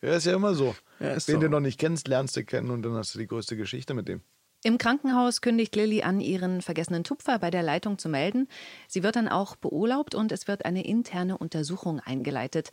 Ja, 0.00 0.14
ist 0.14 0.26
ja 0.26 0.34
immer 0.34 0.54
so. 0.54 0.76
Ja, 1.00 1.14
Wen 1.14 1.18
so. 1.20 1.38
du 1.38 1.48
noch 1.48 1.60
nicht 1.60 1.78
kennst, 1.78 2.08
lernst 2.08 2.36
du 2.36 2.44
kennen 2.44 2.70
und 2.70 2.82
dann 2.82 2.94
hast 2.94 3.14
du 3.14 3.18
die 3.18 3.26
größte 3.26 3.56
Geschichte 3.56 3.94
mit 3.94 4.08
dem. 4.08 4.20
Im 4.64 4.76
Krankenhaus 4.76 5.40
kündigt 5.40 5.76
Lilly 5.76 6.02
an, 6.02 6.20
ihren 6.20 6.62
vergessenen 6.62 7.04
Tupfer 7.04 7.38
bei 7.38 7.50
der 7.50 7.62
Leitung 7.62 7.96
zu 7.96 8.08
melden. 8.08 8.48
Sie 8.88 9.04
wird 9.04 9.14
dann 9.14 9.28
auch 9.28 9.54
beurlaubt 9.54 10.16
und 10.16 10.32
es 10.32 10.48
wird 10.48 10.64
eine 10.64 10.84
interne 10.84 11.38
Untersuchung 11.38 12.00
eingeleitet. 12.00 12.70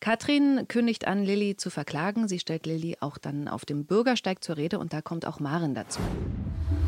Katrin 0.00 0.66
kündigt 0.68 1.06
an, 1.06 1.24
Lilly 1.24 1.56
zu 1.56 1.70
verklagen. 1.70 2.28
Sie 2.28 2.38
stellt 2.38 2.66
Lilly 2.66 2.98
auch 3.00 3.16
dann 3.16 3.48
auf 3.48 3.64
dem 3.64 3.86
Bürgersteig 3.86 4.44
zur 4.44 4.58
Rede 4.58 4.78
und 4.78 4.92
da 4.92 5.00
kommt 5.00 5.24
auch 5.26 5.40
Maren 5.40 5.74
dazu. 5.74 6.00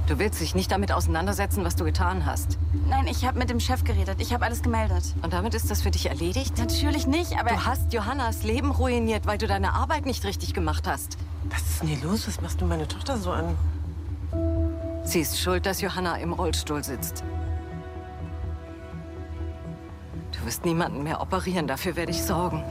Du 0.07 0.19
willst 0.19 0.39
dich 0.41 0.55
nicht 0.55 0.71
damit 0.71 0.93
auseinandersetzen, 0.93 1.65
was 1.65 1.77
du 1.77 1.85
getan 1.85 2.27
hast. 2.27 2.59
Nein, 2.89 3.07
ich 3.07 3.25
habe 3.25 3.39
mit 3.39 3.49
dem 3.49 3.59
Chef 3.59 3.85
geredet. 3.85 4.21
Ich 4.21 4.35
habe 4.35 4.45
alles 4.45 4.63
gemeldet. 4.63 5.03
Und 5.23 5.33
damit 5.33 5.55
ist 5.55 5.71
das 5.71 5.81
für 5.81 5.91
dich 5.91 6.07
erledigt? 6.07 6.59
Natürlich 6.59 7.07
nicht, 7.07 7.39
aber 7.39 7.51
Du 7.51 7.65
hast 7.65 7.93
Johannas 7.95 8.43
Leben 8.43 8.71
ruiniert, 8.71 9.25
weil 9.27 9.39
du 9.39 9.47
deine 9.47 9.73
Arbeit 9.73 10.05
nicht 10.05 10.25
richtig 10.25 10.53
gemacht 10.53 10.87
hast. 10.87 11.17
Was 11.45 11.63
ist 11.63 11.81
denn 11.81 11.89
hier 11.89 12.05
los? 12.07 12.29
Was 12.29 12.43
machst 12.43 12.61
du 12.61 12.67
meine 12.67 12.87
Tochter 12.87 13.17
so 13.17 13.31
an? 13.33 13.57
Sie 15.05 15.21
ist 15.21 15.41
schuld, 15.41 15.65
dass 15.65 15.81
Johanna 15.81 16.17
im 16.17 16.35
Rollstuhl 16.35 16.85
sitzt. 16.85 17.25
Du 20.33 20.47
wirst 20.47 20.67
niemanden 20.67 21.03
mehr 21.03 21.23
operieren, 21.23 21.67
dafür 21.67 21.97
werde 21.97 22.13
ich 22.13 22.23
sorgen. 22.23 22.63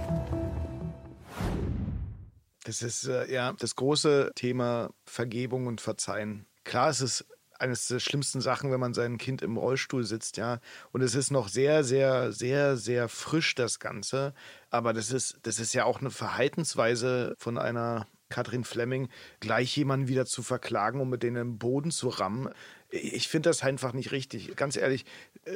Das 2.63 2.81
ist 2.83 3.07
äh, 3.07 3.31
ja 3.31 3.53
das 3.53 3.75
große 3.75 4.31
Thema 4.35 4.91
Vergebung 5.05 5.65
und 5.65 5.81
Verzeihen. 5.81 6.45
Klar, 6.63 6.89
es 6.89 7.01
ist 7.01 7.25
eines 7.59 7.87
der 7.87 7.99
schlimmsten 7.99 8.41
Sachen, 8.41 8.71
wenn 8.71 8.79
man 8.79 8.93
sein 8.93 9.17
Kind 9.17 9.41
im 9.41 9.57
Rollstuhl 9.57 10.03
sitzt, 10.03 10.37
ja. 10.37 10.59
Und 10.91 11.01
es 11.01 11.15
ist 11.15 11.31
noch 11.31 11.47
sehr, 11.47 11.83
sehr, 11.83 12.31
sehr, 12.31 12.77
sehr 12.77 13.07
frisch, 13.09 13.55
das 13.55 13.79
Ganze. 13.79 14.33
Aber 14.69 14.91
das 14.93 15.11
ist, 15.11 15.39
das 15.43 15.59
ist 15.59 15.73
ja 15.73 15.85
auch 15.85 16.01
eine 16.01 16.11
Verhaltensweise 16.11 17.35
von 17.37 17.57
einer 17.57 18.07
Katrin 18.29 18.63
Fleming, 18.63 19.09
gleich 19.39 19.77
jemanden 19.77 20.07
wieder 20.07 20.25
zu 20.25 20.41
verklagen, 20.41 20.99
um 20.99 21.09
mit 21.09 21.23
denen 21.23 21.37
im 21.37 21.57
Boden 21.59 21.91
zu 21.91 22.09
rammen. 22.09 22.49
Ich 22.89 23.27
finde 23.27 23.49
das 23.49 23.63
einfach 23.63 23.93
nicht 23.93 24.11
richtig. 24.11 24.55
Ganz 24.55 24.75
ehrlich, 24.75 25.05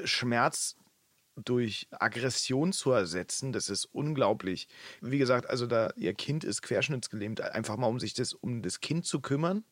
Schmerz 0.06 0.76
durch 1.36 1.88
Aggression 1.92 2.74
zu 2.74 2.92
ersetzen, 2.92 3.52
das 3.52 3.70
ist 3.70 3.86
unglaublich. 3.86 4.68
Wie 5.02 5.20
gesagt, 5.20 5.50
also 5.50 5.68
da 5.68 5.92
ihr 5.96 6.14
Kind 6.14 6.44
ist 6.44 6.62
querschnittsgelähmt, 6.62 7.42
einfach 7.42 7.78
mal 7.78 7.88
um 7.88 8.00
sich 8.00 8.14
das 8.14 8.34
um 8.34 8.62
das 8.62 8.80
Kind 8.80 9.06
zu 9.06 9.22
kümmern, 9.22 9.64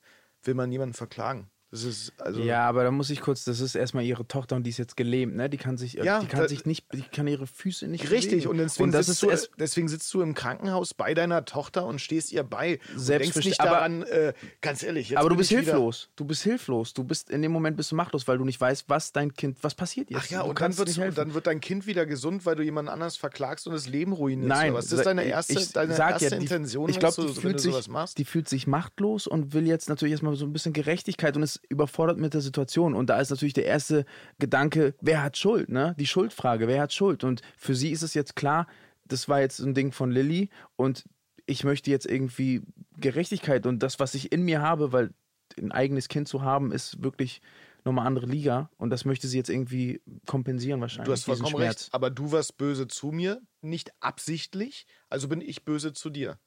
will 0.48 0.56
man 0.56 0.70
niemanden 0.70 0.94
verklagen. 0.94 1.50
Das 1.76 1.84
ist 1.84 2.14
also 2.20 2.40
ja, 2.42 2.66
aber 2.70 2.86
da 2.86 2.92
muss 2.92 3.10
ich 3.10 3.20
kurz, 3.20 3.44
das 3.44 3.60
ist 3.60 3.76
erstmal 3.76 4.06
ihre 4.06 4.26
Tochter 4.26 4.56
und 4.56 4.64
die 4.64 4.70
ist 4.70 4.78
jetzt 4.78 4.96
gelähmt, 4.96 5.36
ne? 5.36 5.50
Die 5.50 5.58
kann 5.58 5.78
sich, 5.78 5.94
Ja, 5.96 6.22
die 6.22 6.28
kann 6.28 6.40
da- 6.44 6.48
sich 6.48 6.66
nicht, 6.66 6.86
die 6.94 7.02
kann 7.02 7.28
ihre 7.28 7.48
Füße 7.48 7.88
nicht 7.88 8.10
Richtig, 8.12 8.44
bewegen. 8.46 8.48
und 8.52 8.58
deswegen, 8.60 8.92
das 8.94 9.08
sitzt 9.08 9.24
du, 9.24 9.30
erst, 9.30 9.50
deswegen 9.60 9.90
sitzt 9.90 10.14
du 10.14 10.22
im 10.22 10.34
Krankenhaus 10.36 10.94
bei 10.94 11.14
deiner 11.14 11.44
Tochter 11.44 11.86
und 11.86 12.00
stehst 12.00 12.32
ihr 12.32 12.44
bei. 12.44 12.80
Und 12.94 13.00
Selbstverständlich, 13.02 13.46
nicht 13.46 13.60
aber- 13.60 13.70
daran, 13.72 14.04
äh, 14.04 14.34
ganz 14.62 14.84
ehrlich. 14.84 15.18
Aber 15.18 15.28
du 15.30 15.36
bist 15.36 15.52
ich 15.52 15.58
wieder- 15.58 15.74
hilflos. 15.74 16.08
Du 16.16 16.24
bist 16.24 16.44
hilflos. 16.44 16.94
Du 16.94 17.04
bist 17.04 17.30
in 17.30 17.42
dem 17.42 17.52
Moment 17.52 17.76
bist 17.76 17.92
du 17.92 17.96
machtlos, 17.98 18.26
weil 18.26 18.38
du 18.38 18.46
nicht 18.46 18.62
weißt, 18.62 18.86
was 18.88 19.12
dein 19.12 19.34
Kind, 19.34 19.58
was 19.62 19.76
passiert 19.76 20.10
jetzt. 20.10 20.22
Ach 20.24 20.30
ja, 20.30 20.44
du 20.44 20.50
und 20.52 20.62
dann, 20.62 20.78
wird's, 20.78 20.98
und 20.98 21.18
dann 21.18 21.34
wird 21.34 21.46
dein 21.46 21.60
Kind 21.60 21.88
wieder 21.88 22.06
gesund, 22.06 22.46
weil 22.46 22.56
du 22.56 22.64
jemanden 22.64 22.88
anders 22.90 23.18
verklagst 23.18 23.68
und 23.68 23.74
das 23.74 23.88
Leben 23.90 24.14
ruinierst. 24.14 24.48
Nein, 24.48 24.74
was? 24.74 24.88
das 24.88 25.00
ist 25.00 25.06
deine 25.06 25.26
erste, 25.26 25.54
ich 25.60 25.74
deine 25.74 25.98
erste 25.98 26.24
ja, 26.24 26.30
die, 26.32 26.38
Intention, 26.38 26.90
Ich 26.90 27.00
glaube, 27.00 27.22
die, 27.28 27.34
fühlt 27.34 27.60
sich, 27.60 27.76
die 28.18 28.24
fühlt 28.26 28.48
sich 28.48 28.66
machtlos 28.66 29.28
und 29.28 29.54
will 29.54 29.68
jetzt 29.68 29.90
natürlich 29.90 30.14
erstmal 30.14 30.36
so 30.38 30.46
ein 30.46 30.54
bisschen 30.54 30.72
Gerechtigkeit 30.72 31.36
und 31.36 31.44
ist 31.44 31.60
überfordert 31.70 32.18
mit 32.18 32.34
der 32.34 32.42
Situation. 32.42 32.94
Und 32.94 33.10
da 33.10 33.20
ist 33.20 33.30
natürlich 33.30 33.54
der 33.54 33.66
erste 33.66 34.06
Gedanke, 34.40 34.96
wer 35.02 35.24
hat 35.24 35.38
Schuld? 35.38 35.70
Ne? 35.70 35.96
Die 36.00 36.08
Schuldfrage, 36.08 36.68
wer 36.68 36.82
hat 36.82 36.94
Schuld? 36.94 37.24
Und 37.24 37.42
für 37.58 37.76
sie 37.76 37.92
ist 37.92 38.02
es 38.02 38.14
jetzt 38.14 38.36
klar, 38.36 38.68
das 39.06 39.30
war 39.30 39.42
jetzt 39.42 39.60
ein 39.60 39.74
Ding 39.74 39.92
von 39.92 40.12
Lilly 40.12 40.50
und 40.76 41.06
ich 41.46 41.64
möchte 41.64 41.92
jetzt 41.92 42.06
irgendwie 42.06 42.64
Gerechtigkeit 42.98 43.66
und 43.66 43.80
das, 43.84 44.00
was 44.00 44.16
ich 44.16 44.32
in 44.32 44.44
mir 44.44 44.62
habe, 44.62 44.92
weil 44.92 45.14
ein 45.60 45.72
eigenes 45.72 46.08
Kind 46.08 46.28
zu 46.28 46.42
haben, 46.42 46.72
ist 46.72 47.04
wirklich 47.04 47.42
nochmal 47.84 48.08
andere 48.08 48.26
Liga 48.26 48.72
und 48.78 48.90
das 48.90 49.06
möchte 49.06 49.28
sie 49.28 49.38
jetzt 49.38 49.50
irgendwie 49.50 50.02
kompensieren 50.26 50.82
wahrscheinlich. 50.82 51.06
Du 51.06 51.12
hast 51.12 51.26
vollkommen 51.26 51.56
recht. 51.56 51.90
Aber 51.92 52.10
du 52.10 52.32
warst 52.32 52.58
böse 52.58 52.88
zu 52.88 53.12
mir, 53.12 53.42
nicht 53.62 53.92
absichtlich, 54.00 54.88
also 55.08 55.28
bin 55.28 55.42
ich 55.42 55.66
böse 55.66 55.94
zu 55.94 56.10
dir. 56.10 56.40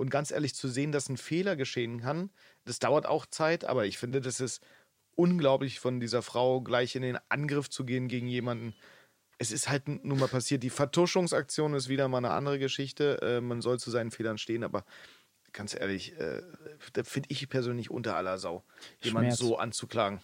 Und 0.00 0.08
ganz 0.10 0.30
ehrlich, 0.30 0.54
zu 0.54 0.68
sehen, 0.68 0.92
dass 0.92 1.10
ein 1.10 1.18
Fehler 1.18 1.56
geschehen 1.56 2.00
kann, 2.00 2.30
das 2.64 2.78
dauert 2.78 3.04
auch 3.04 3.26
Zeit, 3.26 3.66
aber 3.66 3.84
ich 3.84 3.98
finde, 3.98 4.22
das 4.22 4.40
ist 4.40 4.62
unglaublich 5.14 5.78
von 5.78 6.00
dieser 6.00 6.22
Frau 6.22 6.62
gleich 6.62 6.96
in 6.96 7.02
den 7.02 7.18
Angriff 7.28 7.68
zu 7.68 7.84
gehen 7.84 8.08
gegen 8.08 8.26
jemanden. 8.26 8.74
Es 9.36 9.52
ist 9.52 9.68
halt 9.68 9.88
nun 9.88 10.18
mal 10.18 10.28
passiert. 10.28 10.62
Die 10.62 10.70
Vertuschungsaktion 10.70 11.74
ist 11.74 11.90
wieder 11.90 12.08
mal 12.08 12.16
eine 12.18 12.30
andere 12.30 12.58
Geschichte. 12.58 13.20
Äh, 13.20 13.40
man 13.42 13.60
soll 13.60 13.78
zu 13.78 13.90
seinen 13.90 14.10
Fehlern 14.10 14.38
stehen, 14.38 14.64
aber 14.64 14.86
ganz 15.52 15.74
ehrlich, 15.74 16.18
äh, 16.18 16.40
da 16.94 17.04
finde 17.04 17.28
ich 17.30 17.46
persönlich 17.50 17.90
unter 17.90 18.16
aller 18.16 18.38
Sau, 18.38 18.64
jemanden 19.02 19.28
Schmerz. 19.32 19.38
so 19.38 19.58
anzuklagen. 19.58 20.22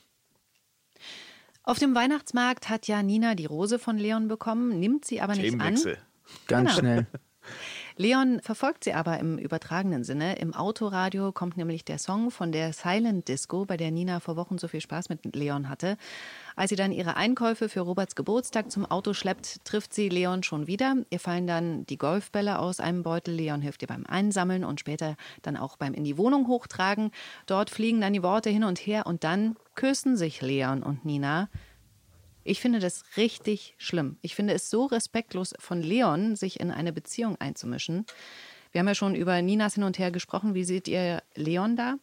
Auf 1.65 1.79
dem 1.79 1.95
Weihnachtsmarkt 1.95 2.71
hat 2.71 2.89
ja 2.89 3.03
Nina 3.03 3.35
die 3.35 3.45
Rose 3.47 3.79
von 3.79 3.99
Leon 3.99 4.29
bekommen, 4.29 4.81
nimmt 4.81 5.05
sie 5.05 5.21
aber 5.21 5.35
nicht 5.35 5.53
an. 5.53 5.59
Themenwechsel. 5.59 5.99
Ganz 6.47 6.71
Genau. 6.71 6.79
schnell. 6.79 7.07
Leon 7.99 8.41
verfolgt 8.43 8.85
sie 8.85 8.93
aber 8.93 9.19
im 9.19 9.39
übertragenen 9.39 10.05
Sinne. 10.05 10.39
Im 10.39 10.53
Autoradio 10.53 11.33
kommt 11.33 11.57
nämlich 11.57 11.83
der 11.83 11.99
Song 11.99 12.31
von 12.31 12.53
der 12.53 12.75
Silent 12.75 13.27
Disco, 13.27 13.65
bei 13.65 13.79
der 13.79 13.91
Nina 13.91 14.21
vor 14.21 14.37
Wochen 14.37 14.59
so 14.59 14.69
viel 14.69 14.83
Spaß 14.83 15.09
mit 15.09 15.35
Leon 15.35 15.71
hatte. 15.71 15.97
Als 16.57 16.69
sie 16.69 16.77
dann 16.77 16.93
ihre 16.93 17.17
Einkäufe 17.17 17.71
für 17.71 17.81
Roberts 17.81 18.15
Geburtstag 18.15 18.71
zum 18.71 18.85
Auto 18.85 19.15
schleppt, 19.15 19.65
trifft 19.65 19.95
sie 19.95 20.11
Leon 20.11 20.43
schon 20.43 20.67
wieder. 20.67 20.97
Ihr 21.09 21.21
fallen 21.21 21.47
dann 21.47 21.87
die 21.87 21.97
Golfbälle 21.97 22.59
aus 22.59 22.81
einem 22.81 23.03
Beutel. 23.03 23.35
Leon 23.35 23.63
hilft 23.63 23.81
ihr 23.81 23.89
beim 23.89 24.05
Einsammeln 24.05 24.65
und 24.65 24.79
später 24.79 25.17
dann 25.41 25.57
auch 25.57 25.79
beim 25.79 25.95
in 25.95 26.05
die 26.05 26.19
Wohnung 26.19 26.49
hochtragen. 26.49 27.13
Dort 27.47 27.71
fliegen 27.71 28.03
dann 28.03 28.13
die 28.13 28.23
Worte 28.23 28.51
hin 28.51 28.65
und 28.65 28.79
her 28.79 29.07
und 29.07 29.25
dann 29.25 29.57
küssen 29.75 30.19
sich 30.19 30.43
Leon 30.43 30.83
und 30.83 31.07
Nina. 31.07 31.49
Ich 32.47 32.61
finde 32.61 32.79
das 32.79 33.05
richtig 33.17 33.75
schlimm. 33.79 34.17
Ich 34.23 34.35
finde 34.35 34.55
es 34.55 34.71
so 34.71 34.87
respektlos 34.87 35.55
von 35.59 35.83
Leon, 35.83 36.37
sich 36.37 36.61
in 36.61 36.71
eine 36.71 36.93
Beziehung 36.93 37.37
einzumischen. 37.41 38.07
Wir 38.73 38.81
haben 38.81 38.89
ja 38.89 38.95
schon 38.95 39.15
über 39.15 39.41
Ninas 39.43 39.75
hin 39.75 39.85
und 39.85 39.99
her 39.99 40.11
gesprochen. 40.11 40.55
Wie 40.55 40.65
seht 40.65 40.89
ihr 40.89 41.23
Leon 41.35 41.77
da? 41.77 41.97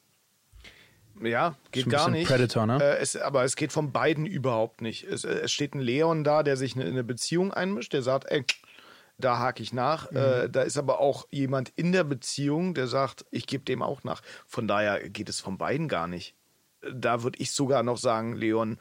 Ja, 1.21 1.55
geht 1.71 1.89
gar 1.89 2.09
nicht. 2.09 2.27
Predator, 2.27 2.65
ne? 2.65 2.79
Äh, 2.81 2.97
es, 2.97 3.15
aber 3.15 3.43
es 3.43 3.55
geht 3.55 3.71
von 3.71 3.91
beiden 3.91 4.25
überhaupt 4.25 4.81
nicht. 4.81 5.03
Es, 5.03 5.23
äh, 5.23 5.41
es 5.43 5.51
steht 5.51 5.75
ein 5.75 5.79
Leon 5.79 6.23
da, 6.23 6.43
der 6.43 6.57
sich 6.57 6.75
in 6.75 6.81
eine 6.81 7.03
Beziehung 7.03 7.53
einmischt, 7.53 7.93
der 7.93 8.01
sagt, 8.01 8.31
ey, 8.31 8.43
da 9.17 9.37
hake 9.37 9.61
ich 9.61 9.73
nach. 9.73 10.09
Mhm. 10.11 10.17
Äh, 10.17 10.49
da 10.49 10.63
ist 10.63 10.77
aber 10.77 10.99
auch 10.99 11.27
jemand 11.29 11.71
in 11.75 11.91
der 11.91 12.03
Beziehung, 12.03 12.73
der 12.73 12.87
sagt, 12.87 13.25
ich 13.31 13.45
gebe 13.45 13.63
dem 13.63 13.81
auch 13.81 14.03
nach. 14.03 14.21
Von 14.47 14.67
daher 14.67 15.07
geht 15.09 15.29
es 15.29 15.39
von 15.39 15.57
beiden 15.57 15.87
gar 15.87 16.07
nicht. 16.07 16.33
Da 16.91 17.23
würde 17.23 17.39
ich 17.39 17.51
sogar 17.51 17.83
noch 17.83 17.97
sagen, 17.97 18.35
Leon 18.35 18.79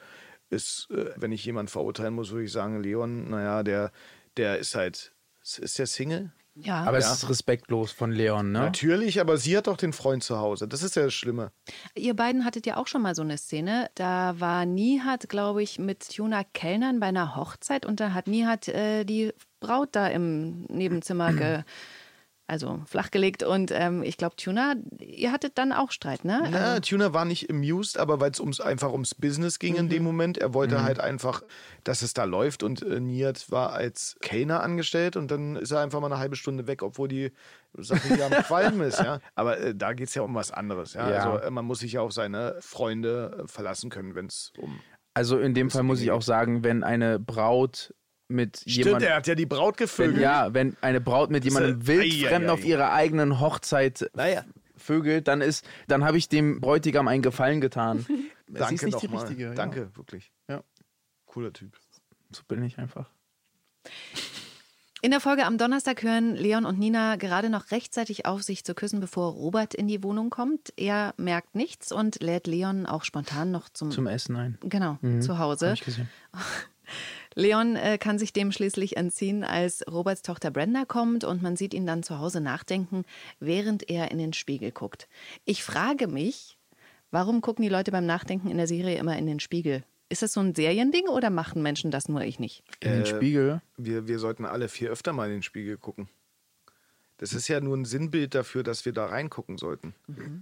ist, 0.53 0.89
äh, 0.91 1.11
wenn 1.17 1.33
ich 1.33 1.45
jemanden 1.45 1.69
verurteilen 1.69 2.15
muss, 2.15 2.31
würde 2.31 2.45
ich 2.45 2.53
sagen, 2.53 2.83
Leon, 2.83 3.31
naja, 3.31 3.63
der, 3.63 3.91
der 4.37 4.59
ist 4.59 4.75
halt, 4.75 5.13
ist 5.43 5.79
der 5.79 5.87
Single? 5.87 6.33
Ja. 6.55 6.85
Aber 6.85 6.99
es 6.99 7.11
ist 7.11 7.31
respektlos 7.31 7.93
von 7.93 8.13
Leon, 8.13 8.53
ne? 8.53 8.59
Natürlich, 8.59 9.21
aber 9.21 9.39
sie 9.39 9.57
hat 9.57 9.69
doch 9.69 9.79
den 9.79 9.95
Freund 9.95 10.23
zu 10.23 10.39
Hause. 10.39 10.69
Das 10.69 10.83
ist 10.83 10.97
ja 10.97 11.05
das 11.05 11.15
Schlimme. 11.15 11.51
Ihr 11.95 12.15
beiden 12.15 12.45
hattet 12.45 12.67
ja 12.67 12.77
auch 12.77 12.87
schon 12.87 13.01
mal 13.01 13.15
so 13.15 13.23
eine 13.23 13.39
Szene. 13.39 13.91
Da 13.95 14.39
war 14.39 14.67
Nihat, 14.67 15.31
glaube 15.31 15.63
ich, 15.63 15.79
mit 15.79 16.13
Juna 16.13 16.45
Kellnern 16.45 17.01
bei 17.01 17.07
einer 17.07 17.37
Hochzeit 17.37 17.87
und 17.87 18.01
da 18.01 18.13
hat 18.13 18.27
Nihat 18.27 18.69
äh, 18.69 19.05
die 19.05 19.33
Braut 19.61 19.91
da 19.93 20.09
im 20.09 20.65
Nebenzimmer 20.65 21.33
ge 21.33 21.63
also 22.47 22.83
flachgelegt 22.87 23.43
und 23.43 23.71
ähm, 23.73 24.03
ich 24.03 24.17
glaube, 24.17 24.37
Tuna, 24.37 24.75
ihr 24.99 25.33
hattet 25.33 25.57
dann 25.59 25.73
auch 25.73 25.91
Streit, 25.91 26.25
ne? 26.25 26.47
Na, 26.51 26.81
Tuner 26.81 27.15
war 27.15 27.25
nicht 27.25 27.49
amused, 27.51 27.99
aber 27.99 28.21
weil 28.21 28.31
es 28.31 28.41
ums, 28.41 28.61
einfach 28.61 28.93
ums 28.93 29.15
Business 29.15 29.59
ging 29.59 29.77
in 29.77 29.89
dem 29.89 30.03
Moment. 30.03 30.39
Er 30.39 30.53
wollte 30.53 30.83
halt 30.83 31.01
einfach, 31.01 31.43
dass 31.85 32.03
es 32.03 32.15
da 32.15 32.25
läuft 32.25 32.63
und 32.63 32.83
äh, 32.83 33.01
Niat 33.01 33.51
war 33.51 33.73
als 33.73 34.17
Kellner 34.21 34.63
angestellt 34.63 35.17
und 35.17 35.31
dann 35.31 35.57
ist 35.57 35.71
er 35.71 35.81
einfach 35.81 36.01
mal 36.01 36.13
eine 36.13 36.19
halbe 36.19 36.37
Stunde 36.37 36.67
weg, 36.67 36.83
obwohl 36.83 37.09
die 37.09 37.33
Sache 37.75 38.15
hier 38.15 38.27
am 38.27 38.33
Qualm 38.33 38.81
ist. 38.83 38.99
Ja? 38.99 39.21
Aber 39.35 39.59
äh, 39.59 39.75
da 39.75 39.93
geht 39.93 40.09
es 40.09 40.15
ja 40.15 40.23
um 40.23 40.35
was 40.35 40.51
anderes. 40.51 40.95
Ja? 40.95 41.11
Ja. 41.11 41.31
Also 41.31 41.47
äh, 41.47 41.51
man 41.51 41.65
muss 41.65 41.79
sich 41.79 41.93
ja 41.93 42.01
auf 42.03 42.13
seine 42.13 42.57
Freunde 42.61 43.45
äh, 43.45 43.49
verlassen 43.49 43.91
können, 43.91 44.15
wenn 44.15 44.27
es 44.27 44.53
um... 44.59 44.81
Also 45.15 45.39
in 45.39 45.53
dem 45.53 45.71
Fall 45.71 45.83
muss 45.83 46.01
ich 46.01 46.11
auch 46.11 46.23
sagen, 46.23 46.65
wenn 46.65 46.83
eine 46.83 47.19
Braut 47.19 47.95
mit 48.33 48.59
Stimmt, 48.59 48.77
jemandem. 48.87 49.09
er 49.11 49.17
hat 49.17 49.27
ja 49.27 49.35
die 49.35 49.47
Braut 49.47 49.79
Wenn, 49.79 49.85
gevögelt. 49.87 50.21
ja, 50.23 50.53
wenn 50.55 50.77
eine 50.81 51.01
Braut 51.01 51.31
mit 51.31 51.45
jemandem 51.45 51.81
ja- 51.81 51.87
wildfremd 51.87 52.45
Eieiei. 52.45 52.53
auf 52.53 52.65
ihrer 52.65 52.93
eigenen 52.93 53.41
Hochzeit 53.41 54.11
Naja. 54.15 54.45
vögelt, 54.77 55.29
dann 55.29 55.41
ist, 55.41 55.65
dann 55.89 56.05
habe 56.05 56.19
ich 56.19 56.29
dem 56.29 56.61
Bräutigam 56.61 57.09
einen 57.09 57.23
Gefallen 57.23 57.61
getan. 57.61 58.05
Danke 58.49 58.75
ist 58.75 58.83
nicht 58.85 59.01
die 59.03 59.07
nochmal. 59.07 59.27
richtige. 59.27 59.55
Danke, 59.55 59.91
wirklich. 59.97 60.33
Ja. 60.49 60.63
Cooler 61.27 61.53
Typ. 61.53 61.79
So 62.33 62.43
bin 62.49 62.63
ich 62.65 62.79
einfach. 62.79 63.09
In 65.05 65.11
der 65.11 65.19
Folge 65.21 65.47
am 65.47 65.59
Donnerstag 65.59 66.03
hören 66.05 66.37
Leon 66.37 66.65
und 66.65 66.79
Nina 66.79 67.17
gerade 67.17 67.51
noch 67.51 67.73
rechtzeitig 67.73 68.25
auf, 68.25 68.43
sich 68.45 68.65
zu 68.65 68.73
küssen, 68.75 69.01
bevor 69.01 69.33
Robert 69.33 69.75
in 69.75 69.89
die 69.89 70.03
Wohnung 70.05 70.31
kommt. 70.31 70.73
Er 70.77 71.13
merkt 71.17 71.57
nichts 71.57 71.91
und 71.91 72.23
lädt 72.23 72.47
Leon 72.47 72.87
auch 72.87 73.03
spontan 73.03 73.51
noch 73.51 73.69
zum, 73.69 73.91
Zum 73.91 74.07
Essen 74.07 74.37
ein. 74.37 74.59
genau 74.61 74.99
zu 75.21 75.39
Hause. 75.39 75.69
Hab 75.71 75.75
ich 75.75 75.85
gesehen. 75.85 76.09
Leon 77.35 77.77
äh, 77.77 77.99
kann 77.99 78.19
sich 78.19 78.33
dem 78.33 78.53
schließlich 78.53 78.97
entziehen, 78.97 79.45
als 79.45 79.85
Roberts 79.91 80.23
Tochter 80.23 80.51
Brenda 80.51 80.85
kommt 80.85 81.25
und 81.25 81.43
man 81.43 81.57
sieht 81.57 81.75
ihn 81.75 81.87
dann 81.87 82.03
zu 82.03 82.19
Hause 82.19 82.41
nachdenken, 82.41 83.05
während 83.41 83.89
er 83.89 84.11
in 84.11 84.19
den 84.19 84.33
Spiegel 84.33 84.71
guckt. 84.73 85.09
Ich 85.45 85.63
frage 85.65 86.09
mich, 86.09 86.59
warum 87.11 87.41
gucken 87.41 87.63
die 87.63 87.69
Leute 87.69 87.91
beim 87.91 88.07
Nachdenken 88.07 88.51
in 88.51 88.57
der 88.57 88.67
Serie 88.67 88.99
immer 88.99 89.17
in 89.17 89.27
den 89.27 89.41
Spiegel? 89.41 89.85
Ist 90.09 90.21
das 90.23 90.35
so 90.35 90.41
ein 90.41 90.55
Seriending 90.55 91.09
oder 91.09 91.31
machen 91.31 91.63
Menschen 91.63 91.91
das 91.91 92.09
nur 92.09 92.21
ich 92.21 92.39
nicht? 92.39 92.63
In 92.81 92.91
den 92.93 93.03
Äh, 93.03 93.07
Spiegel. 93.07 93.63
Wir, 93.79 94.09
wir 94.09 94.19
sollten 94.19 94.45
alle 94.45 94.69
viel 94.69 94.89
öfter 94.89 95.15
mal 95.15 95.27
in 95.29 95.37
den 95.37 95.43
Spiegel 95.43 95.79
gucken. 95.79 96.09
Das 97.23 97.35
ist 97.35 97.47
ja 97.47 97.61
nur 97.61 97.77
ein 97.77 97.85
Sinnbild 97.85 98.35
dafür, 98.35 98.65
dass 98.65 98.85
wir 98.85 98.93
da 98.93 99.07
reingucken 99.07 99.57
sollten. 99.57 99.95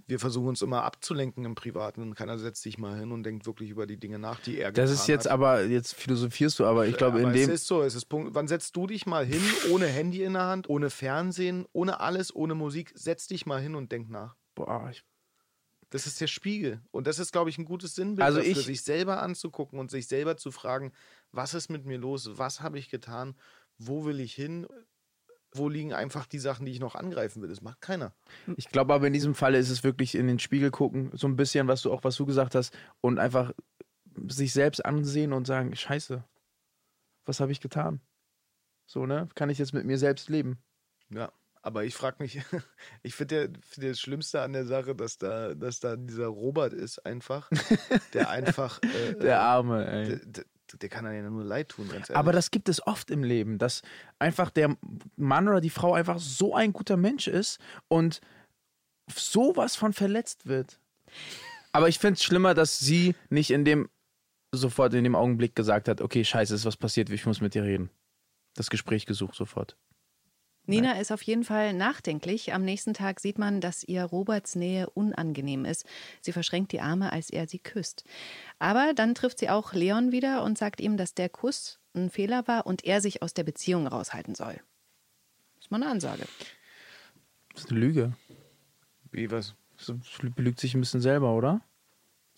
Wir 0.07 0.19
versuchen 0.19 0.49
uns 0.49 0.63
immer 0.63 0.83
abzulenken 0.83 1.45
im 1.45 1.55
Privaten 1.55 2.01
und 2.01 2.15
keiner 2.15 2.39
setzt 2.39 2.63
sich 2.63 2.79
mal 2.79 2.99
hin 2.99 3.13
und 3.13 3.23
denkt 3.23 3.45
wirklich 3.45 3.69
über 3.69 3.87
die 3.87 3.99
Dinge 3.99 4.19
nach, 4.19 4.41
die 4.41 4.59
er 4.59 4.73
Das 4.73 4.91
ist 4.91 5.07
jetzt 5.07 5.27
hat. 5.27 5.33
aber, 5.33 5.65
jetzt 5.65 5.95
philosophierst 5.95 6.59
du, 6.59 6.65
aber 6.65 6.87
ich 6.87 6.97
glaube, 6.97 7.19
aber 7.19 7.29
in 7.29 7.35
dem. 7.35 7.51
es 7.51 7.61
ist 7.61 7.67
so, 7.67 7.83
es 7.83 7.95
ist 7.95 8.07
Punkt. 8.07 8.35
Wann 8.35 8.49
setzt 8.49 8.75
du 8.77 8.87
dich 8.87 9.05
mal 9.05 9.27
hin, 9.27 9.43
ohne 9.71 9.89
Handy 9.89 10.23
in 10.25 10.33
der 10.33 10.47
Hand, 10.47 10.71
ohne 10.71 10.89
Fernsehen, 10.89 11.67
ohne 11.73 12.01
alles, 12.01 12.35
ohne 12.35 12.55
Musik? 12.55 12.93
Setz 12.95 13.27
dich 13.27 13.45
mal 13.45 13.61
hin 13.61 13.75
und 13.75 13.93
denk 13.93 14.09
nach. 14.09 14.37
Boah, 14.55 14.89
ich, 14.91 15.05
Das 15.91 16.07
ist 16.07 16.19
der 16.19 16.29
Spiegel. 16.29 16.81
Und 16.93 17.07
das 17.07 17.19
ist, 17.19 17.31
glaube 17.31 17.51
ich, 17.51 17.59
ein 17.59 17.67
gutes 17.67 17.95
Sinnbild 17.95 18.25
Also 18.25 18.39
dafür, 18.39 18.53
ich- 18.53 18.65
sich 18.65 18.81
selber 18.83 19.23
anzugucken 19.23 19.79
und 19.79 19.91
sich 19.91 20.07
selber 20.07 20.39
zu 20.39 20.51
fragen, 20.51 20.93
was 21.31 21.53
ist 21.53 21.69
mit 21.69 21.85
mir 21.85 21.99
los? 21.99 22.31
Was 22.39 22.63
habe 22.63 22.79
ich 22.79 22.89
getan? 22.89 23.35
Wo 23.77 24.07
will 24.07 24.21
ich 24.21 24.33
hin? 24.35 24.67
Wo 25.53 25.69
liegen 25.69 25.93
einfach 25.93 26.27
die 26.27 26.39
Sachen, 26.39 26.67
die 26.67 26.73
ich 26.73 26.81
noch 26.81 26.95
angreifen 26.95 27.43
will? 27.43 27.49
Das 27.49 27.63
macht 27.63 27.81
keiner. 27.81 28.13
Ich 28.57 28.69
glaube 28.69 28.95
aber 28.95 29.07
in 29.07 29.13
diesem 29.13 29.35
Fall 29.35 29.55
ist 29.55 29.71
es 29.71 29.85
wirklich 29.85 30.15
in 30.15 30.27
den 30.27 30.39
Spiegel 30.39 30.71
gucken, 30.71 31.11
so 31.15 31.27
ein 31.27 31.37
bisschen, 31.37 31.69
was 31.69 31.83
du 31.83 31.93
auch, 31.93 32.05
was 32.05 32.17
du 32.17 32.27
gesagt 32.27 32.55
hast, 32.55 32.77
und 33.01 33.19
einfach 33.19 33.53
sich 34.29 34.53
selbst 34.53 34.85
ansehen 34.85 35.33
und 35.33 35.47
sagen, 35.47 35.75
scheiße, 35.75 36.25
was 37.25 37.41
habe 37.41 37.53
ich 37.53 37.61
getan? 37.61 38.01
So, 38.87 39.07
ne? 39.07 39.29
Kann 39.35 39.51
ich 39.51 39.59
jetzt 39.59 39.73
mit 39.73 39.85
mir 39.85 39.99
selbst 39.99 40.29
leben? 40.29 40.59
Ja. 41.11 41.33
Aber 41.63 41.85
ich 41.85 41.95
frage 41.95 42.17
mich, 42.21 42.41
ich 43.03 43.15
finde 43.15 43.53
find 43.61 43.87
das 43.87 44.01
Schlimmste 44.01 44.41
an 44.41 44.53
der 44.53 44.65
Sache, 44.65 44.95
dass 44.95 45.19
da, 45.19 45.55
dass 45.55 45.81
da 45.81 45.97
dieser 45.97 46.27
Robert 46.27 46.73
ist, 46.73 47.05
einfach, 47.05 47.51
der 48.15 48.31
einfach. 48.31 48.81
Äh, 48.91 49.15
der 49.15 49.41
Arme, 49.41 49.87
ey. 49.87 50.19
Der, 50.27 50.45
der, 50.79 50.89
kann 50.89 51.07
einem 51.07 51.25
ja 51.25 51.31
nur 51.31 51.45
leid 51.45 51.71
tun, 51.71 51.89
ganz 51.89 52.11
ehrlich. 52.11 52.17
Aber 52.17 52.33
das 52.33 52.51
gibt 52.51 52.69
es 52.69 52.87
oft 52.87 53.11
im 53.11 53.23
Leben, 53.23 53.59
dass 53.59 53.83
einfach 54.19 54.51
der 54.51 54.77
Mann 55.17 55.49
oder 55.49 55.61
die 55.61 55.71
Frau 55.71 55.95
einfach 55.95 56.19
so 56.19 56.55
ein 56.55 56.73
guter 56.73 56.97
Mensch 56.97 57.29
ist 57.29 57.59
und 57.89 58.21
sowas 59.13 59.77
von 59.77 59.93
verletzt 59.93 60.47
wird. 60.47 60.79
Aber 61.73 61.89
ich 61.89 61.99
finde 61.99 62.15
es 62.15 62.25
schlimmer, 62.25 62.55
dass 62.55 62.79
sie 62.79 63.15
nicht 63.29 63.51
in 63.51 63.65
dem 63.65 63.89
sofort 64.53 64.95
in 64.95 65.05
dem 65.05 65.15
Augenblick 65.15 65.55
gesagt 65.55 65.89
hat, 65.89 66.01
okay, 66.01 66.25
scheiße, 66.25 66.55
ist 66.55 66.65
was 66.65 66.77
passiert, 66.77 67.09
ich 67.11 67.27
muss 67.27 67.41
mit 67.41 67.55
dir 67.55 67.63
reden. 67.63 67.91
Das 68.55 68.69
Gespräch 68.69 69.07
gesucht 69.07 69.35
sofort. 69.35 69.77
Nina 70.71 71.01
ist 71.01 71.13
auf 71.13 71.23
jeden 71.23 71.45
Fall 71.45 71.75
nachdenklich. 71.75 72.55
Am 72.55 72.65
nächsten 72.65 72.95
Tag 72.95 73.21
sieht 73.21 73.39
man, 73.39 73.61
dass 73.61 73.85
ihr 73.85 74.05
Roberts 74.05 74.55
Nähe 74.55 74.89
unangenehm 74.91 75.65
ist. 75.65 75.85
Sie 76.21 76.33
verschränkt 76.33 76.73
die 76.73 76.81
Arme, 76.81 77.13
als 77.13 77.29
er 77.29 77.47
sie 77.49 77.59
küsst. 77.59 78.05
Aber 78.59 78.93
dann 78.95 79.15
trifft 79.15 79.41
sie 79.41 79.51
auch 79.51 79.73
Leon 79.73 80.13
wieder 80.13 80.45
und 80.45 80.57
sagt 80.57 80.81
ihm, 80.81 80.97
dass 80.97 81.15
der 81.15 81.29
Kuss 81.29 81.81
ein 81.95 82.09
Fehler 82.09 82.47
war 82.47 82.67
und 82.67 82.85
er 82.85 83.01
sich 83.01 83.23
aus 83.23 83.35
der 83.35 83.45
Beziehung 83.45 83.87
raushalten 83.87 84.35
soll. 84.35 84.55
Das 85.57 85.67
ist 85.67 85.71
mal 85.71 85.83
eine 85.83 85.91
Ansage. 85.91 86.25
Das 87.53 87.65
ist 87.65 87.71
eine 87.71 87.81
Lüge. 87.81 88.13
Wie 89.11 89.31
was? 89.31 89.55
Das 89.77 89.93
belügt 90.37 90.61
sich 90.61 90.75
ein 90.75 90.81
bisschen 90.81 91.01
selber, 91.01 91.35
oder? 91.35 91.63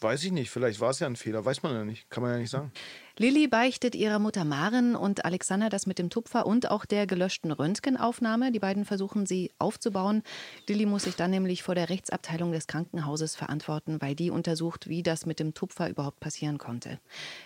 Weiß 0.03 0.25
ich 0.25 0.33
nicht, 0.33 0.51
vielleicht 0.51 0.81
war 0.81 0.91
es 0.91 0.99
ja 0.99 1.07
ein 1.07 1.17
Fehler, 1.17 1.45
weiß 1.45 1.63
man 1.63 1.73
ja 1.73 1.85
nicht, 1.85 2.11
kann 2.11 2.23
man 2.23 2.33
ja 2.33 2.39
nicht 2.39 2.51
sagen. 2.51 2.73
Lilly 3.19 3.47
beichtet 3.47 3.95
ihrer 3.95 4.19
Mutter 4.19 4.45
Maren 4.45 4.97
und 4.97 5.25
Alexander 5.25 5.69
das 5.69 5.87
mit 5.87 5.99
dem 5.99 6.11
Tupfer 6.11 6.45
und 6.45 6.71
auch 6.71 6.85
der 6.85 7.07
gelöschten 7.07 7.53
Röntgenaufnahme. 7.53 8.51
Die 8.51 8.59
beiden 8.59 8.85
versuchen 8.85 9.27
sie 9.27 9.53
aufzubauen. 9.59 10.23
Lilly 10.67 10.87
muss 10.87 11.05
sich 11.05 11.15
dann 11.15 11.31
nämlich 11.31 11.63
vor 11.63 11.75
der 11.75 11.89
Rechtsabteilung 11.89 12.51
des 12.53 12.67
Krankenhauses 12.67 13.37
verantworten, 13.37 14.01
weil 14.01 14.17
die 14.17 14.31
untersucht, 14.31 14.89
wie 14.89 15.03
das 15.03 15.25
mit 15.25 15.39
dem 15.39 15.55
Tupfer 15.55 15.89
überhaupt 15.89 16.21
passieren 16.21 16.59
konnte. 16.59 16.99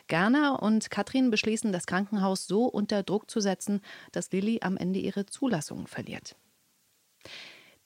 Gerner 0.07 0.63
und 0.63 0.91
Katrin 0.91 1.31
beschließen, 1.31 1.73
das 1.73 1.87
Krankenhaus 1.87 2.47
so 2.47 2.65
unter 2.65 3.03
Druck 3.03 3.31
zu 3.31 3.41
setzen, 3.41 3.83
dass 4.13 4.33
Lilly 4.33 4.61
am 4.63 4.77
Ende 4.77 5.01
ihre 5.01 5.27
Zulassung 5.27 5.89
verliert. 5.89 6.37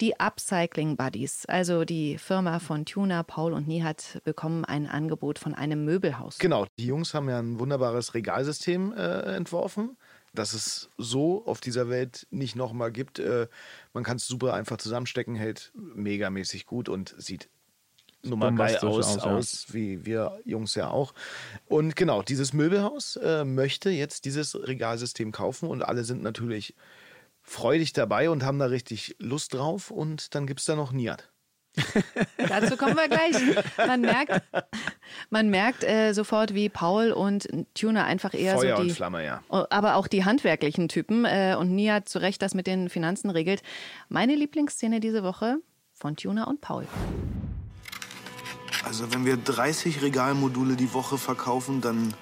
Die 0.00 0.18
Upcycling 0.18 0.96
Buddies, 0.96 1.44
also 1.44 1.84
die 1.84 2.16
Firma 2.16 2.58
von 2.58 2.86
Tuna, 2.86 3.22
Paul 3.22 3.52
und 3.52 3.68
Nihat, 3.68 4.22
bekommen 4.24 4.64
ein 4.64 4.86
Angebot 4.86 5.38
von 5.38 5.54
einem 5.54 5.84
Möbelhaus. 5.84 6.38
Genau, 6.38 6.66
die 6.78 6.86
Jungs 6.86 7.12
haben 7.12 7.28
ja 7.28 7.38
ein 7.38 7.58
wunderbares 7.58 8.14
Regalsystem 8.14 8.94
äh, 8.94 9.36
entworfen, 9.36 9.98
das 10.32 10.54
es 10.54 10.88
so 10.96 11.44
auf 11.44 11.60
dieser 11.60 11.90
Welt 11.90 12.26
nicht 12.30 12.56
nochmal 12.56 12.92
gibt. 12.92 13.18
Äh, 13.18 13.48
man 13.92 14.02
kann 14.02 14.16
es 14.16 14.26
super 14.26 14.54
einfach 14.54 14.78
zusammenstecken, 14.78 15.34
hält 15.34 15.70
megamäßig 15.74 16.64
gut 16.64 16.88
und 16.88 17.14
sieht 17.18 17.50
Nummer 18.22 18.52
geil 18.52 18.78
aus, 18.78 19.16
aus, 19.16 19.18
aus, 19.18 19.66
wie 19.72 20.06
wir 20.06 20.40
Jungs 20.46 20.74
ja 20.76 20.88
auch. 20.88 21.12
Und 21.66 21.94
genau, 21.94 22.22
dieses 22.22 22.54
Möbelhaus 22.54 23.16
äh, 23.16 23.44
möchte 23.44 23.90
jetzt 23.90 24.24
dieses 24.24 24.54
Regalsystem 24.54 25.30
kaufen 25.30 25.68
und 25.68 25.82
alle 25.82 26.04
sind 26.04 26.22
natürlich 26.22 26.74
freudig 27.42 27.92
dabei 27.92 28.30
und 28.30 28.44
haben 28.44 28.58
da 28.58 28.66
richtig 28.66 29.16
Lust 29.18 29.54
drauf. 29.54 29.90
Und 29.90 30.34
dann 30.34 30.46
gibt 30.46 30.60
es 30.60 30.66
da 30.66 30.76
noch 30.76 30.92
Niat. 30.92 31.30
Dazu 32.48 32.76
kommen 32.76 32.96
wir 32.96 33.08
gleich. 33.08 33.36
Man 33.76 34.00
merkt, 34.00 34.42
man 35.30 35.50
merkt 35.50 35.84
äh, 35.84 36.12
sofort, 36.12 36.54
wie 36.54 36.68
Paul 36.68 37.12
und 37.12 37.48
Tuna 37.74 38.04
einfach 38.04 38.34
eher 38.34 38.56
Feuer 38.56 38.76
so 38.76 38.82
die, 38.82 38.88
und 38.90 38.96
Flamme, 38.96 39.24
ja. 39.24 39.42
aber 39.48 39.94
auch 39.94 40.08
die 40.08 40.24
handwerklichen 40.24 40.88
Typen 40.88 41.24
äh, 41.24 41.56
und 41.58 41.74
Niat 41.74 42.08
zu 42.08 42.18
Recht 42.18 42.42
das 42.42 42.54
mit 42.54 42.66
den 42.66 42.88
Finanzen 42.88 43.30
regelt. 43.30 43.62
Meine 44.08 44.34
Lieblingsszene 44.34 45.00
diese 45.00 45.22
Woche 45.22 45.58
von 45.92 46.16
Tuna 46.16 46.44
und 46.44 46.60
Paul. 46.60 46.86
Also 48.84 49.12
wenn 49.12 49.24
wir 49.24 49.36
30 49.36 50.02
Regalmodule 50.02 50.74
die 50.74 50.92
Woche 50.92 51.18
verkaufen, 51.18 51.80
dann, 51.80 52.14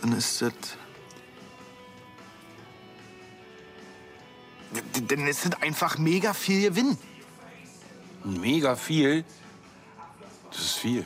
dann 0.00 0.12
ist 0.12 0.40
das 0.40 0.52
Denn 5.12 5.26
es 5.26 5.42
sind 5.42 5.62
einfach 5.62 5.98
mega 5.98 6.32
viel 6.32 6.70
Gewinn. 6.70 6.96
Mega 8.24 8.74
viel? 8.76 9.24
Das 10.50 10.58
ist 10.58 10.76
viel. 10.76 11.04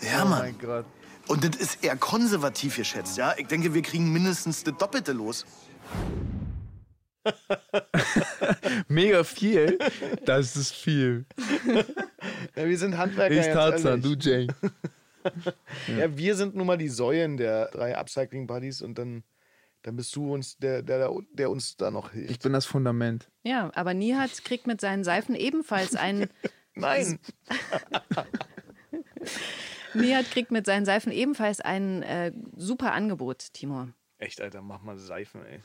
Ja, 0.00 0.22
oh 0.22 0.28
Mann. 0.28 0.38
mein 0.38 0.58
Gott. 0.58 0.86
Und 1.26 1.42
das 1.42 1.60
ist 1.60 1.82
eher 1.82 1.96
konservativ 1.96 2.76
geschätzt, 2.76 3.16
ja? 3.16 3.34
Ich 3.36 3.48
denke, 3.48 3.74
wir 3.74 3.82
kriegen 3.82 4.12
mindestens 4.12 4.62
das 4.62 4.76
Doppelte 4.76 5.10
los. 5.10 5.44
Mega 8.88 9.24
viel? 9.24 9.80
Das 10.24 10.54
ist 10.54 10.72
viel. 10.72 11.24
Ja, 12.54 12.66
wir 12.68 12.78
sind 12.78 12.96
Handwerker. 12.96 13.34
Ich 13.34 13.52
Tarzan, 13.52 14.00
du 14.00 14.14
Jay. 14.14 14.46
Ja, 15.98 16.16
wir 16.16 16.36
sind 16.36 16.54
nun 16.54 16.68
mal 16.68 16.78
die 16.78 16.88
Säulen 16.88 17.36
der 17.36 17.66
drei 17.72 17.98
Upcycling 17.98 18.46
Buddies 18.46 18.80
und 18.80 18.96
dann, 18.96 19.24
dann 19.82 19.96
bist 19.96 20.14
du 20.14 20.32
uns 20.32 20.58
der, 20.58 20.82
der, 20.82 21.10
der 21.32 21.50
uns 21.50 21.76
da 21.76 21.90
noch 21.90 22.12
hilft. 22.12 22.30
Ich 22.30 22.38
bin 22.38 22.52
das 22.52 22.66
Fundament. 22.66 23.30
Ja, 23.42 23.70
aber 23.74 23.94
Nihat 23.94 24.44
kriegt 24.44 24.66
mit 24.66 24.80
seinen 24.80 25.04
Seifen 25.04 25.34
ebenfalls 25.34 25.96
einen. 25.96 26.28
Nein. 26.74 27.18
Nihat 29.94 30.30
kriegt 30.30 30.50
mit 30.50 30.66
seinen 30.66 30.84
Seifen 30.84 31.12
ebenfalls 31.12 31.60
ein 31.60 32.02
äh, 32.02 32.32
super 32.56 32.92
Angebot, 32.92 33.52
Timur. 33.52 33.92
Echt, 34.18 34.40
Alter, 34.40 34.62
mach 34.62 34.82
mal 34.82 34.98
Seifen, 34.98 35.44
ey. 35.44 35.60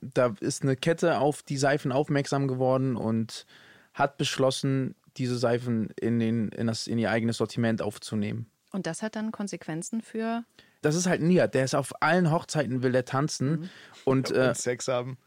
Da 0.00 0.34
ist 0.40 0.62
eine 0.62 0.76
Kette 0.76 1.18
auf 1.18 1.42
die 1.42 1.56
Seifen 1.56 1.92
aufmerksam 1.92 2.48
geworden 2.48 2.96
und 2.96 3.46
hat 3.94 4.16
beschlossen, 4.16 4.94
diese 5.16 5.36
Seifen 5.36 5.90
in, 6.00 6.18
den, 6.18 6.48
in, 6.50 6.68
das, 6.68 6.86
in 6.86 6.98
ihr 6.98 7.10
eigenes 7.10 7.38
Sortiment 7.38 7.82
aufzunehmen. 7.82 8.46
Und 8.70 8.86
das 8.86 9.02
hat 9.02 9.16
dann 9.16 9.32
Konsequenzen 9.32 10.02
für. 10.02 10.44
Das 10.80 10.94
ist 10.94 11.06
halt 11.06 11.22
Niat, 11.22 11.54
der 11.54 11.64
ist 11.64 11.74
auf 11.74 12.02
allen 12.02 12.30
Hochzeiten, 12.30 12.82
will 12.82 12.92
der 12.92 13.04
tanzen. 13.04 13.70
Und, 14.04 14.30
äh, 14.30 14.48
Und 14.48 14.56
Sex 14.56 14.88
haben. 14.88 15.18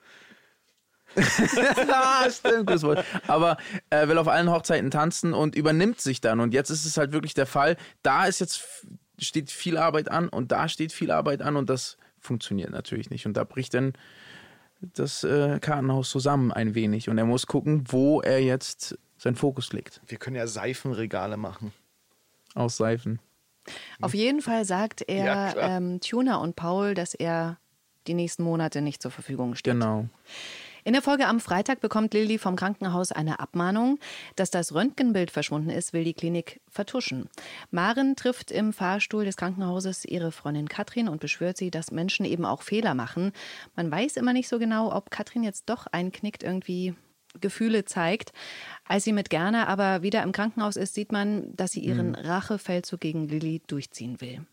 ah, 1.15 2.29
stimmt, 2.29 2.67
gutes 2.67 2.83
Wort. 2.83 3.03
Aber 3.27 3.57
er 3.89 4.07
will 4.07 4.17
auf 4.17 4.29
allen 4.29 4.49
Hochzeiten 4.49 4.91
tanzen 4.91 5.33
und 5.33 5.55
übernimmt 5.55 5.99
sich 5.99 6.21
dann. 6.21 6.39
Und 6.39 6.53
jetzt 6.53 6.69
ist 6.69 6.85
es 6.85 6.97
halt 6.97 7.11
wirklich 7.11 7.33
der 7.33 7.45
Fall, 7.45 7.75
da 8.01 8.25
ist 8.25 8.39
jetzt 8.39 8.87
steht 9.19 9.51
viel 9.51 9.77
Arbeit 9.77 10.09
an 10.09 10.29
und 10.29 10.51
da 10.51 10.67
steht 10.67 10.93
viel 10.93 11.11
Arbeit 11.11 11.41
an 11.41 11.55
und 11.55 11.69
das 11.69 11.97
funktioniert 12.19 12.71
natürlich 12.71 13.09
nicht. 13.09 13.25
Und 13.25 13.35
da 13.35 13.43
bricht 13.43 13.73
dann 13.73 13.93
das 14.81 15.23
äh, 15.23 15.59
Kartenhaus 15.59 16.09
zusammen 16.09 16.51
ein 16.51 16.75
wenig. 16.75 17.09
Und 17.09 17.17
er 17.17 17.25
muss 17.25 17.45
gucken, 17.45 17.83
wo 17.87 18.21
er 18.21 18.41
jetzt 18.41 18.97
seinen 19.17 19.35
Fokus 19.35 19.73
legt. 19.73 20.01
Wir 20.07 20.17
können 20.17 20.35
ja 20.35 20.47
Seifenregale 20.47 21.37
machen. 21.37 21.73
Aus 22.55 22.77
Seifen. 22.77 23.19
Auf 24.01 24.13
jeden 24.13 24.41
Fall 24.41 24.65
sagt 24.65 25.03
er 25.07 25.25
Ja, 25.25 25.77
ähm, 25.77 25.99
Tuna 26.01 26.37
und 26.37 26.55
Paul, 26.55 26.93
dass 26.93 27.13
er 27.13 27.57
die 28.07 28.13
nächsten 28.13 28.43
Monate 28.43 28.81
nicht 28.81 29.01
zur 29.01 29.11
Verfügung 29.11 29.55
steht. 29.55 29.73
Genau. 29.73 30.05
In 30.83 30.93
der 30.93 31.03
Folge 31.03 31.27
am 31.27 31.39
Freitag 31.39 31.79
bekommt 31.79 32.13
Lilly 32.13 32.39
vom 32.39 32.55
Krankenhaus 32.55 33.11
eine 33.11 33.39
Abmahnung. 33.39 33.99
Dass 34.35 34.49
das 34.49 34.73
Röntgenbild 34.73 35.29
verschwunden 35.29 35.69
ist, 35.69 35.93
will 35.93 36.03
die 36.03 36.15
Klinik 36.15 36.59
vertuschen. 36.67 37.29
Maren 37.69 38.15
trifft 38.15 38.49
im 38.49 38.73
Fahrstuhl 38.73 39.25
des 39.25 39.37
Krankenhauses 39.37 40.05
ihre 40.05 40.31
Freundin 40.31 40.67
Katrin 40.67 41.07
und 41.07 41.21
beschwört 41.21 41.57
sie, 41.57 41.69
dass 41.69 41.91
Menschen 41.91 42.25
eben 42.25 42.45
auch 42.45 42.63
Fehler 42.63 42.95
machen. 42.95 43.31
Man 43.75 43.91
weiß 43.91 44.17
immer 44.17 44.33
nicht 44.33 44.49
so 44.49 44.57
genau, 44.57 44.91
ob 44.91 45.11
Katrin 45.11 45.43
jetzt 45.43 45.69
doch 45.69 45.85
einknickt, 45.91 46.41
irgendwie 46.41 46.95
Gefühle 47.39 47.85
zeigt. 47.85 48.33
Als 48.85 49.03
sie 49.03 49.13
mit 49.13 49.29
Gerner 49.29 49.67
aber 49.67 50.01
wieder 50.01 50.23
im 50.23 50.31
Krankenhaus 50.31 50.75
ist, 50.75 50.93
sieht 50.93 51.11
man, 51.11 51.55
dass 51.55 51.71
sie 51.71 51.79
ihren 51.79 52.15
Rachefeldzug 52.15 52.99
gegen 52.99 53.27
Lilly 53.27 53.61
durchziehen 53.67 54.19
will. 54.21 54.45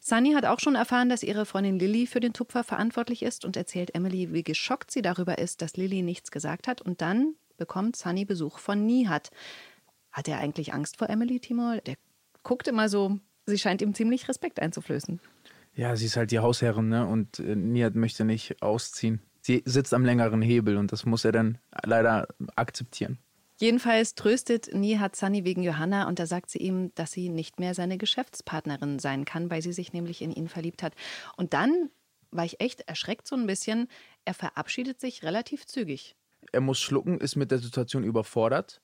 Sunny 0.00 0.32
hat 0.34 0.44
auch 0.44 0.60
schon 0.60 0.74
erfahren, 0.74 1.08
dass 1.08 1.22
ihre 1.22 1.46
Freundin 1.46 1.78
Lilly 1.78 2.06
für 2.06 2.20
den 2.20 2.34
Tupfer 2.34 2.62
verantwortlich 2.62 3.22
ist 3.22 3.44
und 3.44 3.56
erzählt 3.56 3.94
Emily, 3.94 4.32
wie 4.32 4.42
geschockt 4.42 4.90
sie 4.90 5.00
darüber 5.00 5.38
ist, 5.38 5.62
dass 5.62 5.76
Lilly 5.76 6.02
nichts 6.02 6.30
gesagt 6.30 6.68
hat. 6.68 6.82
Und 6.82 7.00
dann 7.00 7.34
bekommt 7.56 7.96
Sunny 7.96 8.24
Besuch 8.24 8.58
von 8.58 8.84
Nihat. 8.84 9.30
Hat 10.12 10.28
er 10.28 10.38
eigentlich 10.38 10.74
Angst 10.74 10.98
vor 10.98 11.08
Emily, 11.08 11.40
Timor? 11.40 11.78
Der 11.78 11.94
guckt 12.42 12.68
immer 12.68 12.88
so, 12.88 13.18
sie 13.46 13.58
scheint 13.58 13.80
ihm 13.80 13.94
ziemlich 13.94 14.28
Respekt 14.28 14.60
einzuflößen. 14.60 15.20
Ja, 15.74 15.96
sie 15.96 16.06
ist 16.06 16.16
halt 16.16 16.30
die 16.30 16.38
Hausherrin, 16.38 16.88
ne? 16.88 17.06
Und 17.06 17.38
äh, 17.38 17.56
Nihat 17.56 17.94
möchte 17.94 18.24
nicht 18.24 18.62
ausziehen. 18.62 19.22
Sie 19.46 19.62
sitzt 19.66 19.92
am 19.92 20.06
längeren 20.06 20.40
Hebel 20.40 20.78
und 20.78 20.90
das 20.90 21.04
muss 21.04 21.26
er 21.26 21.32
dann 21.32 21.58
leider 21.84 22.26
akzeptieren. 22.56 23.18
Jedenfalls 23.58 24.14
tröstet 24.14 24.72
Nihat 24.72 25.14
Sunny 25.16 25.44
wegen 25.44 25.62
Johanna 25.62 26.08
und 26.08 26.18
da 26.18 26.24
sagt 26.24 26.48
sie 26.48 26.60
ihm, 26.60 26.92
dass 26.94 27.12
sie 27.12 27.28
nicht 27.28 27.60
mehr 27.60 27.74
seine 27.74 27.98
Geschäftspartnerin 27.98 28.98
sein 28.98 29.26
kann, 29.26 29.50
weil 29.50 29.60
sie 29.60 29.74
sich 29.74 29.92
nämlich 29.92 30.22
in 30.22 30.32
ihn 30.32 30.48
verliebt 30.48 30.82
hat. 30.82 30.94
Und 31.36 31.52
dann 31.52 31.90
war 32.30 32.46
ich 32.46 32.60
echt 32.60 32.88
erschreckt 32.88 33.26
so 33.26 33.36
ein 33.36 33.46
bisschen. 33.46 33.88
Er 34.24 34.32
verabschiedet 34.32 34.98
sich 34.98 35.22
relativ 35.22 35.66
zügig. 35.66 36.16
Er 36.52 36.62
muss 36.62 36.80
schlucken, 36.80 37.18
ist 37.18 37.36
mit 37.36 37.50
der 37.50 37.58
Situation 37.58 38.02
überfordert, 38.02 38.80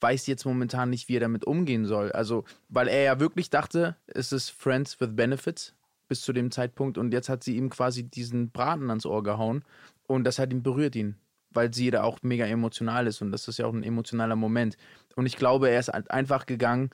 weiß 0.00 0.26
jetzt 0.26 0.44
momentan 0.44 0.90
nicht, 0.90 1.08
wie 1.08 1.16
er 1.16 1.20
damit 1.20 1.46
umgehen 1.46 1.86
soll. 1.86 2.12
Also, 2.12 2.44
weil 2.68 2.88
er 2.88 3.02
ja 3.02 3.18
wirklich 3.18 3.48
dachte, 3.48 3.96
es 4.06 4.30
ist 4.30 4.50
Friends 4.50 5.00
with 5.00 5.16
Benefits 5.16 5.75
bis 6.08 6.22
zu 6.22 6.32
dem 6.32 6.50
Zeitpunkt 6.50 6.98
und 6.98 7.12
jetzt 7.12 7.28
hat 7.28 7.44
sie 7.44 7.56
ihm 7.56 7.70
quasi 7.70 8.04
diesen 8.04 8.50
Braten 8.50 8.88
ans 8.90 9.06
Ohr 9.06 9.22
gehauen 9.22 9.64
und 10.06 10.24
das 10.24 10.38
hat 10.38 10.52
ihn 10.52 10.62
berührt 10.62 10.96
ihn, 10.96 11.16
weil 11.50 11.72
sie 11.72 11.90
da 11.90 12.02
auch 12.02 12.22
mega 12.22 12.46
emotional 12.46 13.06
ist 13.06 13.22
und 13.22 13.32
das 13.32 13.48
ist 13.48 13.58
ja 13.58 13.66
auch 13.66 13.72
ein 13.72 13.82
emotionaler 13.82 14.36
Moment. 14.36 14.76
Und 15.16 15.26
ich 15.26 15.36
glaube, 15.36 15.68
er 15.70 15.80
ist 15.80 15.88
halt 15.88 16.10
einfach 16.10 16.46
gegangen, 16.46 16.90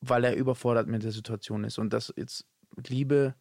weil 0.00 0.24
er 0.24 0.36
überfordert 0.36 0.88
mit 0.88 1.02
der 1.02 1.12
Situation 1.12 1.64
ist 1.64 1.78
und 1.78 1.92
das 1.92 2.12
jetzt 2.16 2.46
Liebe 2.86 3.34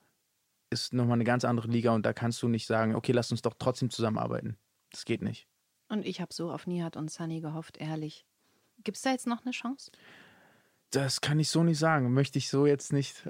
ist 0.69 0.93
nochmal 0.93 1.15
eine 1.15 1.23
ganz 1.23 1.45
andere 1.45 1.67
Liga 1.67 1.91
und 1.91 2.05
da 2.05 2.13
kannst 2.13 2.41
du 2.41 2.47
nicht 2.47 2.65
sagen, 2.65 2.95
okay, 2.95 3.11
lass 3.11 3.31
uns 3.31 3.41
doch 3.41 3.53
trotzdem 3.57 3.89
zusammenarbeiten. 3.89 4.57
Das 4.91 5.05
geht 5.05 5.21
nicht. 5.21 5.47
Und 5.89 6.05
ich 6.05 6.21
habe 6.21 6.33
so 6.33 6.51
auf 6.51 6.65
Nihat 6.65 6.97
und 6.97 7.11
Sunny 7.11 7.41
gehofft, 7.41 7.77
ehrlich. 7.77 8.25
Gibt 8.83 8.97
es 8.97 9.03
da 9.03 9.11
jetzt 9.11 9.27
noch 9.27 9.43
eine 9.43 9.51
Chance? 9.51 9.91
Das 10.89 11.21
kann 11.21 11.39
ich 11.39 11.49
so 11.49 11.63
nicht 11.63 11.79
sagen. 11.79 12.13
Möchte 12.13 12.37
ich 12.39 12.49
so 12.49 12.65
jetzt 12.65 12.93
nicht 12.93 13.29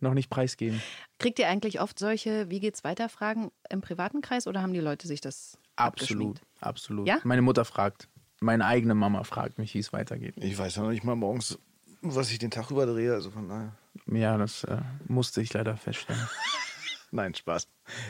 noch 0.00 0.14
nicht 0.14 0.30
preisgeben. 0.30 0.82
Kriegt 1.18 1.38
ihr 1.38 1.48
eigentlich 1.48 1.80
oft 1.80 1.98
solche 1.98 2.50
Wie 2.50 2.60
geht's 2.60 2.84
weiter 2.84 3.08
Fragen 3.08 3.50
im 3.70 3.80
privaten 3.80 4.20
Kreis 4.20 4.46
oder 4.46 4.62
haben 4.62 4.72
die 4.72 4.80
Leute 4.80 5.06
sich 5.06 5.20
das 5.20 5.58
Absolut, 5.76 6.40
absolut. 6.60 7.08
Ja? 7.08 7.18
Meine 7.24 7.42
Mutter 7.42 7.64
fragt, 7.64 8.08
meine 8.40 8.66
eigene 8.66 8.94
Mama 8.94 9.24
fragt 9.24 9.58
mich, 9.58 9.74
wie 9.74 9.80
es 9.80 9.92
weitergeht. 9.92 10.34
Ich 10.36 10.56
weiß 10.56 10.76
ja 10.76 10.82
noch 10.82 10.90
nicht 10.90 11.04
mal 11.04 11.16
morgens, 11.16 11.58
was 12.00 12.30
ich 12.30 12.38
den 12.38 12.50
Tag 12.50 12.70
überdrehe, 12.70 13.12
also 13.12 13.30
von 13.30 13.48
daher. 13.48 13.76
Ja, 14.06 14.36
das 14.38 14.64
äh, 14.64 14.82
musste 15.08 15.40
ich 15.40 15.52
leider 15.52 15.76
feststellen. 15.76 16.28
Nein, 17.10 17.34
Spaß. 17.34 17.68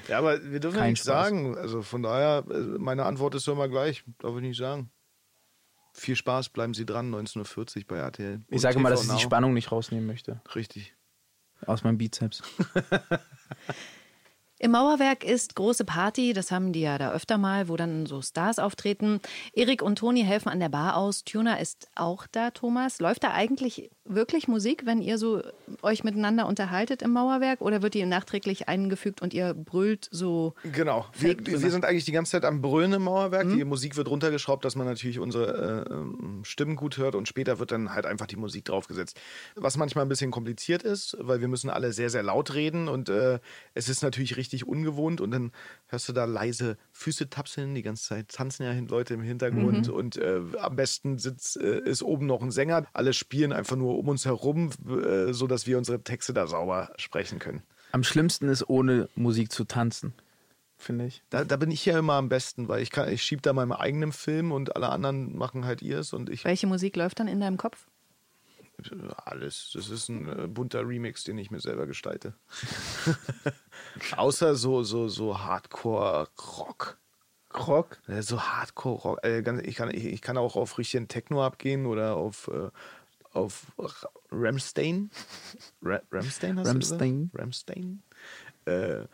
Ja, 0.09 0.18
aber 0.18 0.43
wir 0.51 0.61
dürfen 0.61 0.76
Kein 0.76 0.85
ja 0.85 0.91
nicht 0.91 1.03
Spaß. 1.03 1.26
sagen. 1.26 1.57
Also 1.59 1.82
von 1.82 2.03
daher, 2.03 2.45
äh, 2.51 2.78
meine 2.78 3.05
Antwort 3.05 3.35
ist 3.35 3.47
immer 3.49 3.68
gleich. 3.68 4.03
Darf 4.18 4.35
ich 4.37 4.43
nicht 4.43 4.57
sagen. 4.57 4.91
Viel 5.93 6.16
Spaß, 6.16 6.49
bleiben 6.49 6.74
Sie 6.74 6.87
dran, 6.87 7.14
19.40 7.14 7.76
Uhr 7.76 7.82
bei 7.87 7.99
RTL. 7.99 8.41
Ich 8.49 8.62
sage 8.62 8.80
mal, 8.80 8.91
dass 8.91 9.03
ich 9.03 9.07
TV 9.07 9.18
die. 9.18 9.22
Spannung 9.22 9.55
nicht 9.55 9.70
rausnehmen 9.70 10.07
möchte. 10.07 10.41
Richtig. 10.55 10.95
Aus 11.67 11.85
meinem 11.85 11.99
Bizeps. 11.99 12.43
Im 14.61 14.71
Mauerwerk 14.71 15.25
ist 15.25 15.57
große 15.57 15.85
Party, 15.85 16.33
das 16.33 16.51
haben 16.51 16.73
die 16.73 16.81
ja 16.81 16.97
da 16.97 17.12
öfter 17.12 17.39
mal, 17.39 17.69
wo 17.69 17.77
dann 17.77 18.07
so 18.07 18.23
Stars 18.23 18.59
auftreten. 18.59 19.21
Erik 19.53 19.83
und 19.83 19.99
Toni 19.99 20.23
helfen 20.23 20.49
an 20.49 20.61
der 20.61 20.71
Bar 20.71 20.97
aus. 20.97 21.25
Tuna 21.25 21.57
ist 21.57 21.89
auch 21.97 22.27
da, 22.31 22.51
Thomas. 22.51 23.01
Läuft 23.01 23.25
da 23.25 23.33
eigentlich 23.33 23.91
wirklich 24.05 24.49
Musik, 24.49 24.87
wenn 24.87 25.01
ihr 25.01 25.19
so 25.19 25.43
euch 25.83 26.05
miteinander 26.05 26.47
unterhaltet 26.47 27.03
im 27.03 27.13
Mauerwerk? 27.13 27.61
Oder 27.61 27.83
wird 27.83 27.95
die 27.95 28.05
nachträglich 28.05 28.69
eingefügt 28.69 29.23
und 29.23 29.33
ihr 29.35 29.55
brüllt 29.55 30.09
so? 30.11 30.55
Genau. 30.73 31.07
Wir, 31.19 31.37
wir 31.47 31.59
sind 31.71 31.85
eigentlich 31.85 32.05
die 32.05 32.13
ganze 32.13 32.33
Zeit 32.33 32.45
am 32.45 32.61
Brüllen 32.61 32.93
im 32.93 33.03
Mauerwerk. 33.03 33.47
Mhm. 33.47 33.57
Die 33.57 33.65
Musik 33.65 33.97
wird 33.97 34.09
runtergeschraubt, 34.09 34.65
dass 34.65 34.77
man 34.77 34.87
natürlich 34.87 35.19
unsere 35.19 35.87
äh, 35.89 35.93
ähm, 35.93 36.41
Stimmen 36.45 36.77
gut 36.77 36.99
hört 36.99 37.15
und 37.15 37.29
später 37.29 37.59
wird 37.59 37.73
dann 37.73 37.95
halt 37.95 38.07
einfach 38.07 38.27
die 38.27 38.37
Musik 38.37 38.65
draufgesetzt. 38.67 39.19
Was 39.55 39.77
manchmal 39.77 40.05
ein 40.05 40.09
bisschen 40.09 40.31
kompliziert 40.31 40.83
ist, 40.83 41.17
weil 41.21 41.41
wir 41.41 41.49
müssen 41.49 41.71
alle 41.71 41.93
sehr, 41.93 42.11
sehr 42.11 42.23
laut 42.23 42.55
reden 42.55 42.89
und 42.89 43.09
äh, 43.09 43.39
es 43.75 43.89
ist 43.89 44.03
natürlich 44.03 44.37
richtig 44.37 44.67
ungewohnt 44.67 45.21
und 45.21 45.31
dann 45.31 45.53
hörst 45.89 46.09
du 46.09 46.13
da 46.13 46.25
leise 46.25 46.77
Füße 46.93 47.31
tapseln, 47.31 47.75
die 47.75 47.83
ganze 47.83 48.05
Zeit 48.05 48.29
tanzen 48.29 48.65
ja 48.65 48.73
Leute 48.89 49.15
im 49.15 49.23
Hintergrund 49.23 49.89
Mhm. 49.89 49.95
und 49.95 50.17
äh, 50.17 50.41
am 50.61 50.77
besten 50.77 51.19
sitzt, 51.19 51.57
äh, 51.57 51.81
ist 51.81 52.03
oben 52.03 52.27
noch 52.27 52.43
ein 52.43 52.51
Sänger. 52.51 52.87
Alle 52.93 53.13
spielen 53.13 53.53
einfach 53.53 53.77
nur 53.77 53.93
um 53.95 54.09
uns 54.09 54.24
herum, 54.24 54.70
äh, 54.88 55.32
sodass 55.32 55.66
wir 55.66 55.78
unsere 55.78 56.03
Texte 56.03 56.32
da 56.34 56.47
sauber 56.47 56.92
sprechen 56.97 57.38
können. 57.38 57.62
Am 57.92 58.05
schlimmsten 58.05 58.49
ist, 58.49 58.68
ohne 58.68 59.09
Musik 59.14 59.53
zu 59.53 59.64
tanzen, 59.64 60.14
finde 60.76 61.07
ich. 61.07 61.22
Da, 61.30 61.45
da 61.45 61.57
bin 61.57 61.70
ich 61.70 61.84
ja 61.84 61.99
immer 61.99 62.14
am 62.14 62.28
besten, 62.28 62.68
weil 62.68 62.82
ich 62.82 62.90
kann, 62.90 63.09
ich 63.12 63.22
schiebe 63.22 63.42
da 63.42 63.53
meinen 63.53 63.72
eigenen 63.72 64.12
Film 64.12 64.53
und 64.53 64.74
alle 64.76 64.88
anderen 64.88 65.36
machen 65.36 65.64
halt 65.64 65.82
ihrs 65.82 66.12
und 66.12 66.28
ich 66.28 66.45
Welche 66.45 66.66
Musik 66.66 66.97
läuft 66.97 67.20
dann 67.20 67.28
in 67.28 67.40
deinem 67.40 67.57
Kopf? 67.57 67.86
alles. 69.24 69.70
Das 69.74 69.88
ist 69.88 70.09
ein 70.09 70.28
äh, 70.28 70.47
bunter 70.49 70.86
Remix, 70.86 71.24
den 71.24 71.38
ich 71.38 71.51
mir 71.51 71.61
selber 71.61 71.86
gestalte. 71.86 72.34
Außer 74.16 74.57
so 74.57 74.82
so 74.82 75.09
so 75.09 75.38
Hardcore 75.38 76.28
Rock. 77.55 78.01
So 78.20 78.40
Hardcore 78.42 79.03
Rock. 79.03 79.24
Äh, 79.24 79.61
ich 79.62 79.76
kann 79.76 79.90
ich, 79.90 80.05
ich 80.05 80.22
kann 80.22 80.36
auch 80.36 80.57
auf 80.57 80.78
richtigen 80.78 81.09
Techno 81.09 81.45
abgehen 81.45 81.86
oder 81.86 82.16
auf 82.16 82.49
äh, 82.49 82.70
auf 83.35 83.72
Ra- 83.78 84.09
Ramstein. 84.30 85.11
Ra 85.82 86.01
Ramstein 86.11 86.59
hast 86.59 86.68
Rammstein. 86.68 87.30
du? 87.32 87.39
Ramstein. 87.39 88.03
Äh, 88.66 89.05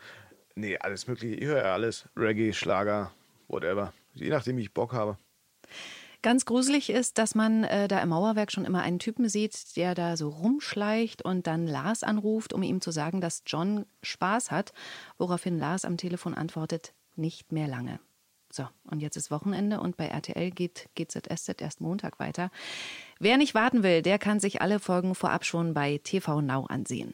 nee, 0.55 0.77
alles 0.77 1.07
mögliche. 1.07 1.35
Ich 1.35 1.45
höre 1.45 1.63
ja 1.63 1.73
alles. 1.73 2.07
Reggae, 2.15 2.53
Schlager, 2.53 3.11
whatever. 3.47 3.93
Je 4.13 4.29
nachdem, 4.29 4.57
wie 4.57 4.61
ich 4.63 4.73
Bock 4.73 4.93
habe. 4.93 5.17
Ganz 6.23 6.45
gruselig 6.45 6.91
ist, 6.91 7.17
dass 7.17 7.33
man 7.33 7.63
äh, 7.63 7.87
da 7.87 7.99
im 7.99 8.09
Mauerwerk 8.09 8.51
schon 8.51 8.65
immer 8.65 8.83
einen 8.83 8.99
Typen 8.99 9.27
sieht, 9.27 9.75
der 9.75 9.95
da 9.95 10.15
so 10.17 10.29
rumschleicht 10.29 11.23
und 11.23 11.47
dann 11.47 11.65
Lars 11.65 12.03
anruft, 12.03 12.53
um 12.53 12.61
ihm 12.61 12.79
zu 12.79 12.91
sagen, 12.91 13.21
dass 13.21 13.41
John 13.47 13.85
Spaß 14.03 14.51
hat, 14.51 14.71
woraufhin 15.17 15.57
Lars 15.57 15.83
am 15.83 15.97
Telefon 15.97 16.35
antwortet, 16.35 16.93
nicht 17.15 17.51
mehr 17.51 17.67
lange. 17.67 17.99
So, 18.51 18.67
und 18.83 18.99
jetzt 18.99 19.15
ist 19.15 19.31
Wochenende 19.31 19.79
und 19.79 19.97
bei 19.97 20.07
RTL 20.07 20.51
geht 20.51 20.89
GZSZ 20.95 21.59
erst 21.61 21.81
Montag 21.81 22.19
weiter. 22.19 22.51
Wer 23.23 23.37
nicht 23.37 23.53
warten 23.53 23.83
will, 23.83 24.01
der 24.01 24.17
kann 24.17 24.39
sich 24.39 24.63
alle 24.63 24.79
Folgen 24.79 25.13
vorab 25.13 25.45
schon 25.45 25.75
bei 25.75 25.99
TV 26.03 26.41
Now 26.41 26.65
ansehen. 26.65 27.13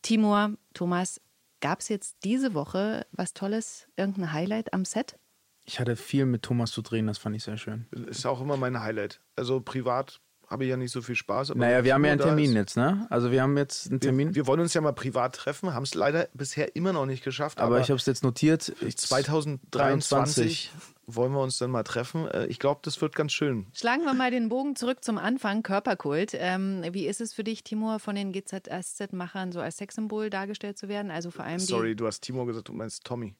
Timur, 0.00 0.54
Thomas, 0.72 1.20
gab 1.60 1.80
es 1.80 1.90
jetzt 1.90 2.16
diese 2.24 2.54
Woche 2.54 3.06
was 3.12 3.34
Tolles, 3.34 3.86
irgendein 3.96 4.32
Highlight 4.32 4.72
am 4.72 4.86
Set? 4.86 5.18
Ich 5.66 5.80
hatte 5.80 5.96
viel 5.96 6.24
mit 6.24 6.42
Thomas 6.42 6.70
zu 6.70 6.80
drehen, 6.80 7.06
das 7.06 7.18
fand 7.18 7.36
ich 7.36 7.44
sehr 7.44 7.58
schön. 7.58 7.86
Ist 8.06 8.24
auch 8.24 8.40
immer 8.40 8.56
mein 8.56 8.80
Highlight. 8.80 9.20
Also 9.36 9.60
privat 9.60 10.20
habe 10.48 10.64
ich 10.64 10.70
ja 10.70 10.78
nicht 10.78 10.92
so 10.92 11.02
viel 11.02 11.14
Spaß. 11.14 11.50
aber 11.50 11.60
Naja, 11.60 11.84
wir 11.84 11.92
haben 11.92 12.04
ja 12.06 12.12
einen 12.12 12.20
Termin 12.22 12.50
ist- 12.50 12.54
jetzt, 12.56 12.76
ne? 12.78 13.06
Also 13.10 13.30
wir 13.30 13.42
haben 13.42 13.58
jetzt 13.58 13.90
einen 13.90 14.00
Termin. 14.00 14.28
Wir, 14.28 14.34
wir 14.36 14.46
wollen 14.46 14.60
uns 14.60 14.72
ja 14.72 14.80
mal 14.80 14.92
privat 14.92 15.34
treffen, 15.34 15.74
haben 15.74 15.82
es 15.82 15.94
leider 15.94 16.28
bisher 16.32 16.74
immer 16.74 16.94
noch 16.94 17.04
nicht 17.04 17.22
geschafft. 17.22 17.60
aber, 17.60 17.80
ich 17.80 17.90
habe 17.90 17.98
es 17.98 18.06
jetzt 18.06 18.22
notiert. 18.24 18.72
Ich, 18.80 18.96
2023 18.96 20.70
wollen 21.06 21.32
wir 21.32 21.40
uns 21.40 21.58
dann 21.58 21.70
mal 21.70 21.82
treffen. 21.82 22.26
Äh, 22.28 22.46
Ich 22.46 22.58
glaube, 22.58 22.80
das 22.84 23.00
wird 23.00 23.14
ganz 23.14 23.32
schön. 23.32 23.66
Schlagen 23.74 24.04
wir 24.04 24.14
mal 24.14 24.30
den 24.30 24.48
Bogen 24.48 24.76
zurück 24.76 25.04
zum 25.04 25.18
Anfang, 25.18 25.62
Körperkult. 25.62 26.32
Ähm, 26.34 26.82
wie 26.92 27.06
ist 27.06 27.20
es 27.20 27.34
für 27.34 27.44
dich, 27.44 27.64
Timur, 27.64 27.98
von 27.98 28.14
den 28.14 28.32
GZSZ-Machern 28.32 29.52
so 29.52 29.60
als 29.60 29.76
Sexsymbol 29.78 30.30
dargestellt 30.30 30.78
zu 30.78 30.88
werden? 30.88 31.10
Also 31.10 31.30
vor 31.30 31.44
allem 31.44 31.58
die, 31.58 31.64
Sorry, 31.64 31.94
du 31.96 32.06
hast 32.06 32.20
Timo 32.20 32.44
gesagt, 32.46 32.68
du 32.68 32.72
meinst 32.72 33.04
Tommy. 33.04 33.34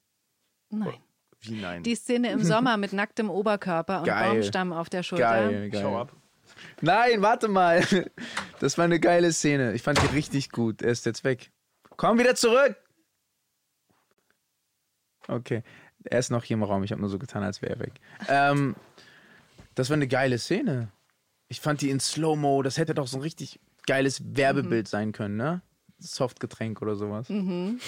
Nein. 0.71 0.95
Wie 1.41 1.61
nein? 1.61 1.83
die 1.83 1.95
Szene 1.95 2.31
im 2.33 2.43
Sommer 2.43 2.77
mit 2.79 2.93
nacktem 2.93 3.29
Oberkörper 3.29 3.99
und 4.01 4.07
Geil. 4.07 4.31
Baumstamm 4.35 4.73
auf 4.73 4.89
der 4.89 5.03
Schulter. 5.03 5.25
Geil, 5.25 5.71
geil. 5.71 5.83
Schau 5.83 5.99
ab. 5.99 6.13
Nein, 6.81 7.21
warte 7.23 7.49
mal. 7.49 7.83
Das 8.61 8.79
war 8.79 8.85
eine 8.87 8.99
geile 9.01 9.33
Szene. 9.33 9.75
Ich 9.75 9.83
fand 9.83 10.01
die 10.01 10.07
richtig 10.15 10.51
gut. 10.51 10.81
Er 10.81 10.91
ist 10.91 11.05
jetzt 11.05 11.23
weg. 11.25 11.51
Komm 11.97 12.19
wieder 12.19 12.35
zurück. 12.35 12.77
Okay. 15.29 15.63
Er 16.05 16.19
ist 16.19 16.31
noch 16.31 16.45
hier 16.45 16.55
im 16.55 16.63
Raum. 16.63 16.85
Ich 16.85 16.93
habe 16.93 17.01
nur 17.01 17.11
so 17.11 17.19
getan, 17.19 17.43
als 17.43 17.63
wäre 17.63 17.75
er 17.75 17.81
weg. 17.81 17.93
Ähm, 18.29 18.77
das 19.75 19.91
war 19.91 19.97
eine 19.97 20.09
geile 20.09 20.39
Szene. 20.39 20.89
Ich 21.49 21.61
fand 21.61 21.81
die 21.81 21.91
in 21.91 22.01
Slow-Mo. 22.01 22.63
Das 22.63 22.79
hätte 22.79 22.95
doch 22.95 23.07
so 23.07 23.19
ein 23.19 23.23
richtig 23.23 23.61
geiles 23.87 24.23
Werbebild 24.37 24.89
sein 24.89 25.13
können, 25.13 25.37
ne? 25.37 25.63
Softgetränk 25.99 26.83
oder 26.83 26.97
sowas. 26.97 27.29
Mhm. 27.29 27.81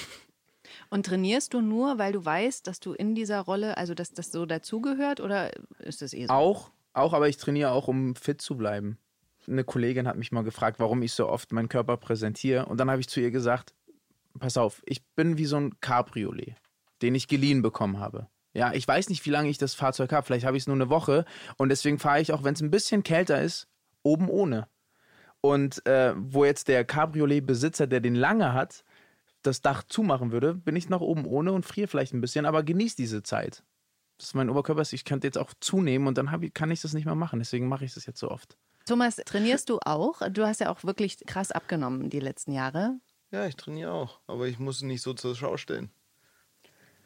Und 0.91 1.07
trainierst 1.07 1.55
du 1.55 1.61
nur, 1.61 1.99
weil 1.99 2.13
du 2.13 2.25
weißt, 2.25 2.67
dass 2.67 2.81
du 2.81 2.93
in 2.93 3.15
dieser 3.15 3.41
Rolle, 3.41 3.77
also 3.77 3.95
dass 3.95 4.13
das 4.13 4.33
so 4.33 4.47
dazugehört 4.47 5.21
oder 5.21 5.51
ist 5.79 6.03
das 6.03 6.13
eh 6.13 6.27
so? 6.27 6.33
Auch, 6.33 6.71
auch, 6.93 7.13
aber 7.13 7.29
ich 7.29 7.37
trainiere 7.37 7.71
auch, 7.71 7.89
um 7.89 8.15
fit 8.17 8.41
zu 8.41 8.57
bleiben. 8.57 8.99
Eine 9.47 9.65
Kollegin 9.65 10.09
hat 10.09 10.17
mich 10.17 10.33
mal 10.33 10.43
gefragt, 10.43 10.81
warum 10.81 11.03
ich 11.03 11.13
so 11.13 11.29
oft 11.29 11.53
meinen 11.53 11.69
Körper 11.69 11.97
präsentiere. 11.97 12.67
Und 12.67 12.79
dann 12.79 12.91
habe 12.91 13.01
ich 13.01 13.09
zu 13.09 13.21
ihr 13.21 13.31
gesagt, 13.31 13.75
pass 14.39 14.57
auf, 14.57 14.83
ich 14.87 15.05
bin 15.15 15.39
wie 15.39 15.45
so 15.45 15.57
ein 15.57 15.79
Cabriolet, 15.81 16.57
den 17.03 17.15
ich 17.15 17.29
geliehen 17.29 17.63
bekommen 17.63 17.99
habe. 18.01 18.29
Ja, 18.53 18.73
ich 18.73 18.89
weiß 18.89 19.11
nicht, 19.11 19.25
wie 19.27 19.31
lange 19.31 19.51
ich 19.51 19.59
das 19.59 19.75
Fahrzeug 19.75 20.13
habe. 20.13 20.27
Vielleicht 20.27 20.47
habe 20.47 20.57
ich 20.57 20.63
es 20.63 20.67
nur 20.67 20.77
eine 20.77 20.89
Woche. 20.89 21.27
Und 21.59 21.69
deswegen 21.69 21.99
fahre 21.99 22.21
ich, 22.23 22.33
auch 22.33 22.43
wenn 22.43 22.55
es 22.55 22.63
ein 22.63 22.71
bisschen 22.71 23.03
kälter 23.03 23.43
ist, 23.43 23.69
oben 24.03 24.31
ohne. 24.31 24.69
Und 25.43 25.85
äh, 25.87 26.15
wo 26.17 26.45
jetzt 26.45 26.69
der 26.69 26.85
Cabriolet-Besitzer, 26.85 27.87
der 27.87 28.01
den 28.01 28.15
lange 28.15 28.55
hat, 28.55 28.83
das 29.43 29.61
Dach 29.61 29.83
zumachen 29.85 30.33
würde, 30.33 30.55
bin 30.55 30.75
ich 30.75 30.89
noch 30.89 31.03
oben 31.03 31.27
ohne 31.27 31.53
und 31.53 31.67
friere 31.67 31.87
vielleicht 31.87 32.15
ein 32.15 32.21
bisschen, 32.21 32.47
aber 32.47 32.63
genieße 32.63 32.97
diese 32.97 33.23
Zeit. 33.23 33.63
Das 34.19 34.29
ist 34.29 34.35
mein 34.35 34.49
Oberkörper. 34.49 34.81
ist. 34.83 34.93
Ich 34.93 35.05
könnte 35.05 35.27
jetzt 35.27 35.39
auch 35.39 35.53
zunehmen 35.61 36.09
und 36.09 36.17
dann 36.17 36.31
hab 36.31 36.43
ich, 36.43 36.55
kann 36.55 36.71
ich 36.71 36.81
das 36.81 36.95
nicht 36.95 37.05
mehr 37.05 37.15
machen. 37.15 37.39
Deswegen 37.39 37.69
mache 37.69 37.85
ich 37.85 37.95
das 37.95 38.07
jetzt 38.07 38.19
so 38.19 38.31
oft. 38.31 38.57
Thomas, 38.87 39.17
trainierst 39.17 39.69
du 39.69 39.79
auch? 39.85 40.23
Du 40.31 40.47
hast 40.47 40.61
ja 40.61 40.71
auch 40.71 40.85
wirklich 40.85 41.19
krass 41.27 41.53
abgenommen 41.53 42.09
die 42.09 42.21
letzten 42.21 42.53
Jahre. 42.53 42.99
Ja, 43.31 43.47
ich 43.47 43.57
trainiere 43.57 43.93
auch. 43.93 44.21
Aber 44.27 44.47
ich 44.47 44.59
muss 44.59 44.81
nicht 44.83 45.03
so 45.03 45.13
zur 45.13 45.35
Schau 45.35 45.57
stellen. 45.57 45.91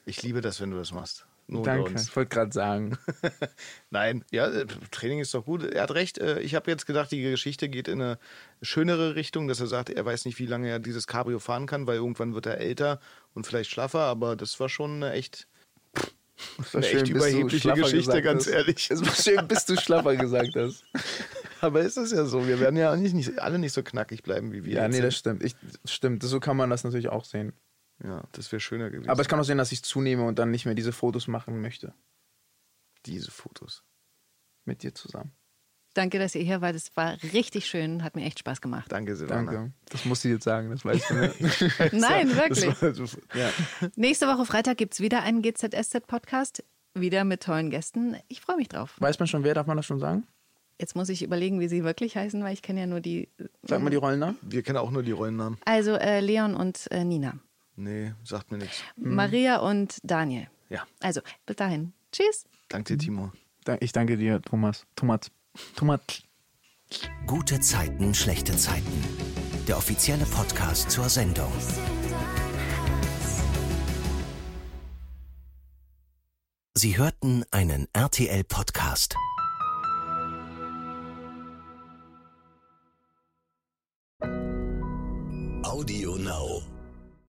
Ich 0.06 0.22
liebe 0.22 0.40
das, 0.40 0.60
wenn 0.60 0.70
du 0.70 0.76
das 0.76 0.92
machst. 0.92 1.26
nur 1.46 1.62
Danke, 1.64 1.94
ich 2.00 2.14
wollte 2.16 2.34
gerade 2.34 2.52
sagen. 2.52 2.98
Nein, 3.90 4.24
ja, 4.30 4.46
äh, 4.48 4.66
Training 4.90 5.20
ist 5.20 5.34
doch 5.34 5.44
gut. 5.44 5.64
Er 5.64 5.82
hat 5.82 5.92
recht. 5.92 6.18
äh, 6.18 6.40
Ich 6.40 6.54
habe 6.54 6.70
jetzt 6.70 6.86
gedacht, 6.86 7.10
die 7.10 7.22
Geschichte 7.22 7.68
geht 7.68 7.88
in 7.88 8.00
eine 8.00 8.18
schönere 8.62 9.14
Richtung, 9.14 9.48
dass 9.48 9.60
er 9.60 9.66
sagt, 9.66 9.90
er 9.90 10.04
weiß 10.04 10.24
nicht, 10.24 10.38
wie 10.38 10.46
lange 10.46 10.68
er 10.68 10.78
dieses 10.78 11.06
Cabrio 11.06 11.38
fahren 11.38 11.66
kann, 11.66 11.86
weil 11.86 11.96
irgendwann 11.96 12.34
wird 12.34 12.46
er 12.46 12.58
älter 12.58 13.00
und 13.34 13.46
vielleicht 13.46 13.70
schlaffer, 13.70 14.00
aber 14.00 14.36
das 14.36 14.58
war 14.60 14.68
schon 14.68 15.02
eine 15.02 15.12
echt, 15.12 15.46
eine 16.72 16.86
echt 16.86 17.00
bis 17.00 17.08
du 17.08 17.16
überhebliche 17.16 17.72
Geschichte, 17.74 18.22
ganz 18.22 18.46
hast. 18.46 18.52
ehrlich. 18.52 18.90
Es 18.90 19.04
war 19.04 19.14
schön, 19.14 19.48
bis 19.48 19.64
du 19.66 19.76
schlaffer 19.76 20.16
gesagt 20.16 20.54
hast. 20.56 20.84
Aber 21.62 21.82
ist 21.82 21.98
es 21.98 22.10
ja 22.12 22.24
so. 22.24 22.46
Wir 22.46 22.58
werden 22.58 22.76
ja 22.76 22.96
nicht, 22.96 23.14
nicht, 23.14 23.38
alle 23.38 23.58
nicht 23.58 23.74
so 23.74 23.82
knackig 23.82 24.22
bleiben 24.22 24.50
wie 24.52 24.64
wir. 24.64 24.76
Ja, 24.76 24.88
nee, 24.88 25.02
das 25.02 25.14
stimmt. 25.14 25.44
Ich, 25.44 25.54
stimmt. 25.84 26.22
So 26.22 26.40
kann 26.40 26.56
man 26.56 26.70
das 26.70 26.84
natürlich 26.84 27.10
auch 27.10 27.26
sehen. 27.26 27.52
Ja, 28.02 28.24
das 28.32 28.50
wäre 28.52 28.60
schöner 28.60 28.90
gewesen. 28.90 29.10
Aber 29.10 29.20
es 29.20 29.28
kann 29.28 29.38
auch 29.38 29.44
sein, 29.44 29.58
dass 29.58 29.72
ich 29.72 29.82
zunehme 29.82 30.24
und 30.26 30.38
dann 30.38 30.50
nicht 30.50 30.64
mehr 30.64 30.74
diese 30.74 30.92
Fotos 30.92 31.28
machen 31.28 31.60
möchte. 31.60 31.94
diese 33.06 33.30
Fotos. 33.30 33.82
Mit 34.64 34.82
dir 34.82 34.94
zusammen. 34.94 35.32
Danke, 35.94 36.18
dass 36.18 36.34
ihr 36.34 36.42
hier 36.42 36.60
wart. 36.60 36.76
Es 36.76 36.96
war 36.96 37.16
richtig 37.32 37.66
schön, 37.66 38.04
hat 38.04 38.14
mir 38.14 38.24
echt 38.24 38.38
Spaß 38.38 38.60
gemacht. 38.60 38.92
Danke, 38.92 39.16
Silvana. 39.16 39.50
Danke. 39.50 39.72
Das 39.88 40.04
musst 40.04 40.22
du 40.22 40.28
jetzt 40.28 40.44
sagen, 40.44 40.70
das 40.70 40.84
weißt 40.84 41.10
du. 41.10 41.14
Ne? 41.14 41.34
Nein, 41.92 42.36
wirklich. 42.36 42.80
War, 42.80 43.38
ja. 43.38 43.50
Nächste 43.96 44.26
Woche 44.28 44.44
Freitag 44.46 44.76
gibt 44.76 44.92
es 44.94 45.00
wieder 45.00 45.22
einen 45.22 45.42
GZSZ-Podcast, 45.42 46.62
wieder 46.94 47.24
mit 47.24 47.42
tollen 47.42 47.70
Gästen. 47.70 48.16
Ich 48.28 48.40
freue 48.40 48.56
mich 48.56 48.68
drauf. 48.68 48.96
Weiß 49.00 49.18
man 49.18 49.26
schon, 49.26 49.42
wer 49.42 49.54
darf 49.54 49.66
man 49.66 49.76
das 49.76 49.86
schon 49.86 49.98
sagen? 49.98 50.26
Jetzt 50.78 50.94
muss 50.94 51.08
ich 51.08 51.22
überlegen, 51.22 51.58
wie 51.58 51.68
sie 51.68 51.82
wirklich 51.84 52.16
heißen, 52.16 52.42
weil 52.44 52.54
ich 52.54 52.62
kenne 52.62 52.80
ja 52.80 52.86
nur 52.86 53.00
die. 53.00 53.28
Sag 53.62 53.82
mal 53.82 53.90
die 53.90 53.96
Rollennamen. 53.96 54.38
Wir 54.42 54.62
kennen 54.62 54.78
auch 54.78 54.90
nur 54.90 55.02
die 55.02 55.12
Rollennamen. 55.12 55.58
Also 55.64 55.94
äh, 55.94 56.20
Leon 56.20 56.54
und 56.54 56.86
äh, 56.90 57.04
Nina. 57.04 57.38
Nee, 57.80 58.12
sagt 58.24 58.50
mir 58.52 58.58
nichts. 58.58 58.82
Maria 58.96 59.56
und 59.56 59.96
Daniel. 60.02 60.48
Ja. 60.68 60.86
Also, 61.00 61.22
bis 61.46 61.56
dahin. 61.56 61.94
Tschüss. 62.12 62.44
Danke 62.68 62.94
dir, 62.98 63.06
Timo. 63.06 63.32
Ich 63.80 63.92
danke 63.92 64.18
dir, 64.18 64.42
Thomas. 64.42 64.84
Thomas. 64.96 65.30
Thomas. 65.76 66.00
Gute 67.26 67.58
Zeiten, 67.60 68.14
schlechte 68.14 68.54
Zeiten. 68.54 69.02
Der 69.66 69.78
offizielle 69.78 70.26
Podcast 70.26 70.90
zur 70.90 71.08
Sendung. 71.08 71.50
Sie 76.74 76.98
hörten 76.98 77.44
einen 77.50 77.88
RTL-Podcast. 77.94 79.16